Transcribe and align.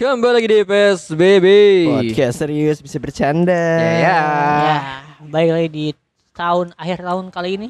Kembali 0.00 0.32
lagi 0.40 0.48
di 0.48 0.64
PSBB. 0.64 1.46
Podcast 1.84 2.40
serius 2.40 2.80
bisa 2.80 2.96
bercanda. 2.96 3.52
Ya, 3.52 3.92
ya. 4.00 4.00
Ya, 4.00 4.76
baik 5.28 5.50
lagi 5.52 5.68
di 5.68 5.86
tahun 6.32 6.72
akhir 6.72 7.04
tahun 7.04 7.28
kali 7.28 7.60
ini. 7.60 7.68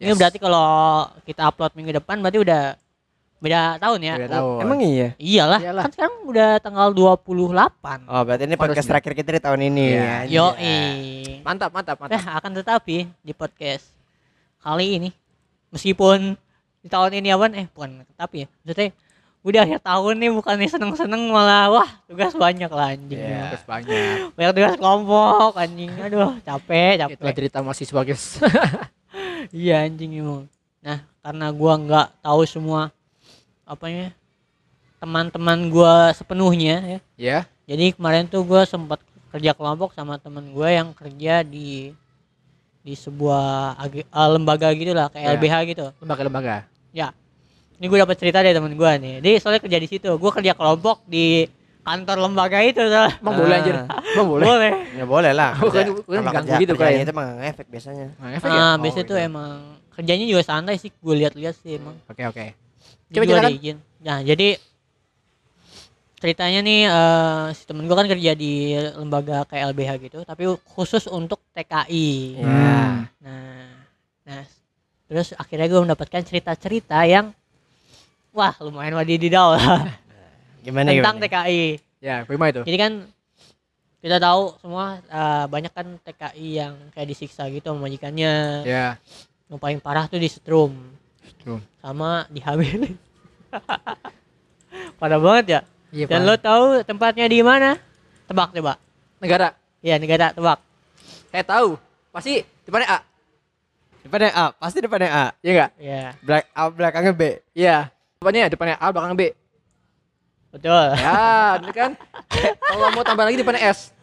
Ini 0.00 0.08
Yes. 0.08 0.16
berarti 0.16 0.40
kalau 0.40 0.64
kita 1.28 1.44
upload 1.44 1.76
minggu 1.76 1.92
depan 2.00 2.16
berarti 2.24 2.40
udah 2.40 2.80
beda 3.44 3.76
tahun 3.76 4.00
ya. 4.08 4.14
Udah 4.24 4.30
tahu. 4.40 4.48
Emang 4.64 4.78
iya? 4.80 5.08
Iyalah, 5.20 5.60
Iyalah. 5.60 5.82
kan 5.84 5.92
sekarang 5.92 6.16
udah 6.24 6.50
tanggal 6.64 6.88
28. 6.96 8.08
Oh, 8.08 8.22
berarti 8.24 8.42
ini 8.48 8.56
podcast 8.56 8.72
Harusnya. 8.80 8.88
terakhir 8.96 9.12
kita 9.12 9.30
di 9.36 9.40
tahun 9.44 9.60
ini. 9.68 9.86
Iya. 9.92 10.00
ya. 10.00 10.32
Yo, 10.32 10.46
Mantap, 11.44 11.76
mantap, 11.76 12.00
mantap. 12.00 12.16
Nah, 12.16 12.40
akan 12.40 12.50
tetapi 12.56 13.04
di 13.20 13.32
podcast 13.36 13.84
kali 14.64 14.96
ini 14.96 15.08
meskipun 15.68 16.40
di 16.80 16.88
tahun 16.88 17.20
ini 17.20 17.28
apa 17.36 17.52
eh 17.52 17.68
bukan 17.68 18.00
tapi 18.16 18.36
ya 18.42 18.48
maksudnya 18.64 18.96
udah 19.46 19.62
akhir 19.62 19.78
tahun 19.80 20.14
nih 20.18 20.30
bukannya 20.32 20.66
seneng-seneng 20.66 21.22
malah 21.28 21.70
wah 21.70 21.88
tugas 22.04 22.34
banyak 22.34 22.66
lah 22.66 22.90
anjing 22.90 23.14
Iya. 23.16 23.54
Terus 23.54 23.64
banyak. 23.64 24.34
banyak 24.34 24.52
tugas 24.52 24.74
kelompok 24.74 25.52
anjing 25.54 25.90
aduh 25.96 26.34
capek 26.42 26.98
capek 26.98 27.14
Itulah 27.14 27.34
cerita 27.34 27.58
mahasiswa 27.60 28.00
guys. 28.02 28.24
Iya 29.48 29.86
anjing 29.86 30.12
emang. 30.16 30.44
Nah, 30.82 30.98
karena 31.20 31.46
gua 31.50 31.72
nggak 31.76 32.06
tahu 32.20 32.42
semua 32.44 32.90
apanya 33.62 34.10
teman-teman 34.96 35.68
gua 35.68 36.10
sepenuhnya 36.10 36.76
ya. 36.82 36.98
ya. 37.16 37.38
Jadi 37.64 37.94
kemarin 37.94 38.26
tuh 38.26 38.42
gua 38.42 38.64
sempat 38.64 38.98
kerja 39.30 39.52
kelompok 39.52 39.92
sama 39.92 40.16
teman 40.16 40.50
gua 40.50 40.68
yang 40.68 40.90
kerja 40.90 41.40
di 41.40 41.94
di 42.80 42.94
sebuah 42.94 43.46
ag- 43.76 44.02
eh, 44.04 44.28
lembaga 44.28 44.68
gitu 44.72 44.90
lah 44.90 45.06
kayak 45.08 45.24
Ya. 45.24 45.32
LBH 45.32 45.54
gitu. 45.68 45.86
Lembaga-lembaga. 45.98 46.66
Ya. 46.90 47.14
Ini 47.76 47.86
gue 47.86 47.98
dapat 47.98 48.16
cerita 48.16 48.40
dari 48.40 48.52
teman 48.52 48.72
gua 48.72 48.96
nih. 48.96 49.20
Dia 49.20 49.36
soalnya 49.36 49.60
kerja 49.60 49.76
di 49.76 49.84
situ. 49.86 50.08
Gua 50.16 50.30
kerja 50.30 50.52
kelompok 50.52 51.04
di 51.04 51.44
kantor 51.82 52.16
lembaga 52.18 52.58
itu 52.60 52.80
tuh. 52.80 53.08
Emang 53.20 53.34
boleh 53.36 53.54
anjir? 53.54 53.76
Emang 54.16 54.26
boleh? 54.26 54.44
Boleh. 54.44 54.72
Ya 54.92 55.04
boleh 55.04 55.32
lah. 55.32 55.52
Bukan- 55.62 56.02
kalau 56.02 56.22
ganggu 56.24 56.36
kerja- 56.48 56.58
gitu, 56.58 56.72
kerjanya 56.72 56.90
kayak. 56.90 57.04
Itu 57.04 57.12
emang 57.12 57.28
ngefek 57.38 57.66
biasanya. 57.68 58.06
Nah, 58.16 58.30
efek 58.32 58.48
ya? 58.48 58.56
Nah, 58.56 58.66
Oh, 58.66 58.76
biasanya 58.80 59.04
tuh 59.04 59.16
gitu. 59.16 59.28
emang 59.28 59.50
kerjanya 59.92 60.24
juga 60.26 60.42
santai 60.42 60.74
sih. 60.76 60.90
Gue 60.96 61.14
lihat-lihat 61.20 61.54
sih 61.56 61.76
emang. 61.76 61.94
Oke, 62.06 62.22
oke. 62.24 62.44
Coba 63.06 63.12
Coba 63.12 63.24
ceritakan. 63.28 63.50
diizin. 63.52 63.76
Nah, 64.00 64.18
jadi 64.20 64.48
ceritanya 66.16 66.60
nih 66.60 66.80
eh, 66.88 67.46
si 67.52 67.62
temen 67.62 67.84
gua 67.84 68.00
kan 68.00 68.08
kerja 68.08 68.32
di 68.32 68.72
lembaga 68.96 69.44
kayak 69.44 69.70
LBH 69.70 69.90
gitu, 70.02 70.18
tapi 70.24 70.48
khusus 70.66 71.04
untuk 71.06 71.44
TKI. 71.52 72.40
Iya. 72.40 72.46
Hmm. 72.48 72.96
Nah, 73.20 73.68
nah 74.24 74.42
terus 75.06 75.36
akhirnya 75.36 75.68
gue 75.68 75.80
mendapatkan 75.82 76.18
cerita-cerita 76.18 76.98
yang 77.04 77.30
wah 78.36 78.52
lumayan 78.60 78.92
wadididaw 78.94 79.56
lah 79.56 79.88
Gimana 80.66 80.90
tentang 80.90 81.22
gimana? 81.22 81.46
TKI. 81.46 81.62
Ya, 82.02 82.16
bagaimana 82.26 82.50
itu? 82.50 82.62
Jadi 82.66 82.76
kan 82.76 82.92
kita 84.02 84.18
tahu 84.18 84.42
semua 84.58 84.98
eh, 85.00 85.44
banyak 85.46 85.72
kan 85.72 85.86
TKI 86.02 86.48
yang 86.52 86.74
kayak 86.90 87.08
disiksa 87.08 87.46
gitu 87.48 87.70
sama 87.70 87.86
majikannya. 87.86 88.34
Ya. 88.66 88.98
Yang 89.46 89.58
paling 89.62 89.78
parah 89.78 90.10
tuh 90.10 90.18
di 90.18 90.26
setrum 90.26 90.74
Setrum. 91.22 91.62
sama 91.78 92.26
dihamilin. 92.28 92.98
Parah 94.98 95.22
banget 95.22 95.44
ya. 95.46 95.60
Iya, 95.94 96.04
Dan 96.10 96.26
lo 96.26 96.34
tahu 96.34 96.82
tempatnya 96.82 97.30
di 97.30 97.40
mana? 97.40 97.78
Tebak 98.26 98.52
coba. 98.52 98.74
negara. 99.22 99.54
Iya 99.80 99.96
negara 100.02 100.34
tebak. 100.34 100.58
Saya 101.30 101.46
tahu. 101.46 101.78
Pasti 102.10 102.42
depannya 102.66 102.90
A. 102.90 102.98
Depannya 104.02 104.30
A, 104.34 104.44
pasti 104.50 104.78
depannya 104.82 105.08
A. 105.08 105.24
Iya 105.40 105.50
enggak? 105.54 105.70
Iya 105.78 106.02
Belak 106.20 106.44
belakangnya 106.74 107.12
B. 107.14 107.22
Iya. 107.54 107.76
Depannya 108.26 108.50
depannya 108.50 108.74
A, 108.76 108.90
belakang 108.90 109.14
B. 109.14 109.22
betul. 110.50 110.82
Ya, 110.98 111.22
bener 111.62 111.70
kan? 111.70 111.90
Kalau 112.58 112.90
mau 112.90 113.06
tambah 113.06 113.22
lagi 113.22 113.38
depannya 113.38 113.62
S. 113.70 113.94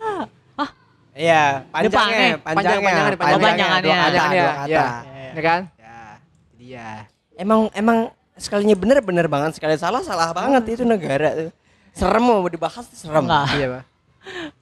Iya, 1.12 1.68
panjangnya, 1.68 1.92
Depannya. 1.92 2.34
panjangnya, 2.40 2.90
Panjang-panjangan, 2.90 3.12
Oh, 3.14 3.38
panjangannya. 3.38 3.84
dua 3.84 3.94
kata, 3.94 4.06
Panjangannya, 4.08 4.40
dua 4.40 4.54
kata. 4.56 4.66
iya. 4.66 4.86
Iya. 5.28 5.42
Kan? 5.44 5.62
Ya. 5.76 5.98
Itu 6.40 6.56
dia. 6.56 6.90
Emang 7.36 7.60
emang 7.74 7.98
sekalinya 8.34 8.74
bener 8.74 8.98
bener 8.98 9.28
banget 9.28 9.52
sekali 9.54 9.76
salah 9.76 10.02
salah 10.02 10.32
banget 10.32 10.64
itu 10.72 10.88
negara 10.88 11.30
tuh. 11.36 11.52
Serem 11.92 12.24
mau 12.24 12.48
dibahas 12.48 12.88
tuh 12.88 12.98
serem. 12.98 13.28
Enggak. 13.28 13.46
Iya, 13.52 13.68
Pak. 13.70 13.84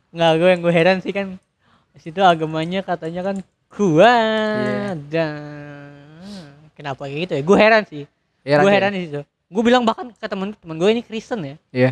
Enggak 0.09 0.31
gue 0.35 0.49
yang 0.49 0.61
gue 0.61 0.73
heran 0.73 0.97
sih 0.99 1.13
kan 1.13 1.27
di 1.91 1.99
situ 2.01 2.19
agamanya 2.19 2.81
katanya 2.81 3.21
kan 3.21 3.35
kuat 3.69 4.97
dan 5.07 5.39
kenapa 6.73 7.05
kayak 7.05 7.29
gitu 7.29 7.33
ya? 7.37 7.43
Gue 7.45 7.57
heran 7.57 7.83
sih. 7.85 8.03
Iya, 8.41 8.59
gue 8.59 8.71
heran 8.73 8.91
di 8.91 9.01
situ. 9.05 9.21
Gue 9.51 9.63
bilang 9.67 9.83
bahkan 9.83 10.07
ke 10.15 10.27
temen 10.31 10.55
temen 10.55 10.75
gue 10.79 10.89
ini 10.95 11.01
Kristen 11.03 11.43
ya. 11.43 11.55
Iya. 11.75 11.91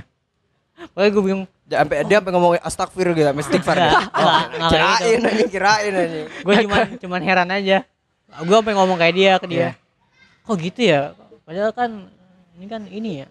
Makanya 0.96 1.12
gue 1.12 1.24
bingung. 1.28 1.46
Dia 1.68 1.84
sampai 1.84 1.98
dia 2.08 2.18
sampai 2.24 2.32
ngomong 2.32 2.52
astagfirullah 2.64 3.18
gitu, 3.20 3.28
sampai 3.28 3.44
istighfar 3.44 3.76
dia. 3.78 3.92
Kirain 4.72 5.20
gitu. 5.20 5.28
aja, 5.28 5.46
kirain 5.52 5.94
aja. 5.94 6.20
Gue 6.40 6.54
cuman 6.64 6.80
cuman 7.04 7.22
heran 7.22 7.50
aja. 7.52 7.78
Gue 8.48 8.56
sampai 8.56 8.74
ngomong 8.80 8.96
kayak 8.96 9.16
dia 9.20 9.32
ke 9.38 9.48
dia. 9.52 9.60
Iya. 9.60 9.72
Kok 10.48 10.56
gitu 10.56 10.80
ya? 10.88 11.00
Padahal 11.44 11.72
kan 11.76 11.92
ini 12.56 12.66
kan 12.72 12.82
ini 12.88 13.12
ya. 13.22 13.28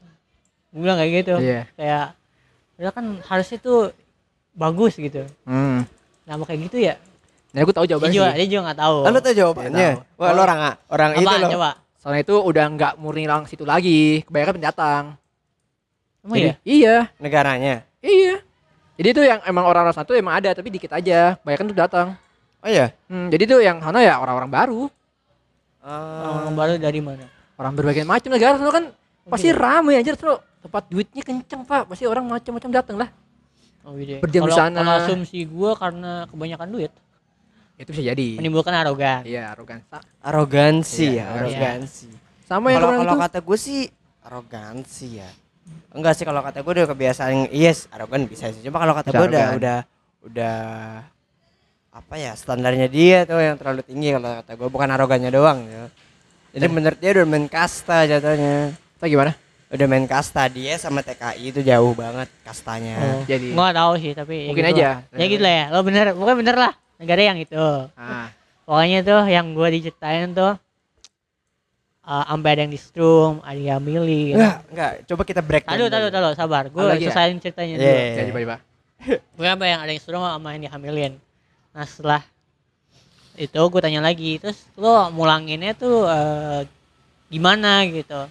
Gue 0.77 0.81
bilang 0.85 1.01
kayak 1.01 1.13
gitu. 1.25 1.35
Iya. 1.41 1.65
Kayak 1.73 2.05
padahal 2.77 2.95
kan 2.95 3.07
harusnya 3.25 3.59
tuh 3.65 3.81
bagus 4.53 4.93
gitu. 5.01 5.25
Hmm. 5.49 5.89
Nah, 6.29 6.37
mau 6.37 6.45
kayak 6.45 6.69
gitu 6.69 6.77
ya. 6.85 7.01
Nah, 7.57 7.65
aku 7.65 7.73
tahu 7.73 7.89
Dia 7.89 7.97
jawabannya 7.97 8.13
juga, 8.13 8.29
sih. 8.29 8.37
dia 8.37 8.47
juga 8.53 8.63
gak 8.69 8.79
tahu. 8.85 8.97
Oh, 9.01 9.09
lu 9.09 9.19
tau 9.25 9.33
jawabannya? 9.33 9.89
Tahu. 9.97 10.21
Wah, 10.21 10.31
lu 10.37 10.41
orang 10.45 10.61
orang 10.93 11.11
itu 11.17 11.25
Apaan, 11.25 11.41
loh. 11.41 11.51
coba? 11.57 11.71
Soalnya 12.09 12.25
itu 12.25 12.41
udah 12.41 12.65
nggak 12.73 12.93
murni 12.97 13.29
lang 13.29 13.45
situ 13.45 13.69
lagi, 13.69 14.25
kebanyakan 14.25 14.57
pendatang. 14.57 15.05
Emang 16.25 16.37
Jadi, 16.41 16.49
ya? 16.49 16.55
Iya, 16.65 16.97
Negaranya. 17.21 17.75
iya. 18.01 18.41
Jadi 18.97 19.09
itu 19.13 19.23
yang 19.29 19.45
emang 19.45 19.69
orang-orang 19.69 19.93
satu 19.93 20.17
emang 20.17 20.41
ada, 20.41 20.57
tapi 20.57 20.73
dikit 20.73 20.89
aja. 20.89 21.37
Kebanyakan 21.45 21.69
tuh 21.69 21.77
datang. 21.77 22.07
Oh 22.65 22.69
iya. 22.73 22.97
Hmm, 23.13 23.29
jadi 23.29 23.45
tuh 23.45 23.61
yang 23.61 23.85
sana 23.85 24.01
ya 24.01 24.17
orang-orang 24.17 24.49
baru, 24.49 24.83
Orang 25.85 26.57
baru 26.57 26.81
dari 26.81 26.97
mana? 27.05 27.29
orang 27.61 27.77
berbagai 27.77 28.09
macam 28.09 28.33
negara 28.33 28.57
tuh 28.57 28.73
kan 28.73 28.85
pasti 29.29 29.53
Iya. 29.53 29.61
ramai 29.61 30.01
aja 30.01 30.17
tuh. 30.17 30.41
Tempat 30.65 30.89
duitnya 30.89 31.21
kenceng 31.21 31.61
pak, 31.69 31.93
pasti 31.93 32.09
orang 32.09 32.25
macam-macam 32.25 32.71
datang 32.73 32.97
lah. 32.97 33.13
Oh 33.85 34.01
iya. 34.01 34.17
Berdiam 34.25 34.49
di 34.49 34.57
Kalau- 34.57 34.65
sana. 34.65 34.81
Kalau 34.81 34.97
asumsi 34.97 35.45
gua 35.45 35.77
karena 35.77 36.25
kebanyakan 36.25 36.73
duit 36.73 36.89
Itu 37.79 37.95
bisa 37.95 38.03
jadi. 38.05 38.29
menimbulkan 38.37 38.75
arogan. 38.75 39.23
Iya, 39.23 39.55
arogan. 39.55 39.79
Arogansi 40.19 41.15
Iya, 41.15 41.15
ya, 41.15 41.25
iya. 41.25 41.39
arogansi. 41.39 42.09
Sama 42.43 42.75
yang 42.75 42.83
Kalau 42.83 43.17
kata 43.17 43.39
gue 43.39 43.59
sih 43.59 43.81
arogansi 44.21 45.09
ya. 45.23 45.31
Enggak 45.95 46.19
sih 46.19 46.25
kalau 46.27 46.43
kata 46.43 46.61
gue 46.61 46.73
udah 46.75 46.89
kebiasaan 46.91 47.55
yes 47.55 47.87
arogan 47.89 48.27
bisa 48.27 48.51
sih. 48.51 48.61
Cuma 48.67 48.83
kalau 48.83 48.93
kata 48.99 49.09
gue 49.09 49.27
udah 49.31 49.47
udah 49.55 49.79
udah 50.27 50.59
apa 51.89 52.15
ya 52.15 52.35
standarnya 52.35 52.87
dia 52.87 53.23
tuh 53.25 53.39
yang 53.39 53.55
terlalu 53.57 53.83
tinggi 53.83 54.13
kalau 54.13 54.43
kata 54.43 54.53
gue 54.55 54.69
bukan 54.69 54.89
arogannya 54.91 55.31
doang 55.31 55.63
ya. 55.65 55.87
Jadi 56.57 56.67
menurut 56.67 56.99
dia 56.99 57.11
udah 57.15 57.27
main 57.29 57.47
kasta 57.47 58.09
jatuhnya. 58.09 58.75
Kita 58.99 59.07
gimana? 59.07 59.33
Udah 59.69 59.87
main 59.87 60.09
kasta 60.09 60.49
dia 60.49 60.81
sama 60.81 61.05
TKI 61.05 61.53
itu 61.53 61.61
jauh 61.61 61.93
banget 61.93 62.27
kastanya. 62.41 62.97
Oh. 62.97 63.21
Jadi. 63.23 63.53
Gua 63.53 63.69
gak 63.69 63.77
tahu 63.77 63.93
sih 64.01 64.13
tapi 64.17 64.35
ya 64.35 64.49
Mungkin 64.49 64.65
gitu 64.65 64.75
aja. 64.81 64.89
lah. 64.89 65.21
Ya 65.21 65.27
gitu 65.29 65.43
lah 65.45 65.53
ya. 65.53 65.65
Lo 65.69 65.81
bener, 65.85 66.05
pokoknya 66.17 66.39
bener 66.41 66.57
lah. 66.57 66.73
Negara 66.99 67.23
yang 67.23 67.39
itu. 67.39 67.57
Ah, 67.95 68.35
Pokoknya 68.67 69.01
tuh 69.01 69.23
yang 69.27 69.57
gua 69.57 69.71
diceritain 69.71 70.35
tuh 70.35 70.59
eh 72.09 72.25
sampai 72.25 72.51
ada 72.57 72.61
yang 72.65 72.73
di 72.73 72.81
strum, 72.81 73.45
ada 73.45 73.61
yang 73.61 73.81
milih. 73.85 74.33
Enggak, 74.33 74.57
enggak. 74.73 74.93
Coba 75.05 75.23
kita 75.25 75.41
break. 75.45 75.65
Tadu, 75.69 75.87
dulu. 75.87 75.93
tadu, 75.93 76.07
tadu, 76.09 76.29
sabar. 76.33 76.65
Gue 76.73 76.81
Ada 76.81 76.97
lagi 76.97 77.05
ya? 77.05 77.13
ceritanya 77.37 77.75
Iya, 77.77 77.81
dulu. 77.81 77.93
iya. 77.93 78.13
jadi 78.17 78.29
coba 78.29 78.41
coba. 78.41 78.57
Gue 79.37 79.47
sampai 79.47 79.69
yang 79.69 79.81
ada 79.85 79.91
yang 79.93 80.03
strum 80.03 80.23
sama 80.25 80.49
yang 80.57 80.63
dihamilin. 80.65 81.13
Nah 81.77 81.85
setelah 81.85 82.23
itu 83.39 83.61
gue 83.61 83.81
tanya 83.85 84.01
lagi, 84.01 84.41
terus 84.41 84.57
lo 84.75 85.13
mulanginnya 85.13 85.77
tuh 85.77 86.09
eh, 86.09 86.61
gimana 87.29 87.85
gitu? 87.87 88.25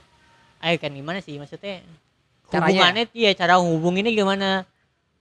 Ayo 0.57 0.75
kan 0.81 0.91
gimana 0.91 1.21
sih 1.21 1.37
maksudnya? 1.37 1.85
Caranya? 2.49 2.65
Hubungannya 2.65 3.03
iya 3.13 3.31
cara 3.37 3.61
hubunginnya 3.61 4.09
gimana? 4.09 4.65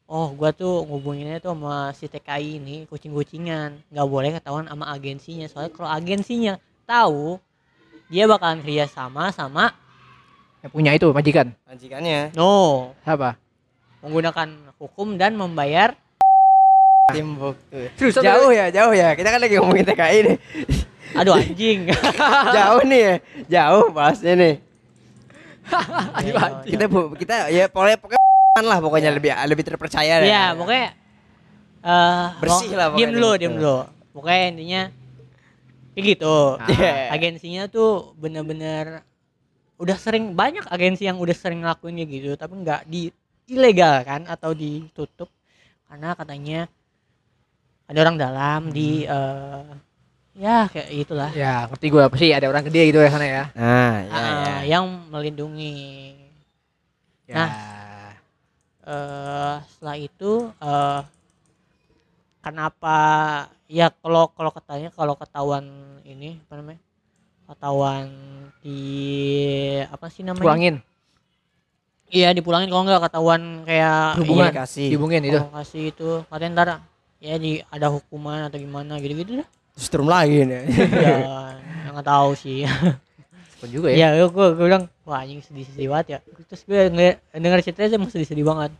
Oh, 0.06 0.30
gua 0.30 0.54
tuh 0.54 0.86
ngubunginnya 0.86 1.42
tuh 1.42 1.50
sama 1.50 1.90
si 1.90 2.06
TKI 2.06 2.62
ini 2.62 2.76
kucing-kucingan, 2.86 3.74
nggak 3.90 4.06
boleh 4.06 4.30
ketahuan 4.32 4.62
sama 4.64 4.86
agensinya. 4.88 5.50
Soalnya 5.50 5.74
kalau 5.74 5.90
agensinya 5.90 6.54
tahu, 6.86 7.42
dia 8.06 8.24
bakalan 8.24 8.62
kerja 8.62 8.86
sama 8.86 9.34
sama 9.34 9.74
Yang 10.62 10.70
punya 10.70 10.90
itu 10.94 11.06
majikan. 11.10 11.46
Majikannya 11.64 12.30
no 12.32 12.94
Siapa? 13.02 13.34
menggunakan 13.98 14.48
hukum 14.78 15.18
dan 15.18 15.34
membayar 15.34 15.98
timbuk 17.10 17.58
tuh. 17.66 17.90
Serius, 17.98 18.18
Jauh 18.18 18.50
ya, 18.50 18.70
jauh 18.70 18.90
ya. 18.90 19.14
Kita 19.14 19.30
kan 19.30 19.38
lagi 19.38 19.58
ngomongin 19.58 19.86
TKI 19.86 20.18
nih. 20.22 20.36
aduh 21.18 21.34
anjing 21.34 21.90
jauh 22.56 22.82
nih 22.82 23.00
ya. 23.00 23.14
Jauh 23.50 23.90
bahasnya 23.90 24.34
nih. 24.34 24.54
Aduh, 26.18 26.30
Iya, 26.30 26.38
anjing. 26.38 26.70
Kita 26.78 26.84
bu- 26.86 27.14
kita 27.18 27.34
ya 27.50 27.66
pokoknya 27.66 27.98
pokoknya 27.98 28.15
lah 28.64 28.78
pokoknya 28.80 29.12
lebih 29.12 29.34
lebih 29.34 29.64
terpercaya 29.66 30.24
deh. 30.24 30.28
Iya, 30.32 30.56
pokoknya 30.56 30.88
eh 31.86 32.26
Bersih 32.40 32.72
lah 32.72 32.86
Diem 32.96 33.10
pokoknya 33.10 33.12
dulu, 33.12 33.28
gitu. 33.28 33.40
diem 33.42 33.54
dulu. 33.60 33.78
Pokoknya 34.16 34.42
intinya 34.48 34.82
kayak 35.92 36.04
gitu. 36.08 36.36
Ah. 36.56 36.68
Iya. 36.72 36.92
Agensinya 37.12 37.62
tuh 37.68 38.16
bener-bener 38.16 39.04
udah 39.76 39.96
sering 40.00 40.32
banyak 40.32 40.64
agensi 40.66 41.04
yang 41.04 41.20
udah 41.20 41.36
sering 41.36 41.60
ngelakuin 41.60 42.00
kayak 42.00 42.10
gitu, 42.10 42.30
tapi 42.34 42.54
nggak 42.64 42.80
di 42.88 43.12
ilegal 43.46 44.00
kan 44.02 44.24
atau 44.24 44.56
ditutup 44.56 45.28
karena 45.86 46.16
katanya 46.16 46.60
ada 47.86 47.98
orang 48.02 48.16
dalam 48.18 48.60
di 48.74 49.06
eh, 49.06 49.70
ya 50.34 50.66
kayak 50.66 50.88
itulah 50.90 51.30
Ya, 51.30 51.70
ngerti 51.70 51.86
gue 51.86 52.02
apa 52.02 52.16
sih 52.18 52.34
ada 52.34 52.50
orang 52.50 52.66
gede 52.66 52.90
gitu 52.90 52.98
ya 52.98 53.10
sana 53.12 53.22
ya. 53.22 53.44
Nah, 53.54 53.94
ya, 54.02 54.10
Ah, 54.10 54.24
ya. 54.26 54.56
yang 54.66 54.84
melindungi 55.12 55.76
Ya. 57.26 57.34
Nah. 57.36 57.50
Eh 58.86 59.56
setelah 59.66 59.96
itu 59.98 60.32
eh 60.56 61.00
kenapa 62.38 62.96
ya 63.66 63.90
kalau 63.92 64.30
kalau 64.30 64.50
katanya 64.50 64.88
kalau 64.90 65.14
ketahuan 65.14 65.66
ini 66.02 66.38
apa 66.40 66.54
namanya 66.54 66.80
ketahuan 67.46 68.06
di 68.62 68.80
apa 69.84 70.06
sih 70.06 70.22
namanya 70.22 70.42
Pulangin, 70.42 70.76
iya 72.08 72.30
dipulangin 72.30 72.70
kalau 72.70 72.82
nggak 72.82 73.02
ketahuan 73.02 73.42
kayak 73.62 74.22
Hubungan. 74.22 74.50
Komunikasi. 74.50 74.84
dihubungin 74.90 75.22
itu. 75.24 75.38
kasih 75.52 75.82
itu 75.90 76.08
katanya 76.26 76.50
ntar 76.54 76.68
ya 77.18 77.34
di 77.36 77.58
ada 77.64 77.88
hukuman 77.88 78.46
atau 78.46 78.58
gimana 78.58 78.98
gitu 78.98 79.14
gitu 79.16 79.32
dah 79.42 79.48
Justru 79.76 80.02
lagi 80.02 80.40
nih. 80.40 80.62
ya 80.94 81.14
ya 81.84 81.88
nggak 81.90 82.06
tahu 82.06 82.30
sih 82.32 82.62
Pun 83.56 83.68
juga 83.72 83.88
ya. 83.88 84.12
ya 84.12 84.28
gue 84.28 84.28
gue 84.28 84.64
bilang 84.68 84.84
wah 85.08 85.24
anjing 85.24 85.40
sedih 85.40 85.64
sedih 85.64 85.88
banget 85.88 86.06
ya 86.06 86.18
terus 86.44 86.62
gue 86.68 86.80
ngeliat 86.92 87.16
denger 87.32 87.60
ceritanya 87.64 87.96
emang 87.96 88.12
sedih 88.12 88.28
sedih 88.28 88.44
banget 88.44 88.72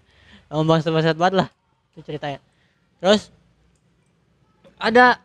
emang 0.53 0.65
bangsat 0.69 1.17
banget 1.17 1.35
lah 1.45 1.49
itu 1.97 2.05
ceritanya 2.05 2.41
terus 3.01 3.33
ada 4.77 5.17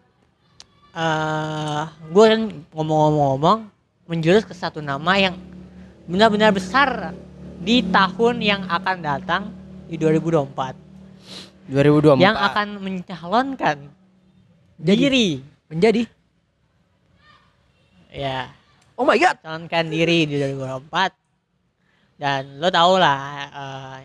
eh 0.92 1.84
gue 2.12 2.26
kan 2.28 2.42
ngomong-ngomong 2.76 3.68
menjurus 4.08 4.48
ke 4.48 4.56
satu 4.56 4.80
nama 4.80 5.20
yang 5.20 5.36
benar-benar 6.08 6.52
besar 6.56 7.16
di 7.60 7.84
tahun 7.92 8.44
yang 8.44 8.62
akan 8.68 8.98
datang 9.04 9.44
di 9.88 9.96
2024 10.00 11.72
2024. 11.72 12.20
yang 12.20 12.36
akan 12.36 12.68
mencalonkan 12.84 13.78
Jadi. 14.80 15.00
diri 15.00 15.28
Menjadi. 15.72 16.04
ya 18.12 18.52
Oh 19.02 19.06
my 19.08 19.18
god. 19.18 19.34
calonkan 19.42 19.90
diri 19.90 20.30
di 20.30 20.38
2024 20.38 21.10
dan 22.22 22.62
lo 22.62 22.70
tau 22.70 22.96
lah 22.96 23.18
eh, 23.50 24.00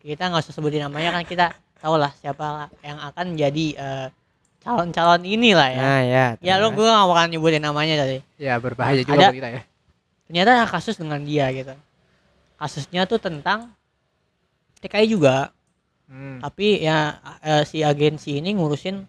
kita 0.00 0.32
nggak 0.32 0.40
usah 0.40 0.54
sebutin 0.54 0.80
namanya 0.80 1.12
kan 1.12 1.24
kita 1.24 1.52
tau 1.76 2.00
lah 2.00 2.08
siapa 2.14 2.72
yang 2.80 2.96
akan 3.02 3.36
jadi 3.36 3.66
eh, 3.76 4.06
calon-calon 4.64 5.20
ini 5.22 5.52
lah 5.52 5.68
ya 5.68 5.82
Nah, 5.84 6.00
ya. 6.02 6.24
ya 6.40 6.54
lo 6.56 6.72
gue 6.72 6.80
gak 6.82 7.04
bakal 7.04 7.26
nyebutin 7.28 7.60
namanya 7.60 8.00
tadi 8.00 8.24
Ya 8.40 8.56
berbahaya 8.56 8.96
juga 8.98 9.12
Ada- 9.12 9.28
buat 9.28 9.36
kita 9.36 9.50
ya. 9.50 9.62
ternyata 10.24 10.50
ada 10.56 10.64
kasus 10.64 10.96
dengan 10.96 11.20
dia 11.20 11.52
gitu 11.52 11.76
kasusnya 12.56 13.04
tuh 13.04 13.20
tentang 13.20 13.68
TKI 14.80 15.06
juga 15.06 15.52
Hmm. 16.04 16.36
tapi 16.38 16.80
ya 16.80 17.16
eh, 17.40 17.64
si 17.64 17.80
agensi 17.80 18.36
ini 18.36 18.52
ngurusin 18.52 19.08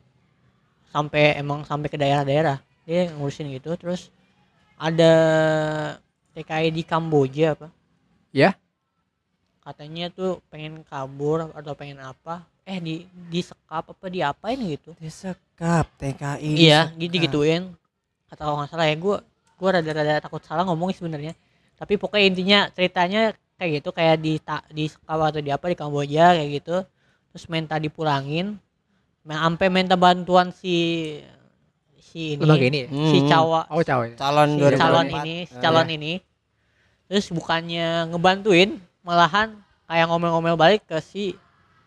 sampai 0.88 1.36
emang 1.36 1.64
sampai 1.64 1.88
ke 1.88 1.96
daerah-daerah 1.96 2.56
dia 2.84 3.12
ngurusin 3.12 3.52
gitu 3.52 3.76
terus 3.76 4.15
ada 4.76 5.14
TKI 6.32 6.70
di 6.70 6.84
Kamboja 6.84 7.56
apa 7.56 7.68
Ya. 8.30 8.52
katanya 9.62 10.12
tuh 10.12 10.44
pengen 10.46 10.84
kabur 10.84 11.50
atau 11.50 11.74
pengen 11.74 11.98
apa 11.98 12.44
eh 12.62 12.78
di 12.78 12.94
disekap 13.30 13.88
apa 13.88 14.06
diapain 14.08 14.60
gitu 14.60 14.94
Disekap 14.96 15.90
TKI. 15.96 16.52
iya 16.54 16.86
disekap. 16.86 17.00
gitu 17.00 17.16
gituin 17.24 17.64
kata 18.26 18.42
kalau 18.42 18.60
nggak 18.60 18.70
salah 18.70 18.86
ya 18.86 18.96
gue 18.96 19.18
gue 19.56 19.70
rada-rada 19.72 20.20
takut 20.20 20.42
salah 20.42 20.62
ngomong 20.64 20.92
sebenarnya 20.92 21.34
tapi 21.74 21.96
pokoknya 21.96 22.26
intinya 22.26 22.60
ceritanya 22.70 23.22
kayak 23.56 23.72
gitu 23.80 23.90
kayak 23.90 24.16
di 24.20 24.34
ta- 24.38 24.68
di 24.68 24.86
sekap 24.86 25.16
atau 25.18 25.40
di 25.40 25.50
apa 25.50 25.66
di 25.66 25.76
Kamboja 25.76 26.36
kayak 26.36 26.50
gitu 26.54 26.78
terus 27.32 27.46
minta 27.48 27.80
dipulangin 27.80 28.60
sampai 29.24 29.68
minta 29.68 29.96
bantuan 29.96 30.52
si 30.52 30.76
si 32.16 32.32
ini 32.32 32.40
Lembaga 32.40 32.64
ini 32.64 32.80
ya. 32.80 32.88
si 32.88 33.18
Hmm. 33.20 33.28
cawa 33.28 33.62
Oh 33.68 33.84
cawe. 33.84 34.08
Calon 34.16 34.50
si 34.50 34.60
2024. 34.62 34.80
calon 34.80 35.06
ini 35.12 35.36
si 35.44 35.56
calon 35.60 35.84
ya. 35.86 35.94
ini 35.94 36.14
terus 37.06 37.28
bukannya 37.30 37.88
ngebantuin 38.08 38.70
malahan 39.04 39.52
kayak 39.86 40.08
ngomel-ngomel 40.08 40.56
balik 40.56 40.82
ke 40.82 40.96
si 40.98 41.36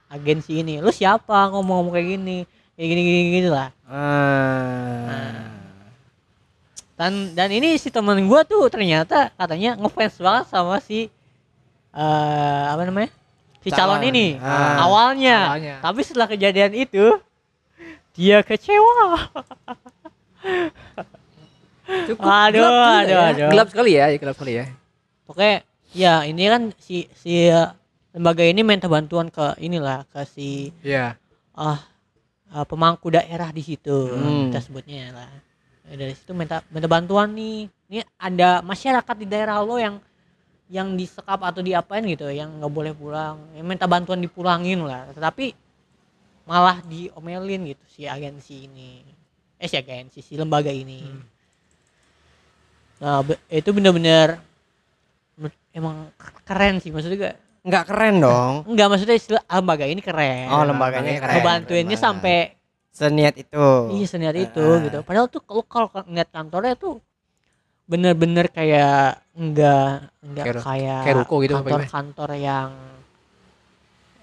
agensi 0.07 0.61
ini 0.61 0.79
lu 0.79 0.93
siapa 0.93 1.49
ngomong-ngomong 1.49 1.91
kayak 1.91 2.09
gini 2.13 2.39
kayak 2.75 2.89
gini 2.89 3.01
gini 3.03 3.21
gitu 3.35 3.51
lah 3.51 3.73
Ah. 3.83 5.49
dan 6.95 7.13
dan 7.33 7.49
ini 7.49 7.75
si 7.75 7.89
temen 7.89 8.21
gua 8.23 8.43
tuh 8.43 8.69
ternyata 8.69 9.33
katanya 9.33 9.75
ngefans 9.75 10.19
banget 10.19 10.45
sama 10.47 10.77
si 10.79 11.09
eh 11.91 12.65
apa 12.69 12.85
namanya 12.85 13.09
si 13.59 13.71
calon, 13.71 13.97
Calon. 13.97 14.07
ini 14.07 14.37
Ah. 14.37 14.85
awalnya. 14.85 15.37
Awalnya. 15.49 15.75
tapi 15.81 16.01
setelah 16.01 16.29
kejadian 16.29 16.77
itu 16.77 17.17
dia 18.13 18.39
kecewa 18.41 19.19
Cukup 22.09 22.21
Aduh, 22.25 22.61
gelap 22.61 23.01
aduh, 23.01 23.09
ya. 23.09 23.21
aduh. 23.33 23.49
Gelap 23.53 23.69
sekali 23.73 23.91
ya, 23.97 24.05
gelap 24.13 24.35
sekali 24.37 24.53
ya. 24.61 24.65
Oke, 25.25 25.51
ya 25.97 26.15
ini 26.25 26.45
kan 26.49 26.63
si 26.77 27.09
si 27.17 27.49
uh, 27.49 27.73
lembaga 28.13 28.45
ini 28.45 28.61
minta 28.61 28.89
bantuan 28.89 29.33
ke 29.33 29.57
inilah 29.61 30.05
ke 30.09 30.21
si 30.29 30.73
Iya. 30.85 31.17
ah 31.57 31.81
uh, 32.53 32.65
pemangku 32.65 33.09
daerah 33.09 33.49
di 33.53 33.61
situ 33.65 34.13
Hmm. 34.13 34.49
kita 34.53 34.61
sebutnya 34.61 35.13
lah. 35.13 35.31
Ya, 35.89 35.95
Dari 35.97 36.13
situ 36.13 36.37
minta 36.37 36.61
minta 36.69 36.89
bantuan 36.89 37.33
nih. 37.33 37.69
Ini 37.89 38.05
ada 38.21 38.61
masyarakat 38.61 39.17
di 39.17 39.25
daerah 39.25 39.65
lo 39.65 39.81
yang 39.81 39.97
yang 40.69 40.93
disekap 40.93 41.41
atau 41.41 41.65
diapain 41.65 42.05
gitu 42.05 42.29
yang 42.29 42.61
nggak 42.61 42.69
boleh 42.69 42.93
pulang. 42.93 43.41
Yang 43.57 43.65
minta 43.65 43.89
bantuan 43.89 44.21
dipulangin 44.21 44.85
lah. 44.85 45.09
Tetapi 45.17 45.57
malah 46.45 46.85
diomelin 46.85 47.73
gitu 47.73 47.85
si 47.89 48.05
agensi 48.05 48.69
ini. 48.69 49.01
Eh 49.59 49.67
si 49.67 49.75
agensi 49.75 50.19
si 50.21 50.35
lembaga 50.35 50.71
ini. 50.71 50.99
Hmm. 51.01 51.23
Nah, 52.99 53.21
itu 53.49 53.71
bener-bener 53.71 54.39
menurut- 55.35 55.63
emang 55.71 56.11
keren 56.43 56.79
sih 56.79 56.91
maksudnya 56.91 57.19
gak 57.21 57.37
Nggak 57.61 57.85
keren 57.85 58.17
dong. 58.19 58.55
enggak 58.71 58.87
maksudnya 58.89 59.15
istilah 59.15 59.43
lembaga 59.45 59.85
ini 59.85 60.01
keren 60.01 60.47
Oh, 60.49 60.63
lembaganya 60.63 61.11
keren. 61.17 61.35
ngebantuinnya 61.37 61.95
sampai 61.97 62.55
Seniat 62.89 63.35
itu. 63.37 63.67
iya 63.93 64.07
seniat 64.09 64.35
itu 64.35 64.59
Ah. 64.59 64.79
gitu 64.81 64.99
padahal 65.03 65.27
tuh 65.27 65.39
kalau 65.41 65.63
kalau 65.63 65.87
ngeliat 66.05 66.27
kantornya 66.29 66.75
tuh 66.75 66.99
bener-bener 67.85 68.47
kayak 68.49 69.23
enggak 69.33 70.11
enggak 70.21 70.45
Kayak 70.45 70.57
ru- 70.57 70.65
kayak, 70.65 71.01
kayak 71.03 71.17
ruko 71.19 71.35
gitu, 71.39 71.55
kantor-kantor 71.57 72.31
yang 72.35 72.69
eh, 72.75 72.98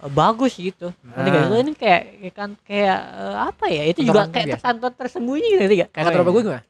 bagus 0.07 0.53
gitu 0.55 0.89
Ngerti 1.01 1.29
gak? 1.29 1.41
Ah. 1.45 1.59
Ini 1.59 1.71
kayak 1.73 2.01
kayak 2.19 2.33
kan 2.33 2.49
kayak 2.61 2.99
eh, 3.15 3.35
apa 3.41 3.65
ya 3.67 3.83
itu 3.85 3.99
juga 4.01 4.21
kayak 4.27 4.59
kantor 4.59 4.91
tersembunyi 4.93 5.47
gitu 5.53 5.63
gak 5.63 5.89
Kayak 5.89 6.05
kantor 6.09 6.19
Oh, 6.19 6.23
bapak 6.23 6.29
iya. 6.29 6.35
gue 6.35 6.43
gimana? 6.43 6.63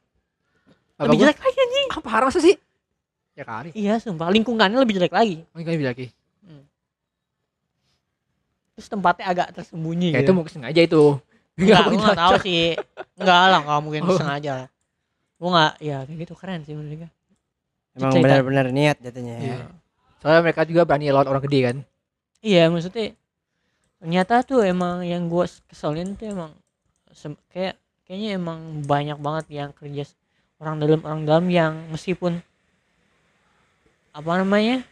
Bapak 0.95 1.03
lebih 1.05 1.17
jelek 1.19 1.37
lagi 1.39 1.57
anjing 1.59 1.85
apa 1.91 2.01
parah 2.01 2.25
masa 2.27 2.39
sih? 2.39 2.55
Ya 3.35 3.43
kali. 3.43 3.69
iya 3.75 3.93
sumpah 3.99 4.31
lingkungannya 4.31 4.79
lebih 4.79 4.95
jelek 4.95 5.11
lagi 5.11 5.43
Oh, 5.51 5.59
ini 5.59 5.75
bilang 5.75 5.91
lagi. 5.91 6.07
terus 8.75 8.91
tempatnya 8.91 9.25
agak 9.31 9.47
tersembunyi 9.55 10.11
Ya 10.11 10.19
gitu. 10.19 10.27
itu 10.27 10.31
mungkin 10.35 10.51
sengaja 10.51 10.81
itu. 10.83 11.03
Enggak, 11.55 11.79
mungkin 11.87 11.95
gue 11.95 12.07
nggak 12.11 12.19
tahu 12.19 12.35
sih. 12.43 12.63
Enggak 13.15 13.37
lah, 13.47 13.59
nggak 13.63 13.79
mungkin 13.79 14.01
Oh. 14.03 14.19
sengaja 14.19 14.51
lah. 14.51 14.67
Gue 15.39 15.49
nggak, 15.49 15.73
ya 15.79 15.97
kayak 16.03 16.17
gitu 16.19 16.33
keren 16.35 16.59
sih 16.67 16.75
menurut 16.75 17.07
gue. 17.07 17.09
Emang 17.95 18.11
benar-benar 18.19 18.65
niat 18.75 18.99
jatuhnya 18.99 19.35
ya. 19.39 19.43
Iya. 19.47 19.57
Soalnya 20.19 20.41
mereka 20.43 20.67
juga 20.67 20.83
berani 20.83 21.07
lawan 21.07 21.27
orang 21.31 21.43
gede 21.47 21.59
kan. 21.63 21.77
Iya, 22.43 22.67
maksudnya 22.67 23.15
ternyata 24.05 24.45
tuh 24.45 24.61
emang 24.61 25.01
yang 25.01 25.25
gue 25.25 25.49
keselin 25.65 26.13
tuh 26.13 26.29
emang 26.29 26.53
kayak 27.49 27.73
kayaknya 28.05 28.37
emang 28.37 28.85
banyak 28.85 29.17
banget 29.17 29.45
yang 29.49 29.69
kerja 29.73 30.05
orang 30.61 30.77
dalam 30.77 31.01
orang 31.01 31.21
dalam 31.25 31.45
yang 31.49 31.73
meskipun 31.89 32.37
apa 34.13 34.31
namanya 34.37 34.85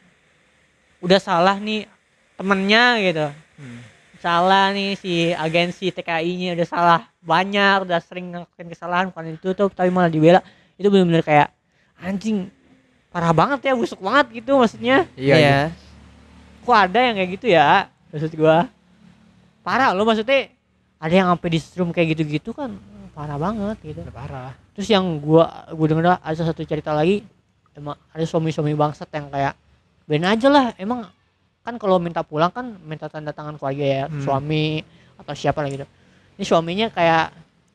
udah 0.98 1.20
salah 1.22 1.62
nih 1.62 1.86
temennya 2.34 2.86
gitu 3.06 3.28
Hmm. 3.54 3.86
salah 4.18 4.74
nih 4.74 4.98
si 4.98 5.30
agensi 5.30 5.94
TKI-nya 5.94 6.58
udah 6.58 6.66
salah 6.66 7.00
banyak 7.22 7.86
udah 7.86 8.02
sering 8.02 8.34
ngelakuin 8.34 8.66
kesalahan 8.66 9.14
bukan 9.14 9.30
itu 9.30 9.54
tuh 9.54 9.70
tapi 9.70 9.94
malah 9.94 10.10
dibela 10.10 10.42
itu 10.74 10.90
bener-bener 10.90 11.22
kayak 11.22 11.54
anjing 12.02 12.50
parah 13.14 13.30
banget 13.30 13.62
ya 13.62 13.78
busuk 13.78 14.02
banget 14.02 14.42
gitu 14.42 14.58
maksudnya 14.58 15.06
Iya. 15.14 15.36
iya. 15.38 15.58
kok 16.66 16.74
ada 16.74 16.98
yang 16.98 17.14
kayak 17.14 17.30
gitu 17.38 17.46
ya 17.54 17.86
maksud 18.10 18.34
gua 18.34 18.66
parah 19.64 19.92
lo 19.92 20.04
maksudnya 20.04 20.52
ada 21.00 21.14
yang 21.14 21.28
sampai 21.30 21.50
di 21.50 21.60
strum 21.60 21.90
kayak 21.90 22.14
gitu-gitu 22.14 22.52
kan 22.52 22.76
parah 23.12 23.38
banget 23.38 23.78
gitu 23.82 24.00
Udah 24.00 24.12
parah. 24.12 24.52
terus 24.74 24.88
yang 24.88 25.04
gua 25.18 25.68
gua 25.70 25.86
denger 25.88 26.06
ada 26.18 26.36
satu 26.36 26.62
cerita 26.62 26.92
lagi 26.92 27.24
emang 27.74 27.96
ada 28.10 28.24
suami-suami 28.24 28.74
bangsat 28.74 29.10
yang 29.10 29.28
kayak 29.28 29.54
ben 30.04 30.22
aja 30.22 30.48
lah 30.48 30.66
emang 30.76 31.08
kan 31.62 31.80
kalau 31.80 31.96
minta 31.96 32.22
pulang 32.22 32.50
kan 32.50 32.76
minta 32.82 33.08
tanda 33.08 33.32
tangan 33.32 33.56
keluarga 33.56 33.82
ya 33.82 34.04
Hmm. 34.06 34.20
suami 34.20 34.84
atau 35.16 35.32
siapa 35.32 35.60
lah 35.60 35.70
gitu 35.70 35.86
ini 36.36 36.44
suaminya 36.44 36.88
kayak 36.90 37.32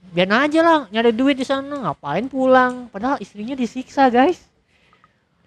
biar 0.09 0.29
aja 0.41 0.61
lah 0.61 0.79
nyari 0.89 1.13
duit 1.13 1.37
di 1.37 1.45
sana 1.45 1.69
ngapain 1.85 2.27
pulang 2.27 2.89
padahal 2.89 3.17
istrinya 3.19 3.53
disiksa 3.53 4.09
guys 4.09 4.41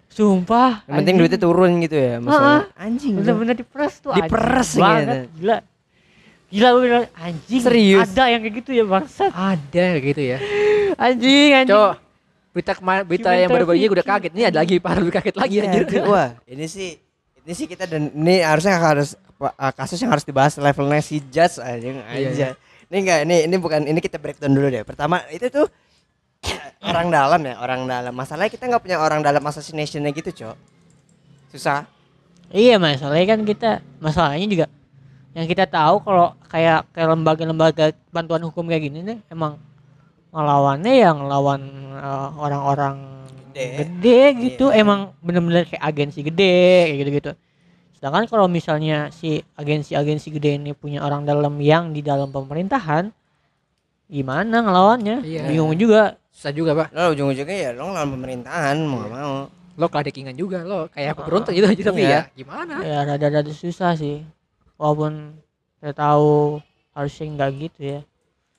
sumpah 0.08 0.84
Yang 0.86 0.96
penting 0.98 1.16
duitnya 1.18 1.40
turun 1.40 1.72
gitu 1.80 1.96
ya 1.96 2.20
maksudnya. 2.20 2.60
Anjing. 2.76 3.14
bener-bener 3.16 3.56
diperes 3.56 3.94
tuh 3.98 4.12
anjing. 4.12 4.28
Diperes 4.28 4.70
banget 4.76 5.08
gitu. 5.08 5.20
gila 5.40 5.58
gila 6.52 6.68
gue 6.70 6.82
bilang 6.84 7.06
anjing 7.16 7.62
Serius? 7.64 8.04
ada 8.06 8.24
yang 8.28 8.42
kayak 8.44 8.56
gitu 8.60 8.72
ya 8.72 8.84
bangsat 8.84 9.32
Ada 9.32 9.86
gitu 9.98 10.22
ya. 10.22 10.38
anjing 11.08 11.50
anjing 11.56 11.72
Cok, 11.72 11.94
berita 12.52 12.72
kemarin 12.76 13.04
berita 13.08 13.30
yang 13.32 13.50
baru-baru 13.50 13.78
ini 13.80 13.88
gue 13.88 13.98
udah 13.98 14.08
kaget. 14.08 14.32
Ini 14.36 14.44
ada 14.52 14.58
lagi 14.60 14.76
parah 14.78 15.00
lebih 15.00 15.16
kaget 15.16 15.36
lagi 15.36 15.56
Iya, 15.56 15.64
anjir. 15.66 15.84
anjing. 15.88 16.04
Wah, 16.06 16.30
ini 16.46 16.66
sih 16.68 16.90
ini 17.42 17.54
sih 17.56 17.66
kita 17.66 17.88
dan 17.88 18.12
ini 18.12 18.44
harusnya 18.44 18.76
harus 18.76 19.16
uh, 19.40 19.72
kasus 19.74 19.98
yang 19.98 20.12
harus 20.12 20.22
dibahas 20.22 20.54
levelnya 20.56 21.00
si 21.00 21.24
judge 21.26 21.58
anjing 21.58 22.04
Iya, 22.04 22.30
aja. 22.30 22.48
Ini 22.92 22.98
enggak 23.00 23.20
ini 23.24 23.36
ini 23.48 23.56
bukan 23.56 23.82
ini 23.88 24.00
kita 24.00 24.20
breakdown 24.20 24.52
dulu 24.52 24.68
deh. 24.68 24.84
Pertama 24.84 25.24
itu 25.32 25.48
tuh 25.48 25.66
orang 26.84 27.08
dalam 27.08 27.40
ya, 27.42 27.56
orang 27.58 27.88
dalam. 27.88 28.12
Masalahnya 28.12 28.52
kita 28.52 28.68
nggak 28.68 28.84
punya 28.84 28.98
orang 29.00 29.24
dalam 29.24 29.40
assassination-nya 29.42 30.12
gitu, 30.12 30.30
Cok. 30.36 30.56
Susah. 31.52 31.88
Iya 32.52 32.76
masalahnya 32.76 33.28
kan 33.32 33.40
kita 33.48 33.70
masalahnya 34.04 34.44
juga 34.44 34.66
yang 35.32 35.46
kita 35.46 35.64
tahu 35.64 36.04
kalau 36.04 36.36
kayak 36.46 36.84
kayak 36.92 37.08
lembaga-lembaga 37.10 37.86
bantuan 38.10 38.44
hukum 38.44 38.68
kayak 38.68 38.84
gini 38.84 39.00
nih 39.02 39.20
emang 39.28 39.56
ngelawannya 40.30 40.94
yang 40.94 41.16
ngelawan 41.20 41.62
eh, 41.96 42.30
orang-orang 42.36 42.96
Gede. 43.52 43.84
gede 43.84 44.22
gitu 44.48 44.66
Iya. 44.72 44.80
emang 44.80 45.00
bener-bener 45.20 45.68
kayak 45.68 45.84
agensi 45.84 46.20
gede 46.22 46.56
kayak 46.88 46.98
gitu-gitu. 47.00 47.32
Sedangkan 47.96 48.24
kalau 48.26 48.48
misalnya 48.48 49.12
si 49.12 49.44
agensi-agensi 49.54 50.28
gede 50.32 50.56
ini 50.56 50.72
punya 50.72 51.04
orang 51.04 51.22
dalam 51.22 51.60
yang 51.60 51.92
di 51.92 52.00
dalam 52.00 52.32
pemerintahan 52.32 53.12
gimana 54.08 54.64
ngelawannya? 54.64 55.18
Iya. 55.22 55.42
Bingung 55.48 55.76
juga. 55.76 56.16
Susah 56.32 56.52
juga, 56.52 56.72
Pak. 56.74 56.96
Lo 56.96 57.12
ujung-ujungnya 57.12 57.58
ya 57.60 57.70
lo 57.72 57.92
ngelawan 57.92 58.10
pemerintahan 58.10 58.76
mau 58.82 59.04
gak 59.04 59.12
mau. 59.14 59.34
Lo 59.76 59.86
keladekingan 59.88 60.36
juga 60.36 60.64
lo 60.64 60.88
kayak 60.88 61.12
aku 61.14 61.22
beruntung 61.28 61.54
gitu 61.54 61.68
aja 61.68 61.82
tapi 61.86 62.02
Iya. 62.02 62.12
ya 62.12 62.22
gimana? 62.34 62.74
Ya 62.82 62.98
rada-rada 63.06 63.52
susah 63.52 63.96
sih. 63.96 64.24
Walaupun 64.82 65.38
saya 65.78 65.94
tahu 65.94 66.58
harusnya 66.92 67.26
nggak 67.30 67.50
gitu 67.62 67.80
ya. 67.88 68.00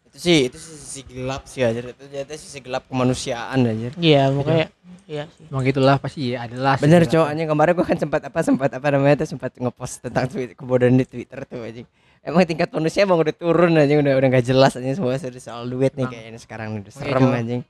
Itu 0.07 0.17
sih 0.19 0.39
itu 0.47 0.55
sih 0.55 0.77
sisi 0.77 1.01
gelap 1.03 1.43
sih 1.45 1.61
aja. 1.61 1.83
Itu 1.83 2.05
jatuh 2.07 2.39
sisi 2.39 2.63
gelap 2.63 2.87
kemanusiaan 2.87 3.59
aja. 3.65 3.91
Iya, 3.99 4.31
makanya 4.31 4.67
iya 5.05 5.27
sih. 5.35 5.51
Emang 5.51 5.67
gitulah 5.67 5.99
pasti 5.99 6.31
ya 6.31 6.47
adalah. 6.47 6.79
Bener 6.79 7.03
segala- 7.03 7.13
cowok 7.13 7.27
anjing 7.27 7.49
kemarin 7.51 7.73
gua 7.75 7.87
kan 7.87 7.99
sempat 7.99 8.21
apa 8.23 8.39
sempat 8.41 8.71
apa 8.71 8.87
namanya 8.89 9.15
tuh 9.19 9.29
sempat 9.29 9.51
ngepost 9.53 9.95
tentang 10.01 10.31
tweet 10.31 10.55
kebodohan 10.55 10.95
di 10.95 11.03
Twitter 11.03 11.43
tuh 11.43 11.59
anjing. 11.59 11.89
Emang 12.23 12.47
tingkat 12.47 12.71
manusia 12.71 13.03
emang 13.03 13.19
udah 13.19 13.35
turun 13.35 13.75
anjing 13.75 13.99
udah 13.99 14.15
udah 14.15 14.29
gak 14.31 14.47
jelas 14.47 14.79
anjing 14.79 14.95
semua 14.95 15.19
sudah 15.19 15.43
soal 15.43 15.67
duit 15.67 15.91
nih 15.93 16.07
kayaknya 16.07 16.39
sekarang 16.39 16.79
udah 16.79 16.87
Oke, 16.87 17.03
serem 17.03 17.19
Cok. 17.21 17.35
anjing. 17.35 17.63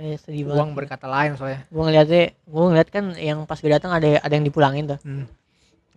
Eh, 0.00 0.16
sedih 0.16 0.48
banget. 0.48 0.56
Uang 0.56 0.70
berkata 0.72 1.04
lain 1.04 1.36
soalnya. 1.36 1.60
Gua 1.68 1.82
ngeliatnya, 1.84 2.32
gua 2.48 2.62
ngeliat 2.72 2.88
kan 2.88 3.04
yang 3.20 3.44
pas 3.44 3.60
gue 3.60 3.68
datang 3.68 3.92
ada 3.92 4.16
ada 4.16 4.32
yang 4.32 4.48
dipulangin 4.48 4.88
tuh. 4.88 4.98
Hmm. 5.04 5.28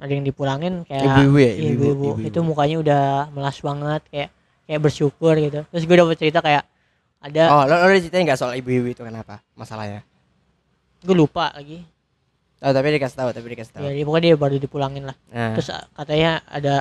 Ada 0.04 0.12
yang 0.12 0.26
dipulangin 0.26 0.84
kayak 0.84 1.00
Ibu-ibu 1.08 1.38
ya, 1.40 1.52
iya, 1.54 1.70
ibu-ibu. 1.72 2.08
Itu 2.20 2.44
mukanya 2.44 2.76
udah 2.78 3.04
melas 3.32 3.56
banget 3.58 4.04
kayak 4.12 4.30
kayak 4.66 4.80
bersyukur 4.82 5.34
gitu. 5.38 5.64
Terus 5.64 5.84
gue 5.84 5.96
dapet 5.96 6.18
cerita 6.20 6.44
kayak 6.44 6.68
ada 7.24 7.44
Oh, 7.50 7.64
lo 7.64 7.74
lo 7.74 7.88
udah 7.88 8.02
ceritain 8.04 8.28
gak 8.28 8.36
soal 8.36 8.52
ibu-ibu 8.54 8.92
itu 8.92 9.00
kenapa? 9.00 9.40
Masalahnya. 9.56 10.04
gue 11.00 11.12
lupa 11.14 11.52
lagi. 11.52 11.84
Oh, 12.60 12.72
tapi 12.72 12.96
dikasih 12.96 13.18
tahu, 13.18 13.30
tapi 13.32 13.48
dikasih 13.50 13.72
tahu. 13.74 13.84
Ya, 13.84 13.92
dia- 13.92 14.04
pokoknya 14.04 14.24
dia 14.26 14.36
baru 14.38 14.56
dipulangin 14.56 15.04
lah. 15.04 15.16
Nah, 15.28 15.52
Terus 15.54 15.68
uh, 15.68 15.84
katanya 15.94 16.40
ada 16.48 16.76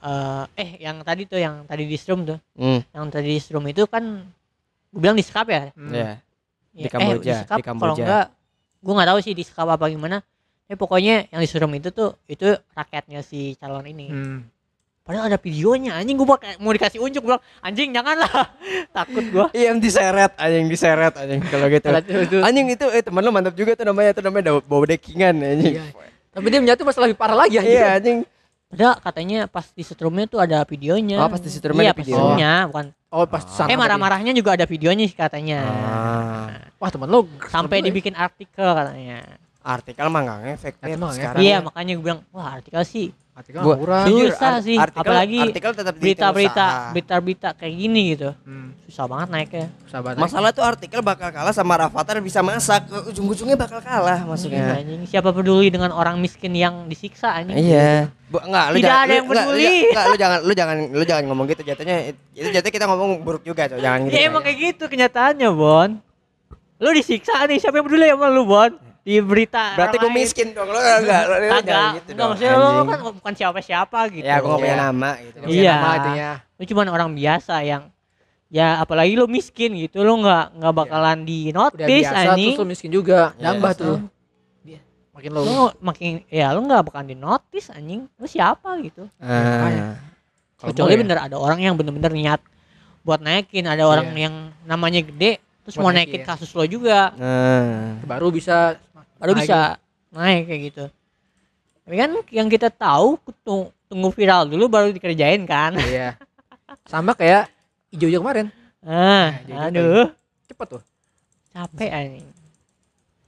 eh 0.00 0.44
eh 0.56 0.70
yang 0.80 1.00
tadi 1.00 1.24
tuh 1.24 1.36
yang 1.36 1.64
tadi 1.64 1.84
di 1.84 1.96
stream 1.96 2.24
tuh. 2.24 2.36
hmm, 2.54 2.88
Yang 2.90 3.04
tadi 3.10 3.28
di 3.30 3.38
stream 3.38 3.64
itu 3.64 3.84
kan 3.84 4.04
gue 4.90 4.96
bilang 4.98 5.16
di 5.16 5.24
skap 5.24 5.48
ya. 5.48 5.72
Hmm. 5.72 5.92
ya. 5.92 6.16
Di 6.70 6.84
Ya, 6.84 6.88
Kamboja, 6.88 7.28
eh, 7.30 7.38
Sekap 7.42 7.56
di 7.56 7.62
Kalau 7.62 7.76
Kamboja. 7.76 7.96
enggak, 7.98 8.26
gue 8.80 8.92
nggak 8.94 9.08
tahu 9.08 9.18
sih 9.20 9.32
di 9.32 9.44
Sekap 9.44 9.68
apa 9.68 9.84
gimana. 9.86 10.16
Tapi 10.70 10.78
pokoknya 10.78 11.26
yang 11.34 11.42
disuruh 11.42 11.66
itu 11.66 11.90
tuh 11.90 12.14
itu 12.30 12.46
rakyatnya 12.78 13.26
si 13.26 13.58
calon 13.58 13.82
ini. 13.90 14.06
Hmm. 14.06 14.46
Padahal 15.02 15.26
ada 15.26 15.38
videonya 15.42 15.98
anjing 15.98 16.14
gue 16.14 16.22
mau 16.62 16.70
dikasih 16.70 17.02
unjuk 17.02 17.26
gue 17.26 17.34
bilang 17.34 17.42
anjing 17.58 17.90
janganlah 17.90 18.30
takut 18.94 19.26
gue. 19.26 19.46
Iya, 19.50 19.74
diseret 19.74 20.38
anjing 20.38 20.70
diseret 20.70 21.10
anjing 21.18 21.42
kalau 21.50 21.66
gitu. 21.66 21.90
Anjing 22.38 22.70
itu 22.70 22.86
eh 22.94 23.02
teman 23.02 23.18
lo 23.18 23.34
mantap 23.34 23.58
juga 23.58 23.74
tuh 23.74 23.90
namanya 23.90 24.14
tuh 24.14 24.22
namanya 24.22 24.62
bawa 24.62 24.86
dekingan 24.86 25.42
anjing. 25.42 25.74
Iya. 25.74 25.90
Tapi 26.30 26.46
dia 26.46 26.62
menyatu 26.62 26.86
masalah 26.86 27.10
lebih 27.10 27.18
parah 27.18 27.34
lagi 27.34 27.58
anjir. 27.58 27.74
Iya 27.74 27.86
anjing. 27.98 28.18
Padahal 28.70 28.94
katanya 29.02 29.38
pas 29.50 29.66
di 29.74 29.82
setrumnya 29.82 30.30
tuh 30.30 30.38
ada 30.38 30.62
videonya. 30.62 31.18
Oh, 31.18 31.26
pas 31.26 31.42
di 31.42 31.50
setrumnya 31.50 31.82
iya, 31.82 31.90
ada 31.90 31.98
videonya. 31.98 32.22
setrumnya, 32.22 32.52
bukan. 32.70 32.86
Oh 33.10 33.26
pas 33.26 33.42
Ah. 33.42 33.66
sana. 33.66 33.74
eh 33.74 33.74
marah-marahnya 33.74 34.30
juga 34.30 34.54
ada 34.54 34.62
videonya 34.62 35.10
sih 35.10 35.18
katanya. 35.18 35.58
Ah. 35.66 36.70
Wah 36.78 36.86
temen 36.86 37.10
lo 37.10 37.26
Sampai 37.50 37.82
ya. 37.82 37.90
dibikin 37.90 38.14
artikel 38.14 38.62
katanya. 38.70 39.39
Artikel 39.60 40.06
mah 40.06 40.20
nggak 40.20 40.38
ngefek 40.42 40.74
sekarang. 40.80 41.38
Iya 41.38 41.52
ya. 41.52 41.58
makanya 41.60 41.92
gue 41.92 42.02
bilang 42.02 42.20
wah 42.30 42.48
artikel 42.54 42.80
sih 42.82 43.08
Artikel 43.30 43.60
Gua- 43.62 43.78
murah. 43.78 44.04
Jujur, 44.04 44.28
susah 44.30 44.50
ar- 44.50 44.60
sih 44.60 44.76
artikel- 44.76 45.00
apalagi 45.02 45.38
artikel 45.42 45.72
tetap 45.72 45.94
dihitung 45.94 46.02
berita-berita 46.02 46.66
usaha. 46.66 46.90
berita-berita 46.90 47.48
kayak 47.54 47.74
gini 47.74 48.00
gitu 48.10 48.30
Hmm. 48.38 48.68
susah 48.84 49.04
banget 49.06 49.28
naiknya 49.30 49.66
Sahabat. 49.86 50.12
Masalah 50.14 50.50
tuh 50.50 50.60
artikel 50.62 51.00
bakal 51.00 51.28
kalah 51.30 51.48
sama 51.50 51.72
Rafathar 51.78 52.20
bisa 52.20 52.40
masak, 52.40 52.84
ujung-ujungnya 53.06 53.54
bakal 53.54 53.80
kalah 53.80 54.18
Iya, 54.18 54.26
maksudnya. 54.26 54.64
anjing. 54.76 55.00
siapa 55.06 55.30
peduli 55.30 55.68
dengan 55.68 55.88
orang 55.90 56.16
miskin 56.16 56.52
yang 56.52 56.84
disiksa 56.84 57.32
anjing 57.34 57.56
Iya. 57.56 58.12
Bu, 58.28 58.40
enggak, 58.40 58.66
lu 58.66 58.76
Tidak 58.76 58.86
jangan, 58.86 59.00
ada 59.00 59.12
yang 59.12 59.24
lu, 59.24 59.30
enggak, 59.30 59.40
lu, 59.40 59.50
peduli. 59.50 59.78
enggak, 59.86 60.04
lu 60.04 60.16
jangan 60.16 60.38
lu 60.40 60.52
jangan 60.52 60.76
lu 60.90 61.04
jangan 61.06 61.24
ngomong 61.26 61.46
gitu 61.48 61.62
jatuhnya 61.62 61.96
itu 62.30 62.48
jatuhnya 62.50 62.74
kita 62.74 62.86
ngomong 62.86 63.10
buruk 63.20 63.42
juga, 63.42 63.62
coy. 63.66 63.78
Jangan 63.78 63.98
gitu. 64.02 64.12
ya 64.12 64.20
emang 64.22 64.42
kayak 64.42 64.58
gitu 64.58 64.84
kenyataannya 64.86 65.48
Bon 65.50 65.90
lu 66.76 66.90
disiksa 66.90 67.40
nih 67.42 67.56
siapa 67.56 67.72
yang 67.74 67.84
peduli 67.84 68.04
sama 68.06 68.28
lu 68.28 68.44
Bon 68.44 68.72
di 69.00 69.14
berita 69.18 69.74
Berarti 69.74 69.96
gue 69.96 70.12
miskin 70.12 70.52
dong. 70.52 70.66
Lu 70.66 70.76
enggak, 70.76 71.00
jangan 71.02 71.26
kagak 71.40 71.88
gitu 71.96 72.10
enggak 72.10 72.14
dong. 72.14 72.28
maksudnya 72.30 72.52
lu 72.52 72.66
anjing. 72.66 72.86
kan 72.86 72.98
bukan 73.14 73.34
siapa-siapa 73.34 73.98
gitu 74.10 74.24
Ya, 74.24 74.36
gue 74.36 74.44
enggak 74.44 74.58
punya 74.58 74.70
Iya. 74.70 74.82
nama 74.82 75.10
gitu. 75.18 75.36
Iya. 75.46 75.74
nama 75.74 75.90
itunya. 75.96 76.30
lu 76.52 76.64
cuman 76.66 76.86
orang 76.90 77.10
biasa 77.12 77.54
yang 77.62 77.82
ya 78.48 78.68
apalagi 78.76 79.12
lu 79.14 79.26
miskin 79.26 79.70
gitu 79.74 80.00
lu 80.00 80.18
nggak 80.18 80.44
nggak 80.54 80.74
bakalan 80.74 81.18
di 81.22 81.48
Udah 81.48 81.70
notice 81.70 81.86
biasa 82.02 82.14
anjing 82.28 82.50
terus 82.50 82.60
lo 82.60 82.66
miskin 82.66 82.90
juga. 82.90 83.20
Iya. 83.32 83.44
Nambah 83.46 83.72
tuh. 83.74 83.96
Dia 84.60 84.80
makin 85.10 85.30
lo. 85.30 85.40
lu 85.40 85.56
makin 85.80 86.10
ya 86.26 86.46
lu 86.50 86.60
nggak 86.62 86.82
bakalan 86.82 87.06
di 87.06 87.16
notice 87.16 87.68
anjing 87.70 88.04
lu 88.10 88.26
siapa 88.26 88.76
gitu 88.80 89.08
Ah. 89.18 89.96
Kalau 90.56 90.76
kecuali 90.76 90.92
ya, 90.92 91.00
bener 91.00 91.18
ada 91.18 91.36
orang 91.36 91.56
yang 91.58 91.72
bener-bener 91.72 92.12
niat 92.12 92.40
buat 93.00 93.16
naikin 93.18 93.64
ada 93.64 93.80
orang 93.82 94.12
Iya. 94.12 94.28
yang 94.28 94.34
namanya 94.62 95.00
gede 95.00 95.40
terus 95.62 95.72
Buat 95.74 95.82
mau 95.82 95.92
naikin 95.94 96.20
kasus 96.20 96.50
lo 96.50 96.64
juga 96.64 97.14
Nah. 97.14 97.96
baru 98.02 98.28
bisa 98.28 98.76
baru 99.20 99.32
naik. 99.32 99.42
bisa 99.42 99.58
naik 100.10 100.42
kayak 100.44 100.60
gitu 100.66 100.84
tapi 101.80 101.96
kan 101.96 102.10
yang 102.30 102.48
kita 102.48 102.68
tahu 102.68 103.14
tung- 103.40 103.70
tunggu 103.84 104.08
viral 104.10 104.46
dulu 104.46 104.66
baru 104.66 104.88
dikerjain 104.90 105.44
kan 105.44 105.76
Iya. 105.76 106.16
Sama 106.86 107.12
kayak 107.12 107.50
hijau-hijau 107.90 108.22
kemarin. 108.22 108.46
ah 108.80 109.34
kayak 109.40 109.60
aduh 109.68 110.06
Cepet 110.46 110.66
tuh. 110.68 110.82
capek 111.50 111.90
anjing 111.90 112.26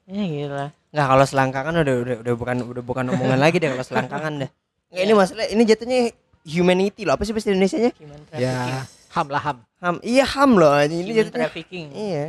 ya 0.04 0.22
gitu 0.24 0.50
lah 0.50 0.70
Enggak 0.88 1.06
kalau 1.08 1.24
selangkangan 1.24 1.74
udah 1.78 1.96
udah 1.98 2.16
udah 2.20 2.34
bukan 2.36 2.56
udah 2.62 2.82
bukan 2.82 3.04
omongan 3.10 3.38
lagi 3.38 3.56
deh 3.56 3.66
kalau 3.66 3.80
selangkangan 3.82 4.32
dah. 4.38 4.50
Nggak, 4.88 5.02
ini 5.02 5.12
masalah 5.16 5.44
ini 5.48 5.62
jatuhnya 5.64 5.98
humanity 6.44 7.02
loh. 7.02 7.16
Apa 7.16 7.24
sih 7.24 7.32
bahasa 7.32 7.48
Indonesianya? 7.48 7.96
human 7.96 8.20
Ya. 8.34 8.84
Ham 9.08 9.26
lah 9.26 9.40
ham. 9.40 9.56
Ham. 9.80 9.96
Iya 10.02 10.28
ham 10.28 10.52
loh 10.54 10.68
anjing. 10.68 11.00
Ini 11.00 11.08
human 11.08 11.18
jatuhnya. 11.24 11.40
trafficking 11.42 11.86
Iya. 11.90 12.24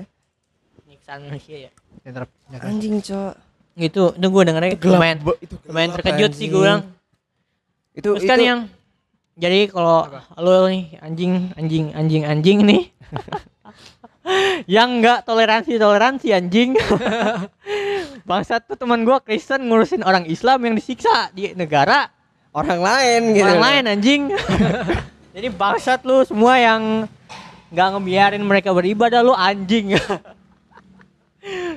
penyiksaan 0.80 1.20
manusia 1.28 1.58
ya 1.60 1.72
Anjing, 2.58 3.04
Cok. 3.04 3.34
Gitu. 3.76 4.14
Itu 4.14 4.28
gue 4.30 4.44
dengernya 4.46 4.72
lumayan 4.82 5.18
Ba- 5.22 5.40
itu 5.42 5.56
lumayan 5.68 5.90
gelap, 5.92 5.98
terkejut 6.02 6.32
sih 6.34 6.48
gue 6.48 6.58
anjing. 6.58 6.62
bilang. 6.62 6.82
Itu 7.94 8.10
terus 8.18 8.24
itu 8.26 8.32
kan 8.32 8.40
yang 8.42 8.60
jadi 9.34 9.60
kalau 9.70 10.06
lo 10.38 10.70
nih 10.70 10.98
anjing 11.02 11.54
anjing 11.58 11.86
anjing 11.98 12.22
anjing 12.22 12.60
nih 12.70 12.84
yang 14.78 15.02
enggak 15.02 15.26
toleransi 15.26 15.82
toleransi 15.82 16.28
anjing. 16.32 16.78
Bangsat 18.30 18.64
tuh 18.70 18.80
teman 18.80 19.04
gua 19.04 19.20
Kristen 19.20 19.68
ngurusin 19.68 20.00
orang 20.06 20.24
Islam 20.30 20.64
yang 20.64 20.74
disiksa 20.80 21.28
di 21.36 21.52
negara 21.60 22.08
orang 22.56 22.80
lain 22.80 23.22
gitu. 23.36 23.44
orang 23.44 23.62
lain 23.62 23.84
anjing. 23.90 24.22
Jadi 25.36 25.48
bangsat 25.50 26.06
lu 26.06 26.22
semua 26.24 26.62
yang 26.62 27.10
nggak 27.74 27.88
ngebiarin 27.98 28.44
mereka 28.46 28.70
beribadah 28.70 29.26
lu 29.26 29.34
anjing 29.34 29.98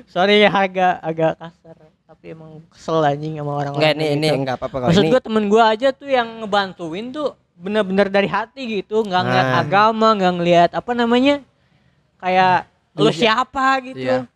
sorry 0.06 0.40
ya 0.40 0.50
agak 0.52 0.94
agak 1.00 1.32
kasar 1.36 1.76
tapi 2.02 2.24
emang 2.32 2.62
kesel 2.70 3.02
anjing 3.02 3.34
sama 3.34 3.52
orang 3.56 3.72
Enggak 3.74 3.92
ini 3.94 4.06
ini 4.14 4.28
enggak 4.32 4.56
apa-apa 4.56 4.76
kalau 4.78 4.88
Maksud 4.88 5.04
ini. 5.04 5.10
gua 5.10 5.20
temen 5.20 5.44
gua 5.46 5.64
aja 5.68 5.88
tuh 5.90 6.06
yang 6.06 6.28
ngebantuin 6.40 7.10
tuh 7.10 7.28
bener-bener 7.56 8.06
dari 8.06 8.28
hati 8.28 8.62
gitu, 8.78 9.00
nggak 9.00 9.22
ngeliat 9.22 9.48
Nah. 9.48 9.60
agama, 9.60 10.12
nggak 10.12 10.32
ngeliat 10.34 10.70
apa 10.72 10.92
namanya, 10.92 11.40
kayak 12.16 12.68
lu 12.94 13.08
Iya. 13.08 13.16
siapa 13.16 13.80
gitu. 13.80 14.04
Iya. 14.04 14.28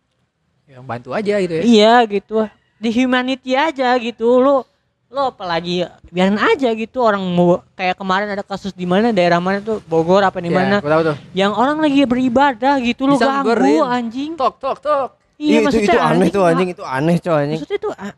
Yang 0.67 0.83
bantu 0.83 1.09
aja 1.13 1.33
gitu 1.37 1.53
ya. 1.53 1.61
Iya 1.61 1.95
gitu, 2.07 2.37
di 2.75 2.89
humanity 2.91 3.53
aja 3.53 3.93
gitu, 3.95 4.25
lu 4.35 4.65
lo 5.07 5.27
apalagi 5.27 5.83
biarin 6.07 6.39
aja 6.39 6.71
gitu 6.71 6.97
orang 6.97 7.19
mau 7.21 7.59
kayak 7.73 7.93
kemarin 7.93 8.31
ada 8.31 8.41
kasus 8.41 8.71
di 8.71 8.87
mana 8.87 9.11
daerah 9.11 9.37
mana 9.37 9.59
tuh 9.59 9.83
Bogor 9.85 10.23
apa 10.23 10.39
di 10.39 10.47
Iya, 10.47 10.55
mana 10.55 10.75
tuh. 10.79 11.15
yang 11.33 11.51
orang 11.51 11.77
lagi 11.77 12.01
beribadah 12.01 12.79
gitu 12.79 13.05
lu 13.05 13.19
ganggu 13.19 13.51
anjing 13.83 14.33
Tok 14.33 14.55
tok 14.57 14.79
tok. 14.79 15.09
Iya, 15.41 15.57
itu 15.65 15.77
itu 15.89 15.97
aneh 15.97 16.13
aneh, 16.21 16.29
tuh 16.29 16.43
anjing 16.45 16.69
itu 16.69 16.83
aneh 16.85 17.17
coy 17.17 17.33
anjing 17.33 17.59
Maksudnya 17.65 17.89
ah, 17.97 18.13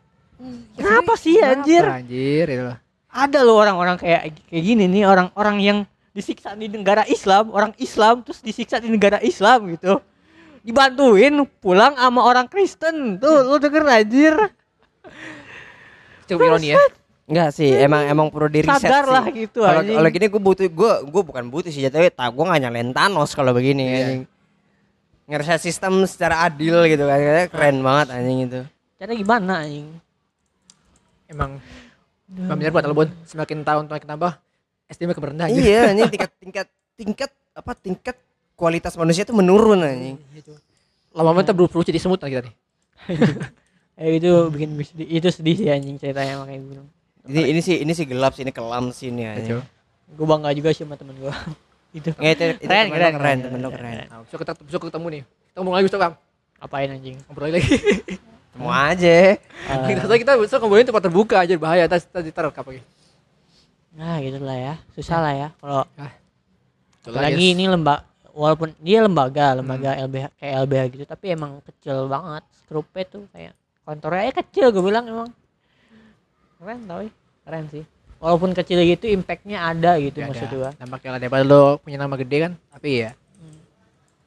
kenapa 0.76 1.12
sih 1.16 1.36
anjir? 1.40 1.80
Kenapa, 1.80 2.00
anjir 2.04 2.46
itu 2.52 2.62
loh. 2.68 2.76
Ada 3.08 3.38
loh 3.40 3.56
orang-orang 3.56 3.96
kayak 3.96 4.22
kayak 4.52 4.62
gini 4.66 4.84
nih, 4.90 5.08
orang-orang 5.08 5.56
yang 5.64 5.78
disiksa 6.12 6.52
di 6.52 6.68
negara 6.68 7.08
Islam, 7.08 7.48
orang 7.48 7.72
Islam 7.80 8.20
terus 8.20 8.44
disiksa 8.44 8.76
di 8.76 8.92
negara 8.92 9.22
Islam 9.24 9.72
gitu. 9.72 10.04
Dibantuin 10.60 11.32
pulang 11.64 11.96
sama 11.96 12.20
orang 12.20 12.44
Kristen. 12.44 13.16
Tuh, 13.16 13.40
lu 13.46 13.56
denger 13.56 13.84
anjir. 13.88 14.34
Cukup 16.28 16.44
ironi 16.44 16.72
ya. 16.72 16.80
Enggak 17.24 17.56
sih 17.56 17.72
emang 17.72 18.04
emang 18.04 18.26
perlu 18.28 18.52
di 18.52 18.60
reset 18.60 18.84
Sadar 18.84 19.08
sih. 19.08 19.12
lah 19.16 19.24
gitu 19.32 19.64
kalau 19.64 19.80
anjing. 19.80 19.96
kalau 19.96 20.10
gini 20.12 20.26
gue 20.28 20.42
butuh 20.44 20.66
gue 20.68 20.92
gue 21.08 21.22
bukan 21.24 21.44
butuh 21.48 21.72
sih 21.72 21.80
jatuhnya 21.80 22.12
tak 22.12 22.28
gue 22.36 22.44
nggak 22.44 22.60
nyalain 22.68 22.90
Thanos 22.92 23.32
kalau 23.32 23.56
begini 23.56 23.84
Iya. 23.88 24.08
Ngereset 25.24 25.60
sistem 25.64 26.04
secara 26.04 26.44
adil 26.44 26.84
gitu 26.84 27.04
kan 27.08 27.16
Kayaknya 27.16 27.46
keren 27.48 27.76
banget 27.80 28.06
anjing 28.12 28.38
itu 28.48 28.60
Cara 29.00 29.12
gimana 29.12 29.52
anjing? 29.64 29.88
Emang 31.28 31.60
Bang 32.24 32.56
bener 32.56 32.72
buat 32.72 32.84
Albon 32.88 33.08
semakin 33.28 33.62
tahun 33.62 33.84
semakin 33.86 34.08
tambah 34.16 34.32
SD 34.88 35.06
makin 35.06 35.40
anjir. 35.44 35.60
iya 35.60 35.92
anjing 35.92 36.08
tingkat 36.14 36.30
tingkat 36.40 36.66
tingkat 36.96 37.30
apa 37.54 37.72
tingkat 37.78 38.16
kualitas 38.56 38.96
manusia 38.96 39.28
tuh 39.28 39.36
menurun 39.36 39.84
anjing 39.84 40.16
Lama-lama 41.14 41.46
kita 41.46 41.54
berubah 41.54 41.86
jadi 41.86 42.00
semut 42.02 42.18
lah 42.18 42.26
kita 42.26 42.42
nih. 42.50 42.54
Eh 43.94 44.18
itu 44.18 44.30
bikin 44.50 44.74
sedih. 44.82 45.06
Itu 45.06 45.28
sedih 45.30 45.54
sih 45.54 45.68
anjing 45.70 45.94
ceritanya 45.94 46.42
makanya 46.42 46.58
gue 46.58 46.70
bilang. 46.74 46.88
ini 47.30 47.40
ini 47.54 47.60
sih 47.62 47.76
ini 47.86 47.92
sih 47.94 48.02
gelap 48.02 48.34
sih 48.34 48.42
ini 48.42 48.50
kelam 48.50 48.90
sih 48.90 49.14
ini 49.14 49.22
anjing 49.22 49.62
Gue 50.10 50.26
bangga 50.26 50.50
juga 50.50 50.74
sih 50.74 50.82
sama 50.82 50.98
temen 50.98 51.14
gue. 51.14 51.30
itu. 51.94 52.10
Nggak, 52.12 52.32
itu, 52.34 52.44
Keren, 52.44 52.58
keren, 52.60 52.88
keren, 52.90 53.12
keren, 53.16 53.36
temen 53.40 53.60
lo 53.62 53.70
keren, 53.70 53.80
keren. 53.80 53.94
keren. 53.94 54.06
Nah, 54.10 54.18
besok 54.26 54.38
kita 54.42 54.52
besok 54.58 54.80
ketemu 54.90 55.06
nih. 55.06 55.22
Kita 55.24 55.56
ngomong 55.62 55.74
lagi 55.78 55.84
besok 55.86 56.00
Bang. 56.02 56.14
Apain 56.58 56.88
anjing? 56.90 57.16
Ngobrol 57.30 57.54
lagi. 57.54 57.70
Temu 58.54 58.70
aja. 58.70 59.18
Kita 59.90 60.14
kita 60.14 60.32
besok 60.38 60.62
ngobrolin 60.62 60.86
tempat 60.86 61.02
terbuka 61.02 61.42
anjir 61.42 61.58
bahaya. 61.58 61.90
Tas 61.90 62.06
tadi 62.06 62.30
taruh 62.30 62.54
apa 62.54 62.70
nah 63.94 64.18
gitu 64.18 64.42
lah 64.42 64.58
ya. 64.58 64.74
Susah 64.94 65.18
lah 65.22 65.34
ya. 65.34 65.48
Kalau 65.58 67.18
lagi 67.18 67.54
ini 67.54 67.70
lembaga 67.70 68.06
walaupun 68.34 68.74
dia 68.82 69.06
lembaga 69.06 69.54
lembaga 69.54 69.94
Hmm. 69.94 70.10
LBH 70.10 70.26
kayak 70.42 70.54
LBH 70.66 70.84
gitu 70.98 71.04
tapi 71.06 71.26
emang 71.30 71.62
kecil 71.62 72.10
banget 72.10 72.42
grupnya 72.66 73.04
tuh 73.06 73.24
kayak 73.30 73.54
kantornya 73.86 74.22
ya 74.26 74.32
kecil 74.34 74.66
gue 74.74 74.82
bilang 74.82 75.06
emang 75.06 75.30
keren 76.58 76.82
tau 76.90 77.06
keren 77.46 77.64
sih 77.70 77.84
walaupun 78.24 78.50
kecil 78.50 78.80
gitu 78.80 79.04
impactnya 79.06 79.60
ada 79.66 80.00
gitu 80.00 80.18
Gak 80.18 80.28
maksud 80.32 80.48
gua 80.50 80.70
Dampaknya 80.74 81.10
lah 81.10 81.18
daripada 81.18 81.44
lo 81.44 81.76
punya 81.76 82.00
nama 82.00 82.16
gede 82.16 82.36
kan. 82.40 82.52
Tapi 82.72 82.90
ya 82.98 83.10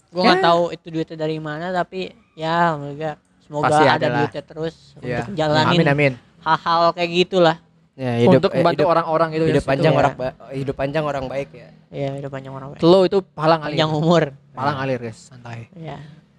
gue 0.08 0.22
nggak 0.24 0.40
tahu 0.40 0.64
itu 0.72 0.88
duitnya 0.88 1.18
dari 1.20 1.38
mana 1.38 1.68
tapi 1.70 2.10
ya 2.34 2.74
semoga 2.74 3.12
semoga 3.44 3.66
Pasti 3.68 3.84
ada 3.84 3.92
ada 3.92 4.08
lah. 4.08 4.18
duitnya 4.20 4.44
terus 4.46 4.76
ya. 4.96 5.20
untuk 5.20 5.26
menjalanin 5.28 5.76
Amin 5.76 5.88
amin. 5.90 6.14
hal-hal 6.40 6.82
kayak 6.94 7.12
gitulah 7.18 7.58
Ya, 7.92 8.14
hidup 8.16 8.38
Untuk 8.38 8.52
eh, 8.54 8.62
membantu 8.62 8.78
hidup, 8.80 8.94
orang-orang 8.94 9.30
itu. 9.32 9.46
hidup 9.50 9.58
ya. 9.58 9.68
panjang 9.68 9.90
Itu 9.90 9.98
orang 9.98 10.14
ba- 10.14 10.38
hidup 10.54 10.76
panjang 10.78 11.02
orang 11.04 11.24
baik 11.26 11.50
ya. 11.50 11.68
ya 11.90 12.10
hidup 12.14 12.30
panjang 12.30 12.54
orang 12.54 12.68
baik. 12.70 12.82
Lo 12.86 13.00
itu 13.04 13.18
palang 13.26 13.58
alir. 13.58 13.74
panjang 13.74 13.90
umur 13.92 14.24
Palang 14.54 14.78
alir 14.78 15.00
guys. 15.02 15.18
Santai. 15.18 15.66
ya 15.74 15.98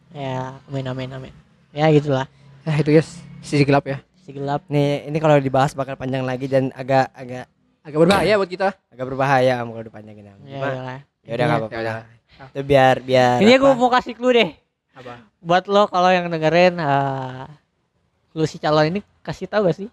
ya 0.09 0.55
amin 0.65 0.87
amin 0.87 1.09
amin 1.12 1.33
ya 1.75 1.91
gitulah 1.91 2.31
Nah 2.62 2.79
itu 2.79 2.95
guys. 2.95 3.11
Sisi 3.43 3.67
gelap 3.67 3.85
ya. 3.85 3.99
Si 4.28 4.37
gelap 4.37 4.61
Nih, 4.68 5.08
ini 5.08 5.16
kalau 5.16 5.40
dibahas 5.40 5.73
bakal 5.73 5.97
panjang 5.97 6.20
lagi 6.20 6.44
dan 6.44 6.68
agak 6.73 7.08
agak 7.12 7.49
Agak 7.80 7.97
berbahaya 7.99 8.37
buat 8.37 8.44
kita. 8.47 8.68
agak 8.87 9.04
berbahaya 9.06 9.52
kalau 9.58 9.80
dipanjangin. 9.80 10.28
Ya 10.28 10.35
Cuma, 10.37 10.68
udahlah. 10.68 10.99
ya 11.25 11.32
udah 11.32 11.44
enggak 11.47 11.58
apa-apa. 11.58 11.73
Ya 11.73 11.80
udah. 11.80 11.97
Itu 12.44 12.61
biar 12.62 12.94
biar 13.00 13.37
ini 13.40 13.50
apa, 13.50 13.62
gue 13.64 13.73
mau 13.75 13.88
kasih 13.88 14.12
clue 14.12 14.30
deh 14.32 14.50
Apa? 14.92 15.14
buat 15.40 15.64
lo 15.64 15.88
kalau 15.88 16.06
yang 16.08 16.28
dengerin 16.28 16.76
eh 16.76 17.49
lu 18.30 18.45
si 18.45 18.60
calon 18.60 18.84
ini 18.86 19.00
kasih 19.19 19.49
tahu 19.49 19.64
gak 19.64 19.75
sih 19.75 19.88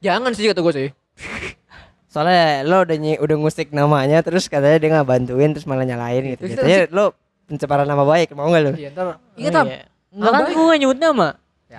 Jangan 0.00 0.32
sih 0.32 0.48
kata 0.48 0.58
gue 0.58 0.72
sih. 0.74 0.88
soalnya 2.08 2.64
lo 2.64 2.82
udah 2.82 2.96
ny- 2.96 3.20
udah 3.20 3.36
ngusik 3.36 3.68
namanya 3.70 4.22
terus 4.22 4.48
katanya 4.48 4.78
dia 4.78 4.90
nggak 4.90 5.06
bantuin 5.06 5.50
terus 5.50 5.66
malah 5.66 5.84
nyalain 5.84 6.24
gitu. 6.32 6.48
Jatuhnya 6.48 6.88
lo 6.88 7.12
pencemaran 7.44 7.84
nama 7.84 8.02
baik 8.02 8.32
mau 8.32 8.48
nggak 8.48 8.62
lo? 8.64 8.72
Iya 8.72 8.88
ntar. 8.90 9.20
Ingat 9.36 9.52
Oh, 9.54 9.64
iya. 9.64 9.84
Enggak 10.10 10.30
kan 10.32 10.42
gue 10.48 10.64
gak 10.64 10.80
nyebut 10.80 10.98
nama 10.98 11.28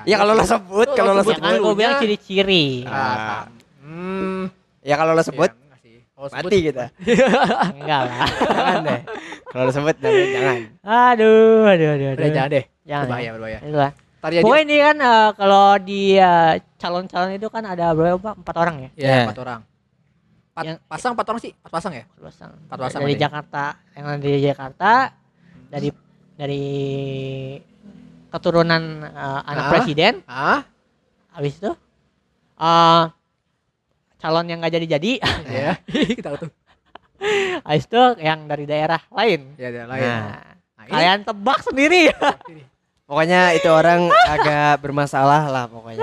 Ya 0.03 0.15
kalau 0.17 0.33
lo 0.33 0.43
sebut, 0.43 0.87
Lo 0.87 0.93
kalau 0.93 1.11
lo 1.11 1.21
sebut 1.21 1.31
ya 1.31 1.39
kan 1.39 1.53
sebut, 1.53 1.63
gue 1.63 1.73
bilang 1.73 1.95
ciri-ciri 1.97 2.65
Ah, 2.83 3.47
hmm. 3.79 4.51
ya 4.81 4.95
kalau 4.95 5.11
lo 5.11 5.21
sebut 5.21 5.47
enggak 5.49 5.79
sih. 5.79 5.95
Kalau 6.11 6.27
sebut- 6.27 6.43
mati 6.43 6.57
kita. 6.61 6.85
enggak 7.79 7.99
lah 8.03 8.17
jangan 8.27 8.79
deh. 8.83 9.01
Kalau 9.45 9.63
lo 9.63 9.71
sebut 9.71 9.95
jangan. 9.97 10.25
jangan. 10.27 10.57
aduh 10.83 11.63
aduh 11.65 11.87
aduh 11.89 12.07
aduh 12.11 12.19
Udah 12.19 12.29
jangan 12.29 12.49
deh. 12.51 12.65
Jangan. 12.83 13.05
Berbahaya, 13.07 13.29
berbahaya. 13.31 13.59
Itulah. 13.61 13.91
Ntar 13.95 14.31
ya 14.31 14.41
Pokoknya 14.41 14.63
ini 14.63 14.75
kan 14.79 14.97
eh, 14.99 15.29
kalau 15.33 15.65
di 15.77 16.01
eh, 16.15 16.53
calon-calon 16.75 17.31
itu 17.31 17.47
kan 17.47 17.63
ada 17.63 17.85
berapa? 17.91 18.29
Empat 18.33 18.55
orang 18.55 18.75
ya? 18.77 18.89
Ya. 18.91 19.05
Iya, 19.05 19.17
empat 19.25 19.39
orang. 19.39 19.61
Empat 20.49 20.63
Yang- 20.65 20.79
pasang 20.87 21.11
empat 21.13 21.27
orang 21.29 21.41
sih, 21.41 21.51
empat 21.51 21.71
pasang 21.71 21.93
ya? 21.93 22.03
Empat 22.07 22.23
pasang. 22.25 22.51
Empat 22.57 22.77
pasang 22.79 23.01
dari 23.01 23.13
ya? 23.13 23.21
Jakarta, 23.21 23.63
yang 23.91 24.05
ada 24.07 24.17
di 24.23 24.41
Jakarta, 24.41 24.91
dari 25.67 25.89
dari 26.35 26.63
keturunan 28.35 28.81
eh, 29.01 29.41
anak 29.45 29.63
Ah. 29.63 29.71
presiden, 29.71 30.13
Ah, 30.25 30.59
habis 31.31 31.55
itu 31.55 31.71
eh 32.55 33.03
calon 34.17 34.45
yang 34.45 34.59
nggak 34.59 34.75
jadi-jadi, 34.75 35.11
ya. 35.47 35.73
Kita 36.17 36.35
tuh. 36.35 36.51
habis 37.63 37.85
itu 37.85 38.01
yang 38.19 38.43
dari 38.45 38.65
daerah 38.65 38.99
lain. 39.09 39.55
Ya, 39.55 39.71
ada 39.71 39.83
lain. 39.87 40.03
Nah. 40.03 40.35
Nah, 40.75 40.85
Kalian 40.85 41.19
tebak 41.23 41.59
sendiri. 41.63 42.11
Pokoknya 43.05 43.53
itu 43.53 43.65
orang 43.65 44.05
agak 44.33 44.81
bermasalah 44.81 45.47
lah 45.47 45.65
pokoknya. 45.65 46.01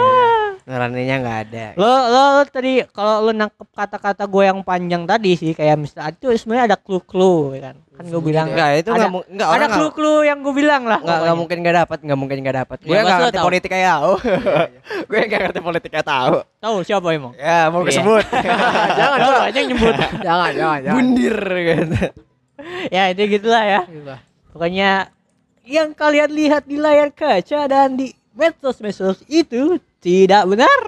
Nuraninya 0.62 1.16
nggak 1.18 1.38
ada. 1.44 1.66
lo, 1.75 1.85
lo, 2.05 2.22
lo 2.33 2.42
tadi 2.44 2.72
kalau 2.88 3.20
lo 3.20 3.33
nangkep 3.33 3.68
kata-kata 3.68 4.25
gue 4.25 4.42
yang 4.44 4.61
panjang 4.61 5.03
tadi 5.03 5.33
sih 5.33 5.51
kayak 5.51 5.75
misalnya 5.77 6.12
itu 6.12 6.31
sebenarnya 6.33 6.64
ada 6.66 6.77
clue-clue 6.77 7.38
ya 7.53 7.61
kan 7.64 7.77
kan 7.92 8.05
gue 8.05 8.22
bilang 8.22 8.46
Enggak, 8.48 8.68
itu 8.77 8.88
ada- 8.88 8.96
enggak 8.96 9.11
mu- 9.11 9.27
enggak 9.29 9.48
ada 9.53 9.66
clue-clue 9.68 10.18
yang 10.22 10.38
gue 10.38 10.55
bilang 10.55 10.83
lah 10.83 10.98
enggak 10.98 11.18
enggak 11.18 11.37
mungkin 11.37 11.57
enggak 11.59 11.77
dapat, 11.79 11.98
enggak 12.01 12.18
mungkin 12.18 12.37
enggak 12.38 12.57
dapat. 12.59 12.77
Gue 12.79 12.88
Ya, 12.88 12.94
enggak 12.96 13.07
pasti 13.07 13.20
lo 13.20 13.27
ngerti 13.29 13.40
politik 13.42 13.70
kayak 13.70 13.88
tahu. 13.88 14.12
Gue 15.05 15.18
enggak 15.20 15.40
ngerti 15.42 15.61
politik 15.61 15.90
kayak 15.90 16.09
tahu. 16.09 16.35
tahu 16.57 16.77
siapa 16.83 17.07
emang 17.11 17.33
Ya, 17.35 17.59
mau 17.68 17.81
gue 17.81 17.88
Iya. 17.88 17.98
sebut. 17.98 18.25
jangan, 18.98 19.18
jangan. 19.18 19.42
aja 19.44 19.61
nyebut 19.61 19.94
Jangan, 20.27 20.51
jangan, 20.53 20.79
jangan. 20.81 20.94
Bundir 20.94 21.37
gitu. 21.61 21.96
ya 22.88 23.03
itu 23.09 23.22
gitulah 23.29 23.64
ya 23.64 23.81
pokoknya 24.48 25.11
yang 25.62 25.90
kalian 25.92 26.31
lihat 26.31 26.62
di 26.62 26.77
layar 26.77 27.11
kaca 27.11 27.66
dan 27.66 27.94
di 27.94 28.11
medsos-medsos 28.33 29.22
itu 29.27 29.79
tidak 30.02 30.42
benar. 30.50 30.78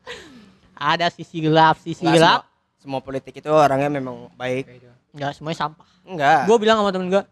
Ada 0.80 1.12
sisi 1.12 1.44
gelap 1.44 1.76
sisi 1.76 2.00
Enggak, 2.08 2.16
gelap. 2.16 2.40
semua, 2.40 2.80
semua 2.80 3.00
politik 3.04 3.36
itu 3.36 3.50
orangnya 3.52 3.92
memang 3.92 4.32
baik. 4.34 4.64
nggak 5.12 5.36
semuanya 5.36 5.58
sampah. 5.68 5.88
Enggak. 6.08 6.48
gue 6.48 6.56
bilang 6.56 6.80
sama 6.80 6.90
temen 6.90 7.12
gue 7.12 7.22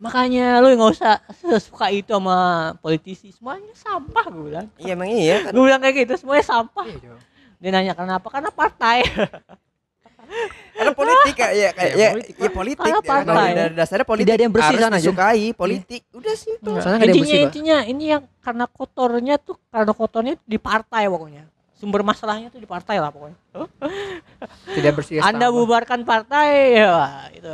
makanya 0.00 0.64
lu 0.64 0.72
nggak 0.72 0.92
usah 0.96 1.20
suka 1.60 1.92
itu 1.92 2.08
sama 2.08 2.72
politisi 2.80 3.34
semuanya 3.34 3.74
sampah 3.74 4.24
gue 4.30 4.44
bilang. 4.48 4.66
Iya 4.78 4.94
emang 4.96 5.10
iya 5.10 5.36
kan. 5.44 5.52
gue 5.52 5.64
bilang 5.66 5.80
kayak 5.82 6.06
gitu 6.06 6.14
semuanya 6.24 6.46
sampah. 6.46 6.86
Iya, 6.86 7.14
dia 7.60 7.70
nanya 7.74 7.92
kenapa? 7.98 8.30
Karena 8.30 8.48
partai 8.54 9.04
Karena 10.80 10.92
politik 10.96 11.34
kayak 11.36 11.52
ya 11.52 11.70
kayak 11.70 11.92
Iya, 11.92 12.00
ya, 12.00 12.10
politik. 12.10 12.34
ya 12.34 12.50
politik. 12.50 12.80
Karena 12.80 12.96
ya. 12.96 13.04
partai. 13.04 13.48
Dari 13.52 13.72
dasarnya 13.76 14.06
politik. 14.08 14.24
Tidak 14.24 14.34
ada 14.34 14.44
yang 14.48 14.54
bersih 14.56 14.76
sana 14.76 14.88
aja. 14.88 14.96
disukai 14.98 15.46
politik. 15.52 16.00
Udah 16.10 16.34
simpel. 16.34 16.72
Nggak 16.72 16.80
ada 16.80 16.90
yang 16.90 17.04
intinya 17.04 17.20
bersih, 17.20 17.40
intinya 17.44 17.76
ini 17.84 18.04
yang 18.08 18.22
karena 18.40 18.64
kotornya 18.64 19.34
tuh 19.36 19.56
karena 19.68 19.92
kotornya 19.92 20.34
di 20.40 20.56
partai 20.56 21.04
pokoknya 21.06 21.44
sumber 21.76 22.00
masalahnya 22.00 22.48
tuh 22.48 22.60
di 22.60 22.68
partai 22.68 23.00
lah 23.00 23.08
pokoknya 23.08 23.36
Tidak 24.76 24.92
bersih. 24.92 25.20
anda 25.20 25.48
sama. 25.48 25.56
bubarkan 25.56 26.04
partai 26.04 26.48
ya 26.76 27.24
itu 27.32 27.48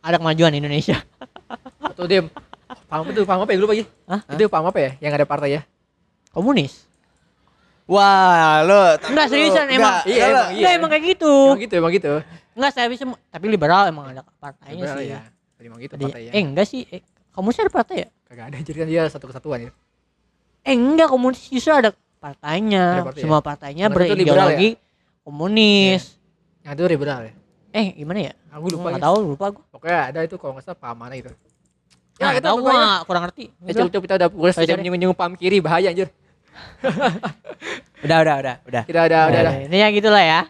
ada 0.00 0.16
kemajuan 0.18 0.54
Indonesia 0.54 0.98
Tuh 1.98 2.06
dia 2.06 2.22
paham 2.86 3.10
itu 3.10 3.22
paham 3.22 3.42
apa 3.42 3.50
ya 3.50 3.56
dulu 3.58 3.68
pagi? 3.70 3.84
Hah? 4.06 4.20
Itu 4.26 4.46
paham 4.46 4.70
apa 4.70 4.78
ya? 4.78 4.90
Yang 4.98 5.12
ada 5.18 5.26
partai 5.26 5.50
ya? 5.54 5.62
komunis 6.30 6.86
Wah, 7.90 8.62
lo 8.62 8.94
Enggak, 9.02 9.26
seriusan, 9.34 9.66
emang. 9.66 10.06
Iya, 10.06 10.24
emang 10.30 10.48
iya. 10.54 10.68
Emang 10.78 10.90
kayak 10.94 11.04
gitu 11.10 11.32
Emang 11.50 11.58
gitu, 11.58 11.74
emang 11.74 11.90
gitu. 11.90 12.12
Enggak 12.52 12.72
saya 12.72 12.86
bisa 12.86 13.02
tapi 13.24 13.46
liberal 13.46 13.86
emang 13.86 14.10
ada 14.10 14.22
partainya 14.36 14.84
Benar, 14.84 14.96
sih 14.96 15.06
ya. 15.08 15.20
Tadi 15.52 15.66
emang 15.66 15.78
gitu 15.78 15.92
Tadi- 15.92 16.04
partainya. 16.06 16.30
eh 16.30 16.40
enggak 16.40 16.66
sih 16.66 16.82
eh, 16.84 17.00
komunis 17.30 17.58
ada 17.58 17.70
partai 17.70 17.96
ya 17.98 18.08
Kagak 18.24 18.44
ada 18.46 18.56
jadi 18.60 18.76
kan 18.76 18.88
dia 18.88 19.02
satu 19.06 19.26
kesatuan 19.26 19.58
ya. 19.60 19.70
eh 20.60 20.74
enggak 20.74 21.08
komunis 21.08 21.40
justru 21.44 21.70
ada 21.70 21.90
partainya 22.16 22.84
Ada 22.92 23.02
partai 23.04 23.16
ya? 23.16 23.24
semua 23.24 23.40
partainya 23.40 23.84
Mereka 23.86 23.96
tuh 24.06 24.16
liberal 24.16 24.46
berideologi 24.48 24.68
komunis 25.20 26.02
Yang 26.60 26.72
itu 26.74 26.82
liberal 26.88 27.20
ya. 27.22 27.32
eh 27.72 27.86
gimana 27.94 28.18
ya 28.20 28.32
Aku 28.50 28.66
lupa 28.68 28.86
nggak 28.88 28.98
ya. 28.98 29.06
tahu 29.06 29.16
lupa 29.24 29.46
gua 29.48 29.62
Pokoknya 29.70 30.00
ada 30.06 30.18
itu 30.20 30.36
kalau 30.36 30.52
nggak 30.52 30.64
salah 30.64 30.76
paham 30.76 30.96
mana 30.98 31.14
gitu. 31.14 31.30
ya 32.16 32.26
itu 32.30 32.42
tahu 32.42 32.56
pokoknya. 32.58 32.82
gua 32.82 33.04
kurang 33.04 33.22
ngerti 33.24 33.44
Eh, 33.48 33.72
cukup, 33.72 33.88
cukup 33.88 34.02
kita 34.04 34.14
udah 34.18 34.28
Sorry, 34.50 34.66
sudah 34.66 34.76
menyinggung 34.76 35.14
paham 35.14 35.32
kiri 35.34 35.58
bahaya 35.58 35.88
anjir. 35.88 36.08
Udah, 38.00 38.18
udah, 38.18 38.34
udah, 38.38 38.54
udah. 38.64 38.82
Kita 38.84 39.00
udah 39.02 39.20
udah 39.28 39.40
udah. 39.42 39.54
ini 39.62 39.76
yang 39.76 39.92
gitulah 39.92 40.18
ya 40.18 40.40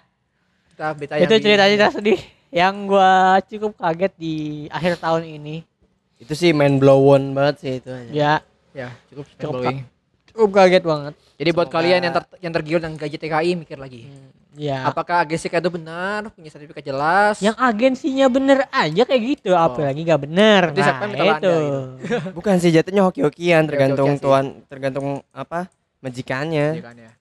Kita 0.81 0.97
beta 0.97 1.12
itu 1.14 1.35
cerita-cerita 1.37 1.93
sedih 1.93 2.16
yang 2.49 2.88
gua 2.88 3.37
cukup 3.45 3.77
kaget 3.77 4.16
di 4.16 4.35
akhir 4.66 4.97
tahun 4.97 5.29
ini 5.31 5.61
Itu 6.16 6.33
sih 6.33 6.57
main 6.57 6.81
blow 6.81 7.05
on 7.07 7.37
banget 7.37 7.55
sih 7.61 7.73
itu. 7.77 7.93
ya 8.09 8.40
Ya, 8.73 8.88
cukup 9.07 9.29
cukup 9.37 9.55
blowing. 9.61 9.79
cukup 10.27 10.49
kaget 10.51 10.81
banget 10.81 11.14
Jadi 11.37 11.51
buat 11.51 11.69
Semoga- 11.69 11.77
kalian 11.77 12.01
yang 12.01 12.14
ter 12.14 12.25
yang 12.40 12.53
tergiur 12.55 12.79
dengan 12.81 12.97
gaji 12.97 13.16
TKI 13.19 13.51
mikir 13.57 13.77
lagi. 13.77 14.09
ya 14.57 14.88
Apakah 14.88 15.21
agensi 15.21 15.47
itu 15.47 15.69
benar, 15.71 16.33
punya 16.33 16.49
sertifikat 16.49 16.81
jelas? 16.83 17.37
yang 17.38 17.53
agensinya 17.55 18.27
bener 18.27 18.64
aja 18.66 19.03
kayak 19.05 19.23
gitu 19.37 19.53
apalagi 19.53 20.01
gak 20.03 20.23
bener 20.23 20.62
Berarti 20.66 20.81
siapa 20.81 21.05
nah 21.05 21.12
yang 21.12 21.12
itu 21.12 21.21
Belanda 21.45 21.55
Bukan 22.40 22.55
sih 22.57 22.73
jatuhnya 22.73 23.05
hoki-hokian 23.05 23.69
tergantung 23.69 24.16
tuan 24.16 24.64
tergantung 24.64 25.21
apa 25.31 25.69
majikannya. 26.01 26.73
Iya 26.73 26.83
kan 26.83 26.97
ya. 26.97 27.12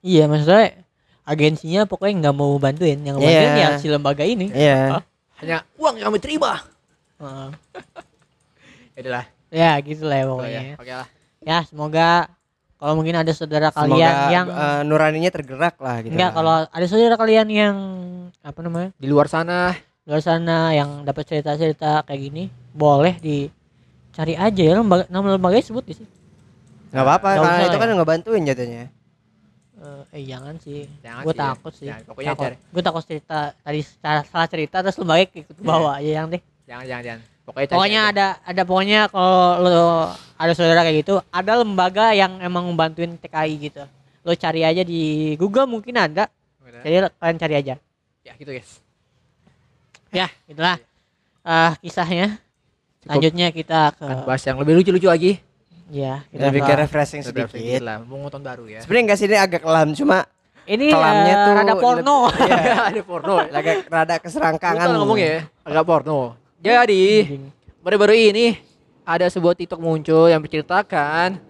iya 0.00 0.24
maksudnya 0.26 0.82
agensinya 1.28 1.84
pokoknya 1.84 2.14
nggak 2.22 2.34
mau 2.34 2.56
bantuin 2.56 2.96
yang 2.98 3.16
Iya. 3.16 3.28
bantuin 3.44 3.52
ya 3.54 3.68
si 3.76 3.86
lembaga 3.86 4.24
ini 4.24 4.48
Iya. 4.48 5.04
Hanya 5.38 5.62
uang 5.76 5.94
yang 5.94 6.08
kami 6.08 6.18
terima. 6.18 6.64
Heeh. 7.16 7.48
Ya 8.96 9.00
udah 9.00 9.12
lah. 9.14 9.26
ya 9.48 9.70
gitu 9.80 10.02
lah 10.02 10.16
ya 10.16 10.24
Oh, 10.24 10.30
pokoknya 10.34 10.58
ya. 10.58 10.74
Oke 10.74 10.92
lah. 10.92 11.06
ya 11.40 11.58
semoga 11.62 12.08
kalau 12.74 12.92
mungkin 12.94 13.14
ada 13.14 13.30
saudara 13.30 13.68
Semoga 13.68 13.86
kalian 13.86 14.14
yang 14.28 14.46
eh, 14.48 14.80
nuraninya 14.82 15.30
tergerak 15.30 15.78
lah 15.78 15.96
gitu. 16.00 16.12
enggak 16.12 16.30
kalau 16.32 16.54
ada 16.64 16.86
saudara 16.86 17.14
kalian 17.14 17.46
yang 17.46 17.76
apa 18.40 18.58
namanya 18.58 18.90
Di 18.94 19.06
luar 19.06 19.26
sana 19.26 19.70
luar 20.02 20.18
sana 20.18 20.72
yang 20.72 21.02
dapat 21.02 21.24
cerita-cerita 21.24 22.02
kayak 22.02 22.20
gini 22.22 22.44
boleh 22.72 23.14
dicari 23.18 24.34
aja 24.34 24.62
ya 24.64 24.74
lembaga 24.74 25.06
nama 25.06 25.26
lembaganya 25.32 25.62
sebut 25.64 25.84
di 25.84 25.94
sih 25.94 26.06
nggak 26.88 27.04
apa-apa 27.04 27.28
Nggak 27.30 27.44
karena 27.44 27.62
itu 27.62 27.70
ya. 27.70 27.78
kan 27.78 27.88
ngebantuin 27.94 28.42
jatuhnya. 28.44 28.84
Eh, 29.78 30.02
eh 30.12 30.22
jangan 30.26 30.54
sih 30.58 30.90
Jangan 30.98 31.22
gue 31.22 31.30
ya. 31.30 31.40
takut 31.40 31.72
sih 31.72 31.86
Jangan, 31.86 32.02
pokoknya 32.04 32.30
takut. 32.32 32.44
cari. 32.44 32.56
gue 32.58 32.82
takut 32.82 33.02
cerita 33.04 33.38
tadi 33.56 33.80
salah, 33.84 34.24
salah 34.24 34.48
cerita 34.48 34.76
terus 34.80 34.96
lembaga 34.96 35.22
ikut 35.24 35.46
ke 35.48 35.62
bawah 35.62 35.94
aja 35.94 36.10
yang 36.16 36.26
deh 36.28 36.42
jangan 36.64 36.84
jangan 36.84 37.04
jangan. 37.04 37.22
Pokoknya 37.40 37.64
cari 37.64 37.74
pokoknya 37.74 38.00
aja. 38.00 38.10
ada 38.10 38.26
ada 38.44 38.62
pokoknya 38.62 39.00
kalau 39.06 39.36
lo 39.60 39.78
ada 40.34 40.52
saudara 40.52 40.82
kayak 40.82 40.96
gitu 40.98 41.14
ada 41.24 41.52
lembaga 41.56 42.10
yang 42.12 42.32
emang 42.38 42.66
membantuin 42.66 43.14
TKI 43.14 43.54
gitu 43.62 43.82
lo 44.20 44.32
cari 44.34 44.60
aja 44.62 44.82
di 44.82 45.00
Google 45.34 45.64
mungkin 45.64 45.94
ada 45.94 46.26
Udah. 46.58 46.82
jadi 46.82 46.96
kalian 47.14 47.38
cari 47.38 47.54
aja 47.56 47.74
Ya 48.20 48.32
gitu 48.34 48.50
guys. 48.50 48.82
ya 50.10 50.26
itulah 50.44 50.76
eh 51.40 51.72
kisahnya 51.78 52.36
Cukup 52.98 53.08
lanjutnya 53.08 53.46
kita 53.50 53.94
ke 53.94 54.02
akan 54.02 54.26
bahas 54.26 54.42
yang 54.42 54.58
lebih 54.58 54.74
lucu-lucu 54.76 55.06
lagi. 55.06 55.32
Ya 55.88 56.20
kita 56.26 56.42
Lebih 56.46 56.60
ke- 56.62 56.78
refreshing 56.78 57.22
Sedikit 57.22 57.48
sedikit. 57.50 57.80
lah, 57.80 57.96
mau 58.00 58.18
nonton 58.18 58.38
baru 58.38 58.64
ya. 58.64 58.80
Sebenarnya 58.80 59.04
enggak 59.04 59.18
sih 59.18 59.26
ini 59.26 59.36
agak 59.36 59.60
kelam 59.60 59.88
cuma 59.92 60.18
ini 60.64 60.86
kelamnya 60.86 61.32
eh, 61.32 61.40
tuh 61.40 61.52
rada 61.54 61.74
porno 61.74 62.16
Iya, 62.44 62.76
ada 62.90 63.02
porno. 63.02 63.36
ya. 63.38 63.48
agak 63.54 63.74
rada 63.86 64.14
keserangkangan. 64.18 64.84
Bukan 64.84 64.98
ngomong 64.98 65.18
ya, 65.18 65.34
agak 65.62 65.84
porno. 65.84 66.20
Jadi, 66.58 67.04
Anjing. 67.22 67.44
baru-baru 67.80 68.14
ini 68.14 68.46
ada 69.02 69.26
sebuah 69.26 69.54
TikTok 69.54 69.78
muncul 69.78 70.26
yang 70.26 70.38
menceritakan 70.38 71.40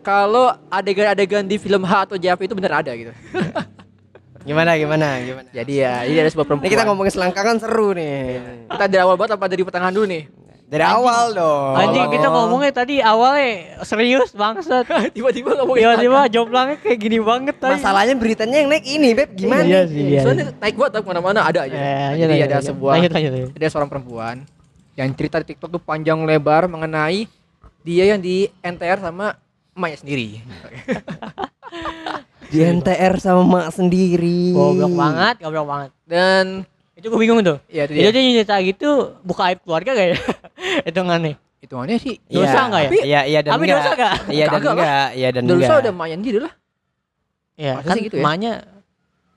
kalau 0.00 0.54
adegan-adegan 0.66 1.42
di 1.42 1.56
film 1.56 1.82
H 1.82 2.06
atau 2.06 2.16
JP 2.16 2.40
itu 2.40 2.54
benar 2.54 2.80
ada 2.80 2.94
gitu. 2.94 3.12
Gimana 4.46 4.78
gimana 4.78 5.18
gimana. 5.18 5.48
Jadi 5.50 5.72
ya, 5.76 6.06
ini 6.06 6.16
ada 6.16 6.30
sebuah 6.30 6.46
perempuan. 6.46 6.64
Ini 6.64 6.72
kita 6.72 6.86
ngomongin 6.86 7.10
selangkangan 7.10 7.56
seru 7.58 7.90
nih. 7.90 8.38
Kita 8.70 8.84
dari 8.86 9.02
awal 9.02 9.18
banget 9.18 9.34
apa 9.34 9.44
dari 9.44 9.60
pertengahan 9.60 9.90
dulu 9.90 10.06
nih? 10.06 10.22
Dari 10.66 10.82
awal 10.82 11.30
dong. 11.30 11.78
Anjing 11.78 12.10
kita 12.10 12.26
ngomongnya 12.26 12.72
tadi 12.74 12.98
awalnya 12.98 13.78
serius 13.86 14.34
bangsat. 14.34 14.82
Tiba-tiba 15.14 15.54
ngomongin 15.62 15.86
Tiba-tiba 15.86 16.20
joblannya 16.26 16.76
kayak 16.82 16.98
gini 16.98 17.18
banget 17.22 17.54
tadi. 17.54 17.78
Masalahnya 17.78 18.18
beritanya 18.18 18.56
yang 18.66 18.68
naik 18.74 18.82
ini, 18.82 19.08
Beb. 19.14 19.30
Gimana? 19.38 19.62
Iya 19.62 19.80
sih, 19.86 20.02
iya. 20.02 20.20
Soalnya 20.26 20.50
naik 20.58 20.74
banget 20.74 20.92
tapi 20.98 21.06
mana-mana 21.06 21.46
ada 21.46 21.70
aja. 21.70 21.70
Eh, 21.70 21.78
lanjut, 21.78 22.18
Jadi 22.18 22.32
lanjut, 22.34 22.42
ada 22.42 22.56
lanjut. 22.58 22.68
sebuah 22.68 22.92
lanjut, 22.98 23.12
lanjut, 23.14 23.30
lanjut. 23.30 23.50
ada 23.54 23.68
seorang 23.70 23.90
perempuan 23.94 24.36
yang 24.98 25.08
cerita 25.14 25.36
di 25.38 25.46
TikTok 25.54 25.70
tuh 25.70 25.82
panjang 25.82 26.18
lebar 26.26 26.66
mengenai 26.66 27.30
dia 27.86 28.04
yang 28.10 28.18
di 28.18 28.50
NTR 28.58 28.98
sama 28.98 29.38
emaknya 29.70 29.98
sendiri. 30.02 30.28
Di 32.46 32.62
NTR 32.62 33.18
sama 33.18 33.42
mak 33.42 33.74
sendiri. 33.74 34.54
Goblok 34.54 34.94
banget, 34.94 35.34
goblok 35.42 35.66
banget. 35.66 35.90
Dan 36.06 36.62
Itu 36.94 37.12
gue 37.12 37.18
bingung 37.18 37.42
tuh. 37.42 37.58
ya 37.68 37.84
itu 37.84 37.92
dia. 37.92 38.08
dia 38.08 38.40
cerita 38.40 38.56
gitu 38.62 39.18
buka 39.20 39.52
aib 39.52 39.60
keluarga 39.60 39.92
gak 39.92 40.08
ya? 40.14 40.16
Hitungannya. 40.84 41.34
Hitungannya 41.56 41.96
sih 41.96 42.14
Dosa 42.28 42.68
nggak 42.68 42.82
ya? 42.84 42.90
Iya, 42.92 43.20
iya 43.26 43.40
dan 43.40 43.50
enggak. 43.56 43.76
dosa 43.80 43.90
gak? 43.96 44.14
Iya 44.28 44.44
dan 44.46 44.60
enggak, 44.60 45.08
iya 45.16 45.28
dan 45.32 45.42
dosa 45.42 45.56
enggak. 45.56 45.78
udah 45.80 45.92
emaknya 45.92 46.16
sendiri 46.18 46.38
lah. 46.44 46.52
Ya, 47.56 47.72
Masa 47.80 47.86
kan 47.88 47.94
sih 47.96 48.02
gitu 48.04 48.16
ya? 48.16 48.22
emaknya 48.22 48.52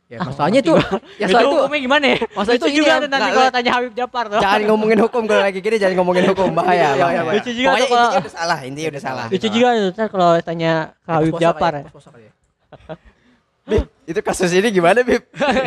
Ya 0.09 0.17
Ah, 0.17 0.25
masalahnya 0.25 0.65
gua. 0.65 0.81
ya 1.21 1.25
itu 1.29 1.33
soal 1.37 1.45
itu 1.45 1.53
hukumnya 1.53 1.79
gimana 1.85 2.05
ya? 2.09 2.19
Masa 2.33 2.49
Lucu 2.49 2.57
itu 2.57 2.65
ini 2.65 2.77
juga 2.81 2.91
tuh 2.97 3.09
nanti 3.13 3.29
kalau 3.29 3.51
tanya 3.53 3.71
Habib 3.77 3.93
Japar 3.93 4.23
tuh. 4.25 4.41
Jangan 4.41 4.61
ngomongin 4.65 4.99
hukum 5.05 5.21
kalau 5.29 5.41
lagi 5.45 5.59
gini 5.61 5.75
jangan 5.77 5.95
ngomongin 6.01 6.25
hukum 6.33 6.49
bahaya. 6.49 6.73
Iya, 6.73 6.89
iya, 6.89 6.97
bahaya. 6.97 7.21
iya. 7.21 7.33
Lucu 7.37 7.51
juga 7.53 7.67
Pokoknya 7.69 7.87
kalau 7.87 8.07
udah 8.17 8.33
salah, 8.33 8.59
intinya 8.65 8.89
udah 8.89 9.03
salah. 9.05 9.25
lucu 9.29 9.47
juga 9.53 9.67
ntar 9.93 10.07
kalau 10.09 10.29
tanya 10.41 10.71
ke 10.97 11.09
Habib 11.13 11.29
Pos-posan 11.29 11.45
Japar. 11.45 11.71
ya. 11.71 11.81
ya, 11.85 11.85
ya. 12.25 12.31
Bib, 13.69 13.85
itu 14.09 14.19
kasus 14.25 14.49
ini 14.49 14.67
gimana, 14.73 14.99
Bib? 15.05 15.21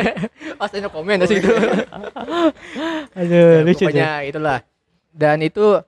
Pasti 0.59 0.75
ada 0.75 0.89
komen 0.91 1.23
di 1.23 1.27
situ. 1.31 1.47
Aduh, 3.15 3.63
lucu 3.63 3.83
pokoknya 3.85 4.27
itulah. 4.27 4.59
Dan 5.13 5.45
itu 5.45 5.79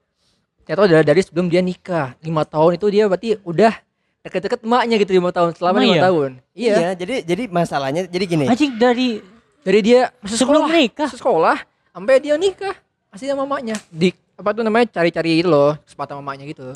ternyata 0.63 0.81
udah 0.85 1.01
dari 1.01 1.21
sebelum 1.25 1.49
dia 1.49 1.65
nikah. 1.65 2.13
Lima 2.21 2.45
tahun 2.45 2.77
itu 2.77 2.85
dia 2.93 3.09
berarti 3.09 3.41
udah 3.41 3.73
deket-deket 4.25 4.65
emaknya 4.65 4.95
gitu 4.97 5.11
lima 5.13 5.29
tahun 5.29 5.53
selama 5.53 5.77
lima 5.81 5.97
iya? 5.97 6.03
tahun. 6.09 6.29
Iya. 6.57 6.75
jadi 6.97 7.15
jadi 7.25 7.43
masalahnya 7.49 8.01
jadi 8.09 8.25
gini. 8.25 8.45
Anjing 8.49 8.77
dari 8.77 9.21
Dari 9.65 9.81
dia 9.81 10.13
masih 10.21 10.38
sebelum 10.38 10.69
sekolah, 10.69 10.77
nikah. 10.77 11.09
sekolah 11.09 11.57
sampai 11.89 12.21
dia 12.21 12.38
nikah 12.38 12.77
masih 13.09 13.33
sama 13.33 13.49
mamanya. 13.49 13.73
Di 13.89 14.13
apa 14.38 14.53
tuh 14.53 14.61
namanya 14.61 14.85
cari-cari 14.93 15.41
itu 15.41 15.49
loh 15.49 15.73
kesempatan 15.89 16.21
mamanya 16.21 16.45
gitu. 16.45 16.69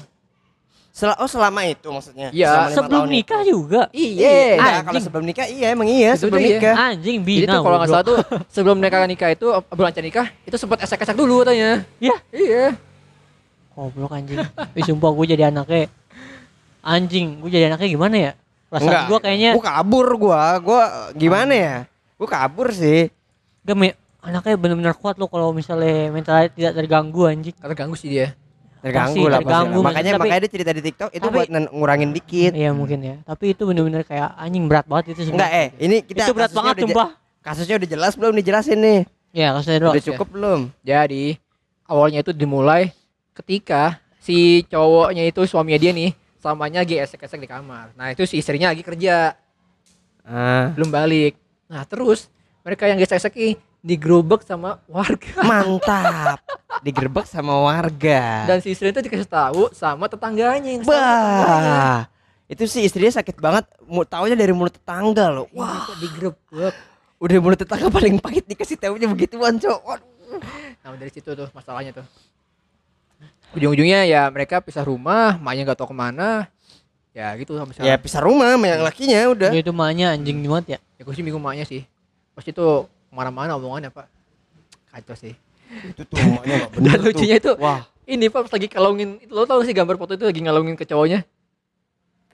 Sel 0.99 1.15
oh 1.15 1.29
selama 1.31 1.63
itu 1.63 1.87
maksudnya. 1.87 2.27
Iya. 2.35 2.75
Sebelum 2.75 3.07
tahun 3.07 3.23
nikah 3.23 3.41
itu. 3.47 3.51
juga. 3.55 3.81
Iya. 3.95 4.35
Enggak, 4.59 4.67
Anjing. 4.67 4.83
kalau 4.83 4.99
sebelum 5.07 5.23
nikah 5.31 5.47
iya 5.47 5.67
emang 5.71 5.87
iya 5.87 6.11
Itu 6.11 6.27
sebelum 6.27 6.41
dia. 6.43 6.51
nikah. 6.59 6.75
Anjing 6.75 7.17
Jadi 7.23 7.27
bina. 7.39 7.53
tuh 7.55 7.61
kalau 7.63 7.77
nggak 7.79 7.87
salah 7.87 8.03
tuh 8.03 8.17
sebelum 8.51 8.75
mereka 8.83 9.07
nikah 9.07 9.29
itu 9.31 9.47
bulan 9.71 9.95
nikah 10.03 10.27
itu 10.43 10.55
sempat 10.59 10.83
esek-esek 10.83 11.15
dulu 11.15 11.47
katanya. 11.47 11.87
Ya. 12.03 12.15
Iya. 12.35 12.65
Goblok 13.71 14.11
anjing. 14.11 14.43
Ih 14.75 14.83
sumpah 14.83 15.15
gue 15.15 15.25
jadi 15.39 15.47
anaknya 15.47 15.87
anjing, 16.83 17.39
gue 17.39 17.47
jadi 17.47 17.71
anaknya 17.71 17.89
gimana 17.95 18.15
ya? 18.19 18.31
Perasaan 18.67 19.07
gue 19.07 19.19
kayaknya 19.23 19.51
Gua 19.55 19.65
kabur 19.65 20.07
gua, 20.19 20.41
gua 20.59 20.83
gimana 21.15 21.53
ya? 21.55 21.75
Gua 22.19 22.27
kabur 22.27 22.75
sih. 22.75 23.07
gak 23.63 23.95
anaknya 24.19 24.55
bener-bener 24.59 24.93
kuat 24.99 25.15
loh 25.15 25.31
kalau 25.31 25.55
misalnya 25.55 26.11
mentalnya 26.11 26.51
tidak 26.51 26.75
terganggu 26.75 27.23
anjing. 27.23 27.55
Karena 27.55 27.75
ganggu 27.75 27.95
sih 27.95 28.11
dia. 28.11 28.35
Terganggu 28.79 29.23
lah 29.27 29.39
terganggu. 29.43 29.79
Makanya 29.83 30.11
tapi- 30.15 30.21
makanya 30.23 30.41
dia 30.47 30.51
cerita 30.51 30.71
di 30.71 30.81
TikTok 30.81 31.09
itu 31.11 31.19
tapi- 31.21 31.35
buat 31.35 31.47
ngurangin 31.75 32.09
dikit. 32.15 32.51
Iya 32.55 32.71
mungkin 32.71 32.99
ya. 33.03 33.15
Tapi 33.27 33.51
itu 33.51 33.63
bener-bener 33.67 34.03
kayak 34.03 34.29
anjing 34.35 34.65
berat 34.71 34.87
banget 34.87 35.11
itu 35.11 35.27
semua. 35.27 35.35
Enggak 35.43 35.51
eh, 35.51 35.67
ini 35.77 35.97
kita 36.01 36.23
itu 36.23 36.33
berat 36.33 36.51
banget 36.51 36.75
sumpah. 36.87 37.09
Kasusnya 37.39 37.75
udah 37.75 37.89
jelas 37.89 38.13
belum 38.15 38.33
dijelasin 38.35 38.79
nih? 38.79 38.99
Ya 39.35 39.47
kasusnya. 39.53 39.91
Udah 39.91 40.05
cukup 40.05 40.27
belum? 40.31 40.59
Jadi 40.81 41.35
awalnya 41.85 42.23
itu 42.23 42.31
dimulai 42.31 42.91
ketika 43.35 43.99
si 44.19 44.63
cowoknya 44.67 45.23
itu 45.23 45.43
suaminya 45.43 45.79
dia 45.79 45.91
nih 45.91 46.11
samanya 46.39 46.83
lagi 46.83 46.95
esek-esek 46.95 47.39
di 47.39 47.49
kamar. 47.49 47.91
Nah 47.95 48.11
itu 48.11 48.23
si 48.23 48.39
istrinya 48.39 48.71
lagi 48.71 48.83
kerja 48.83 49.35
Ah, 50.23 50.69
belum 50.77 50.87
balik. 50.87 51.33
Nah 51.65 51.83
terus 51.83 52.29
mereka 52.61 52.85
yang 52.85 52.95
gesek-gesek 52.95 53.33
ini 53.33 53.51
digerobak 53.81 54.41
sama 54.41 54.83
warga 54.85 55.33
mantap. 55.49 56.39
Digerebek 56.79 57.25
sama 57.25 57.59
warga. 57.59 58.47
dan 58.47 58.59
si 58.59 58.71
istrinya 58.71 58.95
itu 58.95 59.03
dikasih 59.03 59.27
tahu 59.27 59.67
sama 59.71 60.07
tetangganya 60.07 60.63
yang 60.63 60.81
sama 60.81 60.95
tetangganya. 60.95 61.75
bah. 61.75 61.99
Itu 62.45 62.63
sih 62.65 62.81
istrinya 62.81 63.13
sakit 63.13 63.35
banget. 63.37 63.67
Mu- 63.83 64.03
Taunya 64.03 64.33
dari 64.33 64.51
mulut 64.51 64.73
tetangga 64.73 65.29
loh. 65.29 65.45
Wah 65.51 65.85
kok 65.85 65.97
digerebek. 65.97 66.73
Udah 67.19 67.35
mulut 67.37 67.57
tetangga 67.57 67.87
paling 67.89 68.15
pahit 68.17 68.45
dikasih 68.45 68.75
tahunya 68.75 69.07
begituan, 69.07 69.59
Cok. 69.59 69.81
Nah 70.79 70.95
dari 70.95 71.11
situ 71.11 71.29
tuh 71.29 71.47
masalahnya 71.51 71.91
tuh. 71.93 72.05
Ujung-ujungnya 73.49 74.05
ya 74.05 74.29
mereka 74.29 74.61
pisah 74.61 74.85
rumah, 74.85 75.35
maknya 75.35 75.65
nggak 75.65 75.79
tahu 75.79 75.91
ke 75.91 75.97
mana. 75.97 76.45
Ya 77.11 77.33
gitu 77.35 77.57
sampai 77.57 77.81
Ya 77.81 77.97
pisah 77.97 78.21
rumah 78.21 78.53
sama 78.53 78.65
yang 78.65 78.85
lakinya 78.85 79.19
udah. 79.27 79.49
Itu 79.51 79.73
mahnya 79.73 80.13
anjing 80.13 80.37
banget 80.45 80.77
ya. 80.77 80.79
Ya 80.95 81.01
gue 81.03 81.13
sih 81.13 81.25
bingung 81.25 81.41
maknya 81.41 81.65
sih. 81.65 81.83
Pasti 82.37 82.53
itu 82.53 82.85
ke 83.09 83.13
mana-mana 83.17 83.57
omongannya 83.57 83.89
pak. 83.89 84.05
Kacau 84.93 85.17
sih. 85.17 85.33
Itu 85.89 86.05
tuh 86.05 86.17
nggak 86.17 86.73
bener 86.73 86.97
Dan 86.97 86.97
lucunya 87.05 87.35
itu 87.37 87.53
Wah, 87.61 87.85
ini 88.09 88.25
pak 88.29 88.49
pas 88.49 88.51
lagi 88.57 88.67
kalungin, 88.69 89.21
itu 89.21 89.29
lo 89.33 89.45
tau 89.45 89.61
gak 89.61 89.69
sih 89.69 89.75
gambar 89.77 90.01
foto 90.01 90.17
itu 90.17 90.25
lagi 90.25 90.41
ngalungin 90.41 90.73
ke 90.77 90.85
cowoknya? 90.85 91.21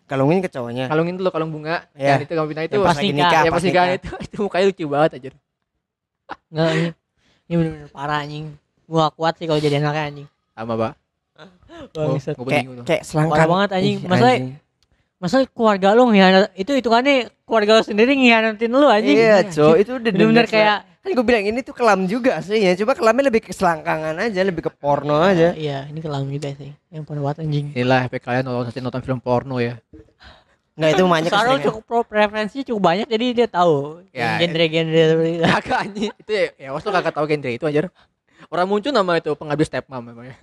kalungin 0.06 0.38
ke 0.38 0.50
cowoknya. 0.54 0.86
Kalungin 0.86 1.18
tuh 1.18 1.26
lo 1.26 1.32
kalung 1.34 1.50
bunga. 1.50 1.90
Iya. 1.98 2.22
Dan 2.22 2.30
itu 2.30 2.34
gambar 2.38 2.62
itu. 2.70 2.78
Yang 2.78 2.86
pas 2.86 2.98
nikah, 3.02 3.10
nikah, 3.18 3.42
ya 3.42 3.50
pas 3.50 3.64
nikah. 3.66 3.86
itu, 3.98 4.12
itu 4.22 4.36
mukanya 4.38 4.66
lucu 4.70 4.86
banget 4.86 5.12
aja. 5.18 5.30
Enggak 6.54 6.70
ini. 6.78 6.90
Ini 7.46 7.54
bener-bener 7.58 7.90
parah 7.90 8.18
anjing. 8.22 8.46
Gua 8.86 9.10
gak 9.10 9.14
kuat 9.18 9.34
sih 9.42 9.46
kalau 9.50 9.58
jadi 9.58 9.82
anaknya 9.82 10.04
anjing. 10.06 10.28
Sama 10.54 10.74
pak. 10.78 10.94
Gue 11.92 12.48
Kayak 12.48 12.66
kayak 12.88 13.04
selangkang. 13.04 13.34
Parah 13.34 13.48
banget, 13.50 13.70
anjing. 13.76 13.98
Ih, 13.98 14.08
Masalahnya- 14.08 14.40
anjing. 14.40 14.65
Masa 15.16 15.48
keluarga 15.48 15.96
lu 15.96 16.12
ngianat 16.12 16.52
itu 16.60 16.76
itu 16.76 16.90
kan 16.92 17.08
keluarga 17.48 17.80
lu 17.80 17.84
sendiri 17.88 18.12
ngianatin 18.20 18.68
lu 18.68 18.88
anjing. 18.92 19.16
Iya, 19.16 19.48
Cok, 19.48 19.76
itu 19.80 19.92
udah 19.96 20.12
Bener-bener 20.12 20.48
kayak 20.48 20.78
kan 21.06 21.14
gue 21.14 21.22
bilang 21.22 21.46
ini 21.46 21.62
tuh 21.62 21.78
kelam 21.78 22.10
juga 22.10 22.42
aslinya 22.42 22.74
cuma 22.74 22.98
kelamnya 22.98 23.30
lebih 23.30 23.46
ke 23.46 23.54
selangkangan 23.54 24.18
aja 24.18 24.42
lebih 24.42 24.66
ke 24.66 24.72
porno 24.74 25.22
aja 25.22 25.54
Iya, 25.54 25.86
ini 25.86 26.02
kelam 26.02 26.26
juga 26.34 26.50
sih. 26.58 26.74
Yang 26.90 27.04
pernah 27.06 27.22
buat 27.30 27.38
anjing. 27.38 27.78
Inilah 27.78 28.10
efek 28.10 28.26
kalian 28.26 28.44
nonton 28.50 28.74
nonton 28.82 29.02
film 29.06 29.22
porno 29.22 29.62
ya. 29.62 29.78
nggak 30.76 30.92
itu 30.92 31.04
Sarul 31.08 31.24
keseringan 31.24 31.66
cukup 31.72 31.82
pro 31.88 32.00
preferensinya 32.04 32.66
cukup 32.68 32.82
banyak 32.84 33.08
jadi 33.08 33.26
dia 33.32 33.48
tahu 33.48 34.04
Ya, 34.12 34.36
yang 34.44 34.52
genre-genre 34.52 35.04
seperti 35.08 35.30
itu. 35.32 35.44
Kagak 35.48 35.78
anjing. 35.88 36.12
Itu 36.20 36.32
ya, 36.36 36.46
ya 36.60 36.68
lo 36.76 36.80
kagak 36.84 37.14
tahu 37.16 37.26
genre 37.32 37.52
itu 37.54 37.64
anjir. 37.64 37.86
Orang 38.52 38.68
muncul 38.68 38.92
nama 38.92 39.12
itu 39.16 39.32
pengabdi 39.40 39.64
stepmom 39.64 40.02
memangnya. 40.04 40.36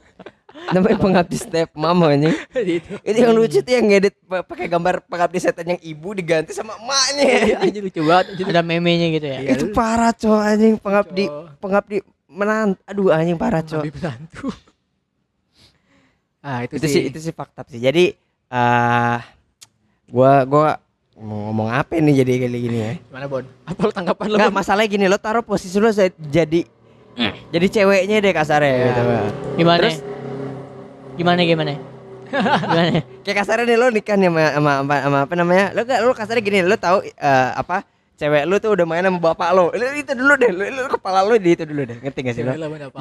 Namanya 0.68 0.96
pengabdi 0.96 1.36
step 1.36 1.68
mama 1.72 2.10
ini 2.10 2.32
itu. 2.56 2.92
itu 2.98 3.18
yang 3.18 3.32
lucu 3.32 3.58
tuh 3.58 3.72
yang 3.72 3.86
ngedit 3.86 4.14
pa- 4.22 4.40
pakai 4.42 4.66
gambar 4.66 5.02
pengabdi 5.02 5.38
setan 5.38 5.66
yang 5.66 5.80
ibu 5.80 6.08
diganti 6.12 6.50
sama 6.50 6.76
emaknya 6.76 7.24
Iya, 7.62 7.80
lucu 7.80 8.00
banget. 8.00 8.26
Ada 8.42 8.60
meme-nya 8.60 9.06
gitu 9.10 9.26
ya. 9.26 9.38
Iya. 9.38 9.50
itu 9.54 9.64
parah 9.70 10.12
cow 10.12 10.36
anjing 10.36 10.76
pengabdi 10.76 11.24
pengabdi 11.56 11.96
menant 12.26 12.76
aduh 12.82 13.10
anjing 13.10 13.36
parah 13.36 13.60
cow 13.60 13.80
penantu. 13.82 14.48
Ah, 16.38 16.66
itu, 16.66 16.74
itu 16.74 16.86
sih 16.88 17.02
itu 17.06 17.18
sih 17.20 17.30
fakta 17.30 17.62
sih 17.64 17.78
jadi 17.78 18.18
eh 18.48 19.18
gua 20.08 20.42
gua 20.42 20.68
mau 21.14 21.48
ngomong 21.48 21.70
apa 21.70 21.96
nih 21.96 22.18
jadi 22.18 22.32
kayak 22.42 22.52
gini 22.58 22.78
ya 22.80 22.92
Gimana, 23.00 23.26
Bon? 23.26 23.44
Apa 23.62 23.80
lo 23.80 23.92
tanggapan 23.92 24.24
lo? 24.26 24.34
Enggak 24.34 24.50
Bon? 24.50 24.58
masalahnya 24.58 24.90
gini 24.90 25.04
lo 25.06 25.16
taruh 25.16 25.40
posisi 25.40 25.78
lo 25.78 25.86
jadi 26.18 26.66
jadi 27.46 27.66
ceweknya 27.70 28.18
deh 28.18 28.32
kasarnya 28.32 28.68
Ya. 28.68 28.84
gitu 28.88 29.02
Gimana? 29.54 29.78
Terus? 29.78 29.96
Gimana 31.16 31.40
gimana? 31.44 31.72
gimana? 32.32 33.00
kayak 33.24 33.36
kasarnya 33.44 33.64
nih 33.68 33.76
lo 33.76 33.86
nikah 33.92 34.16
nih 34.16 34.28
sama 34.32 34.42
sama, 34.56 34.72
sama, 34.80 34.96
sama 35.04 35.18
apa 35.28 35.34
namanya? 35.36 35.66
Lo 35.76 35.80
gak 35.84 36.00
lo 36.00 36.12
kasarnya 36.16 36.42
gini 36.42 36.58
lo 36.64 36.76
tahu 36.80 37.04
eh, 37.04 37.50
apa 37.52 37.84
cewek 38.16 38.44
lo 38.48 38.56
tuh 38.62 38.70
udah 38.72 38.86
main 38.88 39.04
sama 39.04 39.18
bapak 39.20 39.50
lo. 39.52 39.64
Lo 39.72 39.84
itu 39.92 40.12
dulu 40.16 40.32
deh 40.40 40.50
lo, 40.52 40.62
lo 40.64 40.88
kepala 40.88 41.20
lo 41.26 41.34
di 41.36 41.50
itu 41.52 41.64
dulu 41.68 41.82
deh 41.84 41.98
ngerti 42.00 42.20
gak 42.24 42.34
sih 42.36 42.44
lo? 42.44 42.52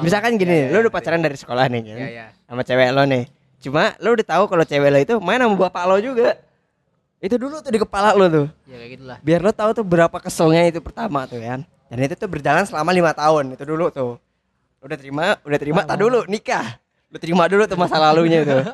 Misalkan 0.04 0.36
gini 0.36 0.52
Ya, 0.52 0.64
ya, 0.68 0.72
lo 0.76 0.78
udah 0.84 0.92
ya, 0.92 0.96
pacaran 1.00 1.20
dari 1.24 1.36
sekolah 1.38 1.64
nih 1.72 1.80
Ya, 1.86 1.96
ya. 2.08 2.26
sama 2.44 2.62
cewek 2.66 2.88
lo 2.92 3.02
nih. 3.08 3.24
Cuma 3.62 3.94
lo 4.02 4.08
udah 4.12 4.26
tahu 4.26 4.44
kalau 4.50 4.64
cewek 4.68 4.90
lo 4.92 4.98
itu 5.00 5.14
main 5.22 5.40
sama 5.40 5.56
bapak 5.56 5.84
lo 5.88 5.96
juga. 6.02 6.36
Itu 7.22 7.38
dulu 7.38 7.62
tuh 7.62 7.70
di 7.70 7.78
kepala 7.80 8.12
lo 8.18 8.26
tuh. 8.28 8.46
Ya 8.66 8.76
kayak 8.82 8.90
gitulah. 8.98 9.18
biar 9.22 9.40
lo 9.40 9.52
tahu 9.54 9.70
tuh 9.72 9.84
berapa 9.86 10.16
keselnya 10.20 10.68
itu 10.68 10.82
pertama 10.82 11.24
tuh 11.24 11.40
kan? 11.40 11.62
Dan 11.88 11.98
itu 12.02 12.16
tuh 12.18 12.28
berjalan 12.28 12.64
selama 12.66 12.90
lima 12.92 13.12
tahun 13.14 13.54
itu 13.54 13.64
dulu 13.64 13.88
tuh. 13.94 14.18
Udah 14.82 14.96
terima 14.98 15.38
udah 15.46 15.58
terima 15.62 15.80
tak 15.86 16.02
dulu 16.02 16.26
nikah 16.26 16.81
lo 17.12 17.18
terima 17.18 17.44
dulu 17.44 17.62
tuh 17.64 17.76
masa 17.76 17.96
lalunya 17.98 18.40
tuh 18.42 18.62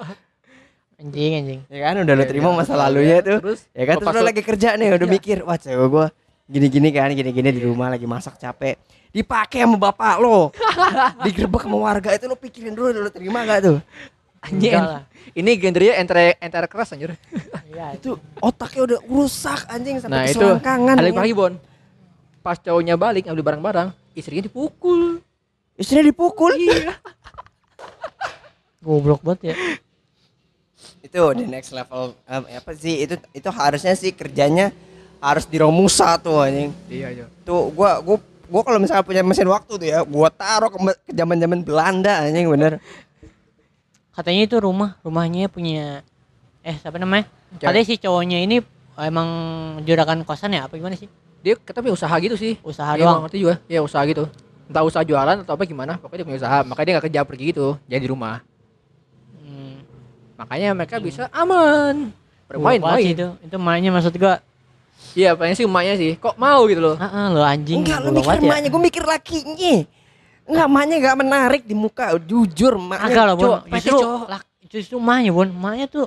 Anjing 0.99 1.33
anjing. 1.37 1.61
ya 1.69 1.79
kan 1.81 1.95
udah 1.97 2.11
lo 2.13 2.23
Ya, 2.23 2.29
terima 2.29 2.49
ya, 2.49 2.55
masa 2.57 2.75
lalunya 2.75 3.17
ya. 3.17 3.23
tuh 3.25 3.39
Terus 3.41 3.61
ya 3.71 3.85
kan 3.85 3.95
terus 3.97 4.15
lo- 4.17 4.27
lagi 4.27 4.43
kerja 4.43 4.69
nih 4.75 4.89
udah 4.93 5.05
Iya. 5.05 5.13
mikir 5.13 5.37
wah 5.43 5.55
cewek 5.55 5.87
gua 5.89 6.07
gini-gini 6.45 6.89
kan 6.91 7.11
gini-gini 7.13 7.49
di 7.51 7.61
rumah 7.61 7.87
lagi 7.89 8.03
masak 8.05 8.35
capek 8.35 8.75
dipakai 9.11 9.63
sama 9.63 9.77
bapak 9.77 10.17
lo 10.17 10.51
digerebek 11.25 11.63
sama 11.63 11.79
warga 11.79 12.11
itu 12.13 12.25
lo 12.25 12.35
pikirin 12.35 12.73
dulu 12.73 12.95
lo 12.97 13.09
terima 13.09 13.43
gak 13.43 13.61
tuh 13.65 13.79
Anjing. 14.39 14.71
Ini 15.35 15.51
genrenya 15.57 15.99
antara 15.99 16.31
antara 16.39 16.67
keras 16.67 16.95
anjir. 16.95 17.19
Iya. 17.69 17.91
itu 17.93 18.15
otaknya 18.39 18.87
udah 18.87 18.99
rusak 19.05 19.67
anjing 19.67 19.99
sampai 19.99 20.15
Nah, 20.15 20.25
itu 20.25 20.47
kan? 20.63 20.79
lagi, 20.95 21.35
Bon. 21.35 21.59
Pas 22.39 22.55
cowoknya 22.57 22.95
balik 22.95 23.27
ngambil 23.27 23.43
barang-barang, 23.45 23.89
istrinya 24.15 24.47
dipukul. 24.47 25.19
istrinya 25.75 26.07
dipukul 26.07 26.55
Iya. 26.55 26.95
Goblok 28.89 29.21
banget 29.21 29.53
ya. 29.53 29.55
itu 31.03 31.21
the 31.35 31.45
next 31.45 31.71
level 31.71 32.15
um, 32.25 32.43
apa 32.49 32.71
sih 32.73 33.05
itu 33.05 33.15
itu 33.33 33.49
harusnya 33.51 33.93
sih 33.93 34.11
kerjanya 34.13 34.71
harus 35.19 35.45
di 35.45 35.59
Romusa 35.59 36.17
tuh 36.17 36.41
anjing 36.41 36.71
Iya, 36.87 37.09
iya. 37.13 37.27
tuh 37.43 37.69
gua 37.75 37.99
gua 37.99 38.17
gua 38.47 38.63
kalau 38.63 38.79
misalnya 38.79 39.03
punya 39.03 39.21
mesin 39.21 39.49
waktu 39.49 39.73
tuh 39.75 39.89
ya 39.89 40.01
gua 40.07 40.31
taruh 40.31 40.71
ke, 40.71 40.79
ke 41.05 41.13
zaman-zaman 41.13 41.61
Belanda 41.61 42.25
anjing 42.25 42.49
bener 42.49 42.81
Katanya 44.11 44.51
itu 44.51 44.59
rumah, 44.59 44.99
rumahnya 45.07 45.47
punya 45.47 46.03
eh 46.67 46.75
siapa 46.75 46.99
namanya? 46.99 47.31
Cewek. 47.55 47.71
Katanya 47.71 47.87
si 47.87 47.95
cowoknya 48.03 48.39
ini 48.43 48.59
emang 48.99 49.29
juragan 49.87 50.27
kosan 50.27 50.59
ya 50.59 50.67
apa 50.67 50.75
gimana 50.75 50.99
sih? 50.99 51.07
Dia 51.39 51.55
tapi 51.55 51.87
usaha 51.95 52.11
gitu 52.19 52.35
sih. 52.35 52.59
Usaha 52.67 52.99
Dia 52.99 53.07
doang. 53.07 53.23
ngerti 53.23 53.39
juga. 53.47 53.63
Ya 53.71 53.79
usaha 53.79 54.03
gitu. 54.11 54.27
Entah 54.67 54.83
usaha 54.83 55.07
jualan 55.07 55.47
atau 55.47 55.55
apa 55.55 55.63
gimana, 55.63 56.03
pokoknya 56.03 56.19
dia 56.19 56.27
punya 56.27 56.39
usaha. 56.43 56.59
Makanya 56.67 56.87
dia 56.91 56.95
gak 56.99 57.07
kerja 57.07 57.21
pergi 57.23 57.45
gitu, 57.55 57.67
jadi 57.87 58.03
di 58.03 58.11
rumah. 58.11 58.43
Hmm. 60.39 60.47
Makanya 60.47 60.69
mereka 60.73 60.97
bisa 60.99 61.27
aman. 61.29 62.15
Sih 62.15 62.47
Bermain-main. 62.49 63.03
itu. 63.05 63.29
Itu 63.43 63.57
mainnya 63.59 63.91
maksud 63.91 64.15
gua, 64.15 64.39
Iya, 65.13 65.35
paling 65.35 65.53
sih 65.53 65.65
emaknya 65.65 65.95
sih. 65.95 66.13
Kok 66.15 66.37
mau 66.37 66.63
gitu 66.65 66.79
loh. 66.81 66.97
heeh 66.97 67.27
lo 67.29 67.43
anjing. 67.43 67.83
enggak 67.83 67.99
lu 67.99 68.09
goblok 68.09 68.23
mikir 68.25 68.39
ya. 68.39 68.47
emaknya 68.47 68.69
gua 68.69 68.83
mikir 68.83 69.05
lakinya 69.05 69.75
enggak 70.45 70.67
emaknya 70.67 70.95
enggak 70.97 71.17
menarik 71.19 71.63
di 71.63 71.75
muka 71.75 72.05
jujur 72.21 72.73
emaknya 72.77 73.05
Agak 73.05 73.25
lah, 73.25 73.35
Bon. 73.35 73.51
Justru 73.69 73.99
justru 74.69 74.97
emaknya, 74.97 75.31
Bon. 75.31 75.49
Emaknya 75.49 75.87
tuh 75.87 76.07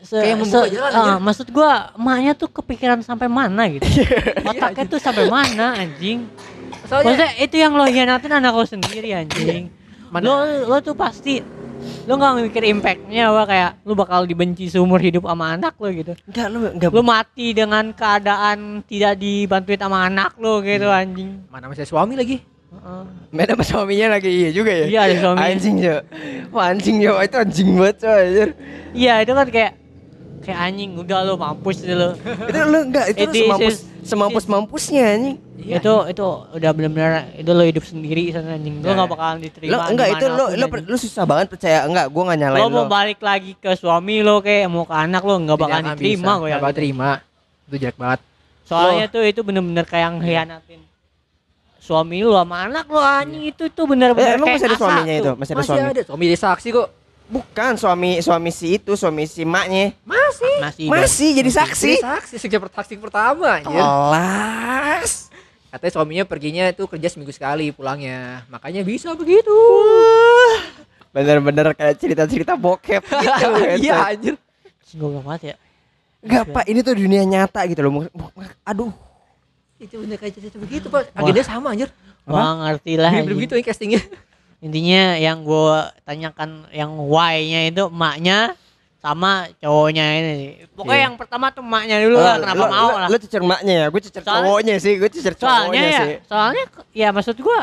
se, 0.00 0.16
Kayak 0.16 0.36
membuka 0.38 0.66
jalan, 0.66 0.90
ah, 0.90 0.96
anjir. 0.98 1.16
maksud 1.22 1.46
gua 1.50 1.70
emaknya 1.92 2.32
tuh 2.34 2.48
kepikiran 2.50 2.98
sampai 3.00 3.26
mana 3.26 3.62
gitu. 3.68 3.84
Otaknya 4.48 4.84
tuh 4.86 4.98
sampai 4.98 5.24
mana 5.26 5.66
anjing. 5.76 6.28
Soalnya 6.86 7.04
Maksudnya 7.10 7.30
itu 7.38 7.56
yang 7.56 7.72
lo 7.72 7.84
hianatin 7.84 8.32
anak 8.32 8.52
lo 8.52 8.64
sendiri 8.64 9.10
anjing. 9.12 9.68
Mana? 10.08 10.24
Lo 10.24 10.34
lo 10.66 10.76
tuh 10.80 10.94
pasti 10.94 11.40
lo 12.02 12.12
nggak 12.12 12.32
mikir 12.42 12.62
impactnya 12.66 13.22
apa 13.26 13.42
kayak 13.44 13.70
lo 13.82 13.92
bakal 13.94 14.22
dibenci 14.22 14.66
seumur 14.66 14.98
hidup 14.98 15.24
sama 15.24 15.54
anak 15.54 15.74
lo 15.74 15.88
gitu. 15.88 16.12
enggak 16.24 16.46
lu 16.46 16.58
enggak 16.68 16.90
Lo 16.90 17.02
mati 17.02 17.52
dengan 17.52 17.84
keadaan 17.90 18.58
tidak 18.82 19.16
dibantuin 19.16 19.78
sama 19.78 20.04
anak 20.04 20.34
lo 20.36 20.60
gitu 20.60 20.86
anjing. 20.86 21.40
mana 21.46 21.66
masih 21.66 21.84
suami 21.84 22.14
lagi? 22.14 22.40
Heeh. 22.70 23.02
beda 23.30 23.52
sama 23.52 23.64
suaminya 23.64 24.06
lagi 24.12 24.30
iya 24.30 24.50
juga 24.50 24.70
ya 24.70 24.86
Iya 24.86 25.00
ada 25.02 25.14
suaminya. 25.20 25.46
anjing 25.48 25.76
yo 25.76 25.96
wah 26.50 26.64
anjing 26.66 26.96
yo 26.98 27.12
itu 27.18 27.36
anjing 27.36 27.68
banget 27.74 27.96
coy. 27.98 28.26
Iya 28.92 29.14
itu 29.20 29.32
kan 29.32 29.46
kayak 29.48 29.72
kayak 30.40 30.58
anjing 30.62 30.90
udah 30.94 31.18
lo 31.22 31.34
mampus 31.34 31.82
lo. 31.84 32.14
itu 32.16 32.58
lu 32.64 32.78
enggak 32.80 33.06
itu 33.08 33.20
lu 33.20 33.26
It 33.26 33.30
is- 33.30 33.42
semampus 33.42 33.76
semampus 34.02 34.44
mampusnya 34.46 35.04
anjing 35.10 35.36
Iya. 35.60 35.76
itu 35.78 35.94
itu 36.08 36.26
udah 36.50 36.70
benar-benar 36.70 37.10
itu 37.34 37.50
lo 37.50 37.62
hidup 37.62 37.82
sendiri 37.82 38.22
sana 38.28 38.54
anjing. 38.54 38.78
Lo 38.78 38.86
Ya, 38.86 38.92
nggak 38.94 39.04
ya. 39.04 39.12
bakalan 39.12 39.36
diterima. 39.38 39.70
lo 39.70 39.78
enggak 39.86 40.08
itu 40.10 40.24
lo 40.26 40.44
lo 40.50 40.66
lu 40.66 40.96
susah 40.96 41.24
banget 41.24 41.46
percaya 41.48 41.78
enggak 41.82 42.06
gua 42.08 42.22
enggak 42.24 42.38
nyalain 42.40 42.60
lo 42.60 42.66
lo, 42.66 42.74
mau 42.74 42.86
balik 42.86 43.20
lagi 43.20 43.52
ke 43.54 43.70
suami 43.72 44.20
lo 44.20 44.38
kayak 44.38 44.66
mau 44.66 44.82
ke 44.82 44.94
anak 44.94 45.20
lo 45.20 45.34
nggak 45.36 45.56
bakalan 45.56 45.82
Tidak 45.82 45.94
diterima 45.94 46.24
bisa, 46.26 46.40
gue 46.40 46.48
ya. 46.48 46.56
bakal 46.56 46.72
terima. 46.72 47.10
Itu 47.64 47.76
jelek 47.76 47.96
banget. 47.96 48.20
Soalnya 48.62 49.06
tuh 49.06 49.22
itu 49.22 49.40
bener-bener 49.40 49.82
kayak 49.82 50.08
nghianatin 50.16 50.80
suami 51.80 52.20
lo 52.20 52.36
sama 52.36 52.64
anak 52.64 52.86
lo 52.86 52.98
anjing 52.98 53.44
itu 53.46 53.66
tuh 53.68 53.82
bener-bener 53.84 54.26
Eh, 54.26 54.36
emang 54.36 54.48
masih 54.48 54.64
ada 54.64 54.76
suaminya 54.76 55.10
tuh. 55.10 55.18
itu 55.18 55.30
masih 55.34 55.52
ada 55.52 55.58
Masih 55.58 55.70
suami 55.70 55.90
ada 55.90 56.02
suami 56.04 56.22
jadi 56.24 56.38
saksi 56.38 56.68
kok. 56.70 56.88
bukan 57.26 57.72
suami 57.74 58.10
suami 58.20 58.50
si 58.50 58.66
itu 58.72 58.92
suami 58.92 59.22
si 59.24 59.42
maknya 59.42 59.90
Masih. 60.04 60.54
Masih. 60.60 60.86
masih 60.86 61.28
jadi 61.32 61.50
saksi 61.52 61.90
Jadi 61.92 61.98
saksi 62.00 62.34
sejak 62.38 62.60
saksi 62.68 62.94
pertama 62.96 63.58
anjir. 63.58 63.74
kelas 63.74 65.10
Katanya 65.70 65.92
suaminya 65.94 66.24
perginya 66.26 66.66
itu 66.66 66.82
kerja 66.90 67.08
seminggu 67.08 67.30
sekali 67.30 67.70
pulangnya. 67.70 68.42
Makanya 68.50 68.82
bisa 68.82 69.14
begitu. 69.14 69.54
bener-bener 71.14 71.74
kayak 71.74 71.98
cerita-cerita 71.98 72.54
bokep 72.54 73.02
gitu 73.02 73.50
Iya 73.86 74.14
anjir. 74.14 74.34
Goblok 74.94 75.22
banget 75.26 75.42
ya. 75.42 75.56
Enggak 76.20 76.44
pak 76.52 76.64
ini 76.68 76.80
tuh 76.84 76.94
dunia 76.94 77.22
nyata 77.24 77.64
gitu 77.64 77.80
loh 77.80 78.04
aduh 78.62 78.92
Itu 79.80 79.96
bener 80.04 80.20
kayak 80.20 80.36
cerita 80.36 80.60
begitu, 80.60 80.92
Pak. 80.92 81.16
Agendanya 81.16 81.46
sama 81.48 81.72
anjir. 81.72 81.88
Wah 82.28 82.52
ngerti 82.68 83.00
lah. 83.00 83.16
Begitu 83.24 83.56
ya 83.56 83.64
castingnya. 83.64 84.02
Intinya 84.60 85.16
yang 85.16 85.40
gue 85.40 85.76
tanyakan 86.04 86.68
yang 86.68 86.92
why-nya 87.08 87.72
itu 87.72 87.88
emaknya 87.88 88.52
sama 89.00 89.48
cowoknya 89.56 90.04
ini. 90.14 90.32
Pokoknya 90.70 90.92
Iya. 90.94 91.04
yang 91.08 91.16
pertama 91.16 91.48
tuh 91.48 91.60
emaknya 91.60 91.96
dulu 92.00 92.16
lah, 92.16 92.36
kenapa 92.36 92.56
lo, 92.58 92.66
mau 92.68 92.86
lo, 92.86 92.96
lah. 92.98 93.08
lo 93.08 93.16
cecer 93.16 93.40
maknya 93.40 93.74
ya 93.74 93.86
gue 93.88 94.00
cecer 94.02 94.20
Soalnya- 94.20 94.44
cowoknya 94.44 94.74
sih 94.76 94.92
gue 94.94 95.10
cecer 95.10 95.34
soalnya 95.34 95.56
cowoknya 95.56 95.82
ya, 95.82 95.98
sih 95.98 96.14
soalnya 96.24 96.64
ya 96.92 97.08
maksud 97.10 97.36
gua 97.38 97.60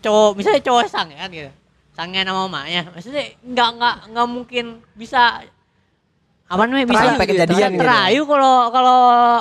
cowok 0.00 0.30
misalnya 0.36 0.62
cowok 0.62 0.82
sang 0.86 1.08
kan 1.10 1.30
gitu. 1.30 1.50
Sangnya 1.94 2.22
nama 2.22 2.44
emaknya. 2.44 2.90
Maksudnya 2.90 3.24
nggak 3.40 3.68
nggak 3.72 3.96
nggak 4.12 4.26
mungkin 4.28 4.64
bisa 4.92 5.40
apa 6.44 6.62
namanya 6.68 6.84
bisa 6.84 7.04
Sampai 7.08 7.24
kejadian 7.24 7.56
bisa 7.56 7.66
gitu. 7.72 7.80
terayu 7.80 8.22
kalau 8.28 8.54
kalau 8.68 8.98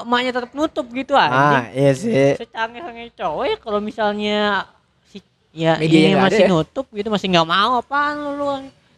emaknya 0.07 0.31
tetap 0.31 0.51
nutup 0.55 0.88
gitu 0.88 1.13
ah 1.13 1.67
iya 1.69 1.91
sih 1.91 2.39
Secanggih-canggih 2.39 3.12
cowok 3.12 3.43
ya 3.43 3.55
kalau 3.59 3.79
misalnya 3.83 4.71
si 5.03 5.19
ya 5.51 5.75
Medianya 5.75 6.09
ini 6.09 6.15
masih 6.15 6.39
ada 6.39 6.47
ya? 6.47 6.53
nutup 6.55 6.88
gitu 6.89 7.12
masih 7.12 7.27
nggak 7.27 7.43
mau 7.43 7.71
apaan 7.77 8.15
lu, 8.17 8.31
lu. 8.39 8.47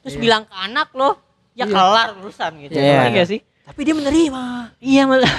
Terus 0.05 0.15
Iya. 0.15 0.21
bilang 0.21 0.43
ke 0.45 0.53
anak 0.53 0.93
lo 0.93 1.17
ya 1.51 1.65
Iya. 1.65 1.73
kelar 1.73 2.09
urusan 2.21 2.51
gitu. 2.61 2.77
Iya. 2.77 2.93
Ngerti 2.93 3.09
nggak 3.11 3.27
sih? 3.27 3.39
Tapi 3.65 3.79
dia 3.81 3.93
menerima. 3.93 4.43
Iya 4.77 5.03
malah. 5.03 5.35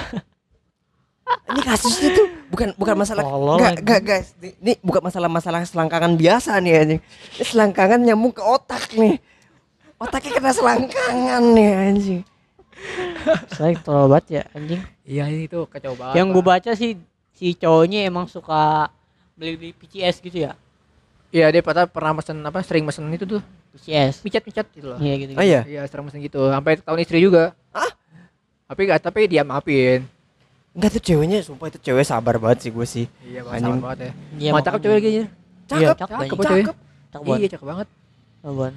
ini 1.26 1.58
kasusnya 1.60 2.14
tuh 2.14 2.26
bukan 2.46 2.68
bukan 2.74 2.94
masalah 2.96 3.22
enggak 3.74 3.98
guys 4.00 4.30
ini, 4.38 4.78
bukan 4.78 5.02
masalah 5.02 5.26
masalah 5.26 5.58
selangkangan 5.62 6.14
biasa 6.14 6.54
nih 6.62 6.74
anjing 6.78 7.00
ini 7.02 7.42
selangkangan 7.42 7.98
nyambung 7.98 8.30
ke 8.30 8.38
otak 8.38 8.94
nih 8.94 9.18
otaknya 9.98 10.30
kena 10.32 10.52
selangkangan 10.54 11.42
nih 11.50 11.70
anjing 11.90 12.22
Saya 13.50 13.74
tolol 13.82 14.06
banget 14.06 14.26
ya 14.30 14.42
anjing. 14.54 14.80
Iya 15.02 15.24
itu 15.26 15.66
kacau 15.66 15.98
banget. 15.98 16.14
yang 16.14 16.30
gue 16.30 16.44
baca 16.44 16.70
sih 16.78 16.94
si 17.34 17.58
cowoknya 17.58 18.06
emang 18.06 18.30
suka 18.30 18.86
beli 19.34 19.58
beli 19.58 19.70
PCS 19.74 20.22
gitu 20.22 20.46
ya 20.46 20.54
Iya 21.34 21.50
dia 21.50 21.58
pernah 21.60 21.90
pernah 21.90 22.12
mesen 22.14 22.38
apa 22.40 22.62
sering 22.62 22.86
mesen 22.86 23.10
itu 23.10 23.26
tuh 23.26 23.42
PCS 23.76 24.14
picat 24.20 24.42
picat 24.42 24.66
gitu 24.72 24.86
loh. 24.88 24.98
iya 24.98 25.14
gitu, 25.16 25.32
Oh 25.32 25.44
iya. 25.44 25.60
Iya 25.62 25.80
sering 25.84 26.04
mesen 26.04 26.20
gitu 26.20 26.40
sampai 26.48 26.76
tahun 26.76 26.98
istri 26.98 27.18
juga. 27.18 27.52
Ah? 27.70 27.92
Tapi 28.66 28.80
gak 28.84 29.00
tapi 29.00 29.20
dia 29.26 29.42
maafin. 29.42 30.08
Enggak 30.72 30.90
tuh 30.92 31.02
ceweknya 31.02 31.40
sumpah 31.40 31.68
itu 31.68 31.78
cewek 31.80 32.04
sabar 32.04 32.36
banget 32.36 32.66
sih 32.66 32.70
gue 32.70 32.86
sih. 32.86 33.06
Iya 33.22 33.44
Anjing. 33.44 33.78
banget 33.78 33.82
banget 33.82 33.98
ya. 33.98 34.12
Iya, 34.36 34.50
Mau 34.50 34.60
cakep 34.60 34.80
cewek 34.80 34.94
lagi 34.94 35.06
anjir. 35.06 35.22
Iya, 35.22 35.28
Cakep, 35.66 35.96
cakep, 35.96 35.96
Cakep 35.96 36.36
cakep 36.36 36.36
banget 36.36 37.40
Iya 37.40 37.48
cakep 37.48 37.66
banget. 37.66 37.88
Cakep 38.42 38.54
banget. 38.54 38.74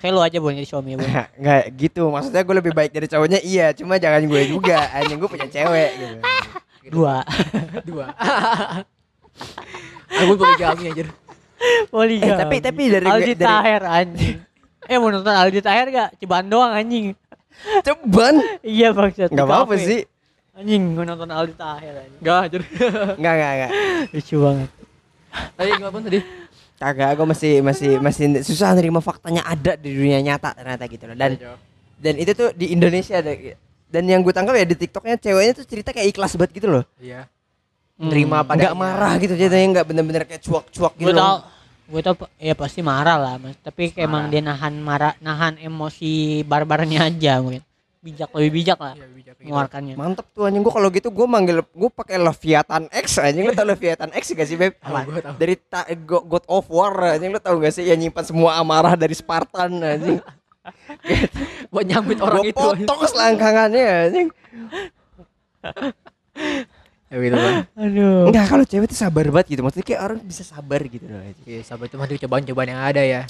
kayak 0.00 0.12
lu 0.16 0.24
aja 0.24 0.36
bon 0.40 0.56
jadi 0.56 0.64
suami 0.64 0.88
ya 0.90 0.96
bon 0.96 1.04
Enggak 1.38 1.62
gitu, 1.76 2.02
maksudnya 2.08 2.40
gue 2.40 2.56
lebih 2.56 2.72
baik 2.72 2.90
dari 2.90 3.04
cowoknya 3.04 3.38
iya, 3.44 3.76
cuma 3.76 3.96
jangan 3.96 4.24
gue 4.24 4.42
juga. 4.48 4.88
Anjing 4.96 5.20
gue 5.20 5.28
punya 5.28 5.44
cewek 5.46 5.90
gitu. 5.92 6.16
dua 6.88 7.20
Dua. 7.88 8.06
Aku 10.10 10.32
poligami 10.34 10.90
anjir. 10.90 11.08
Poligami 11.86 12.26
Eh, 12.26 12.36
tapi- 12.36 12.60
tapi 12.60 12.82
dari 12.88 13.04
gue- 13.04 13.14
Aldi 13.14 13.32
dari- 13.32 13.44
Taher 13.44 13.82
anjing 13.84 14.36
eh 14.82 14.96
mau 14.96 15.08
nonton 15.08 15.30
Aldi 15.30 15.60
Taher 15.60 15.86
gak 15.88 16.08
cobaan 16.16 16.46
doang 16.46 16.72
anjing 16.72 17.06
Ceban. 17.80 18.34
iya 18.62 18.88
maksud 18.90 19.28
Enggak 19.28 19.46
apa-apa 19.46 19.74
sih. 19.76 20.02
anjing 20.52 20.82
mau 20.90 21.04
nonton 21.04 21.28
Aldi 21.28 21.54
Taher 21.54 21.94
anjing 22.00 22.18
Enggak 22.18 22.38
anjir. 22.42 22.62
Enggak, 23.14 23.32
enggak, 23.32 23.52
enggak. 23.52 23.70
lucu 24.10 24.36
banget 24.38 24.70
Tadi 25.30 25.68
gimana 25.70 25.90
pun 25.90 26.02
tadi? 26.02 26.20
Kagak, 26.74 27.10
gue 27.12 27.26
masih 27.28 27.52
masih 27.60 27.90
masih 27.98 28.24
susah 28.40 28.72
nerima 28.72 28.98
faktanya 28.98 29.44
ada 29.44 29.76
di 29.76 29.92
dunia 29.92 30.18
nyata 30.18 30.50
ternyata 30.50 30.84
gitu 30.86 31.04
loh. 31.04 31.14
Dan 31.14 31.36
dan 31.94 32.14
itu 32.16 32.32
tuh 32.32 32.50
di 32.50 32.72
Indonesia 32.72 33.14
ada 33.14 33.30
dan 33.86 34.02
yang 34.02 34.24
gue 34.24 34.32
tangkap 34.32 34.54
ya 34.54 34.64
di 34.64 34.74
TikToknya 34.74 35.14
ceweknya 35.14 35.52
tuh 35.52 35.64
cerita 35.64 35.92
kayak 35.92 36.08
ikhlas 36.08 36.34
banget 36.34 36.56
gitu 36.56 36.72
loh. 36.72 36.82
Iya. 36.96 37.28
Hmm. 38.00 38.08
Terima 38.08 38.40
pada 38.40 38.56
Nggak 38.62 38.74
marah 38.74 39.12
gitu 39.16 39.34
jadinya 39.34 39.66
nggak 39.70 39.86
bener-bener 39.86 40.22
kayak 40.24 40.40
cuak-cuak 40.40 40.92
gitu 40.96 41.04
gue 41.04 41.14
tau 41.14 41.36
gue 41.84 42.00
tau 42.00 42.14
ya 42.36 42.54
pasti 42.54 42.80
marah 42.80 43.14
lah 43.14 43.34
mas 43.36 43.58
tapi 43.58 43.90
kayak 43.90 44.06
emang 44.06 44.24
Marah. 44.24 44.32
dia 44.32 44.40
nahan 44.42 44.74
marah 44.78 45.12
nahan 45.18 45.54
emosi 45.58 46.12
barbarnya 46.42 47.04
aja 47.04 47.38
mungkin 47.38 47.60
bijak 48.00 48.32
lebih 48.32 48.52
bijak 48.56 48.78
lah 48.78 48.94
Iya, 48.94 49.04
bijak 49.10 49.34
gitu. 49.34 49.44
mengeluarkannya 49.44 49.94
Mantep 49.94 50.26
tuh 50.30 50.42
anjing 50.42 50.62
gue 50.62 50.72
kalau 50.72 50.88
gitu 50.88 51.08
gue 51.10 51.26
manggil 51.26 51.60
gue 51.60 51.90
pakai 51.92 52.16
Leviathan 52.16 52.88
X 52.88 53.06
anjing 53.18 53.44
lo 53.44 53.52
tau 53.52 53.66
Leviathan 53.66 54.10
X 54.10 54.32
gak 54.32 54.48
sih 54.48 54.56
beb? 54.56 54.72
Tahu, 54.74 54.96
gua 55.04 55.20
tahu. 55.20 55.34
Dari 55.36 55.54
ta- 55.60 55.84
Go- 56.00 56.24
God 56.24 56.44
of 56.46 56.64
War 56.66 56.94
anjing 57.10 57.28
lo 57.28 57.38
tau 57.38 57.58
gak 57.58 57.74
sih 57.74 57.84
yang 57.84 57.98
nyimpan 57.98 58.24
semua 58.24 58.56
amarah 58.56 58.94
dari 58.94 59.12
Spartan 59.12 59.76
anjing. 59.76 60.16
Buat 61.68 61.84
nyambit 61.84 62.18
orang 62.18 62.40
Gua 62.40 62.48
itu. 62.48 62.56
potong 62.56 63.00
selangkangannya 63.04 63.84
anjing. 64.00 64.28
Ya 67.10 67.16
gitu 67.18 67.34
kan. 67.34 67.54
aduh 67.74 68.30
Enggak 68.30 68.44
kalau 68.46 68.64
cewek 68.64 68.86
tuh 68.86 68.94
sabar 68.94 69.26
banget 69.26 69.46
gitu 69.50 69.60
maksudnya 69.60 69.82
kayak 69.84 70.00
orang 70.00 70.18
bisa 70.22 70.42
sabar 70.42 70.78
gitu 70.80 71.04
loh. 71.04 71.20
Iya, 71.42 71.60
sabar 71.66 71.84
itu 71.84 71.94
mah 71.94 72.06
cobaan-cobaan 72.06 72.68
yang 72.70 72.80
ada 72.80 73.02
ya. 73.02 73.22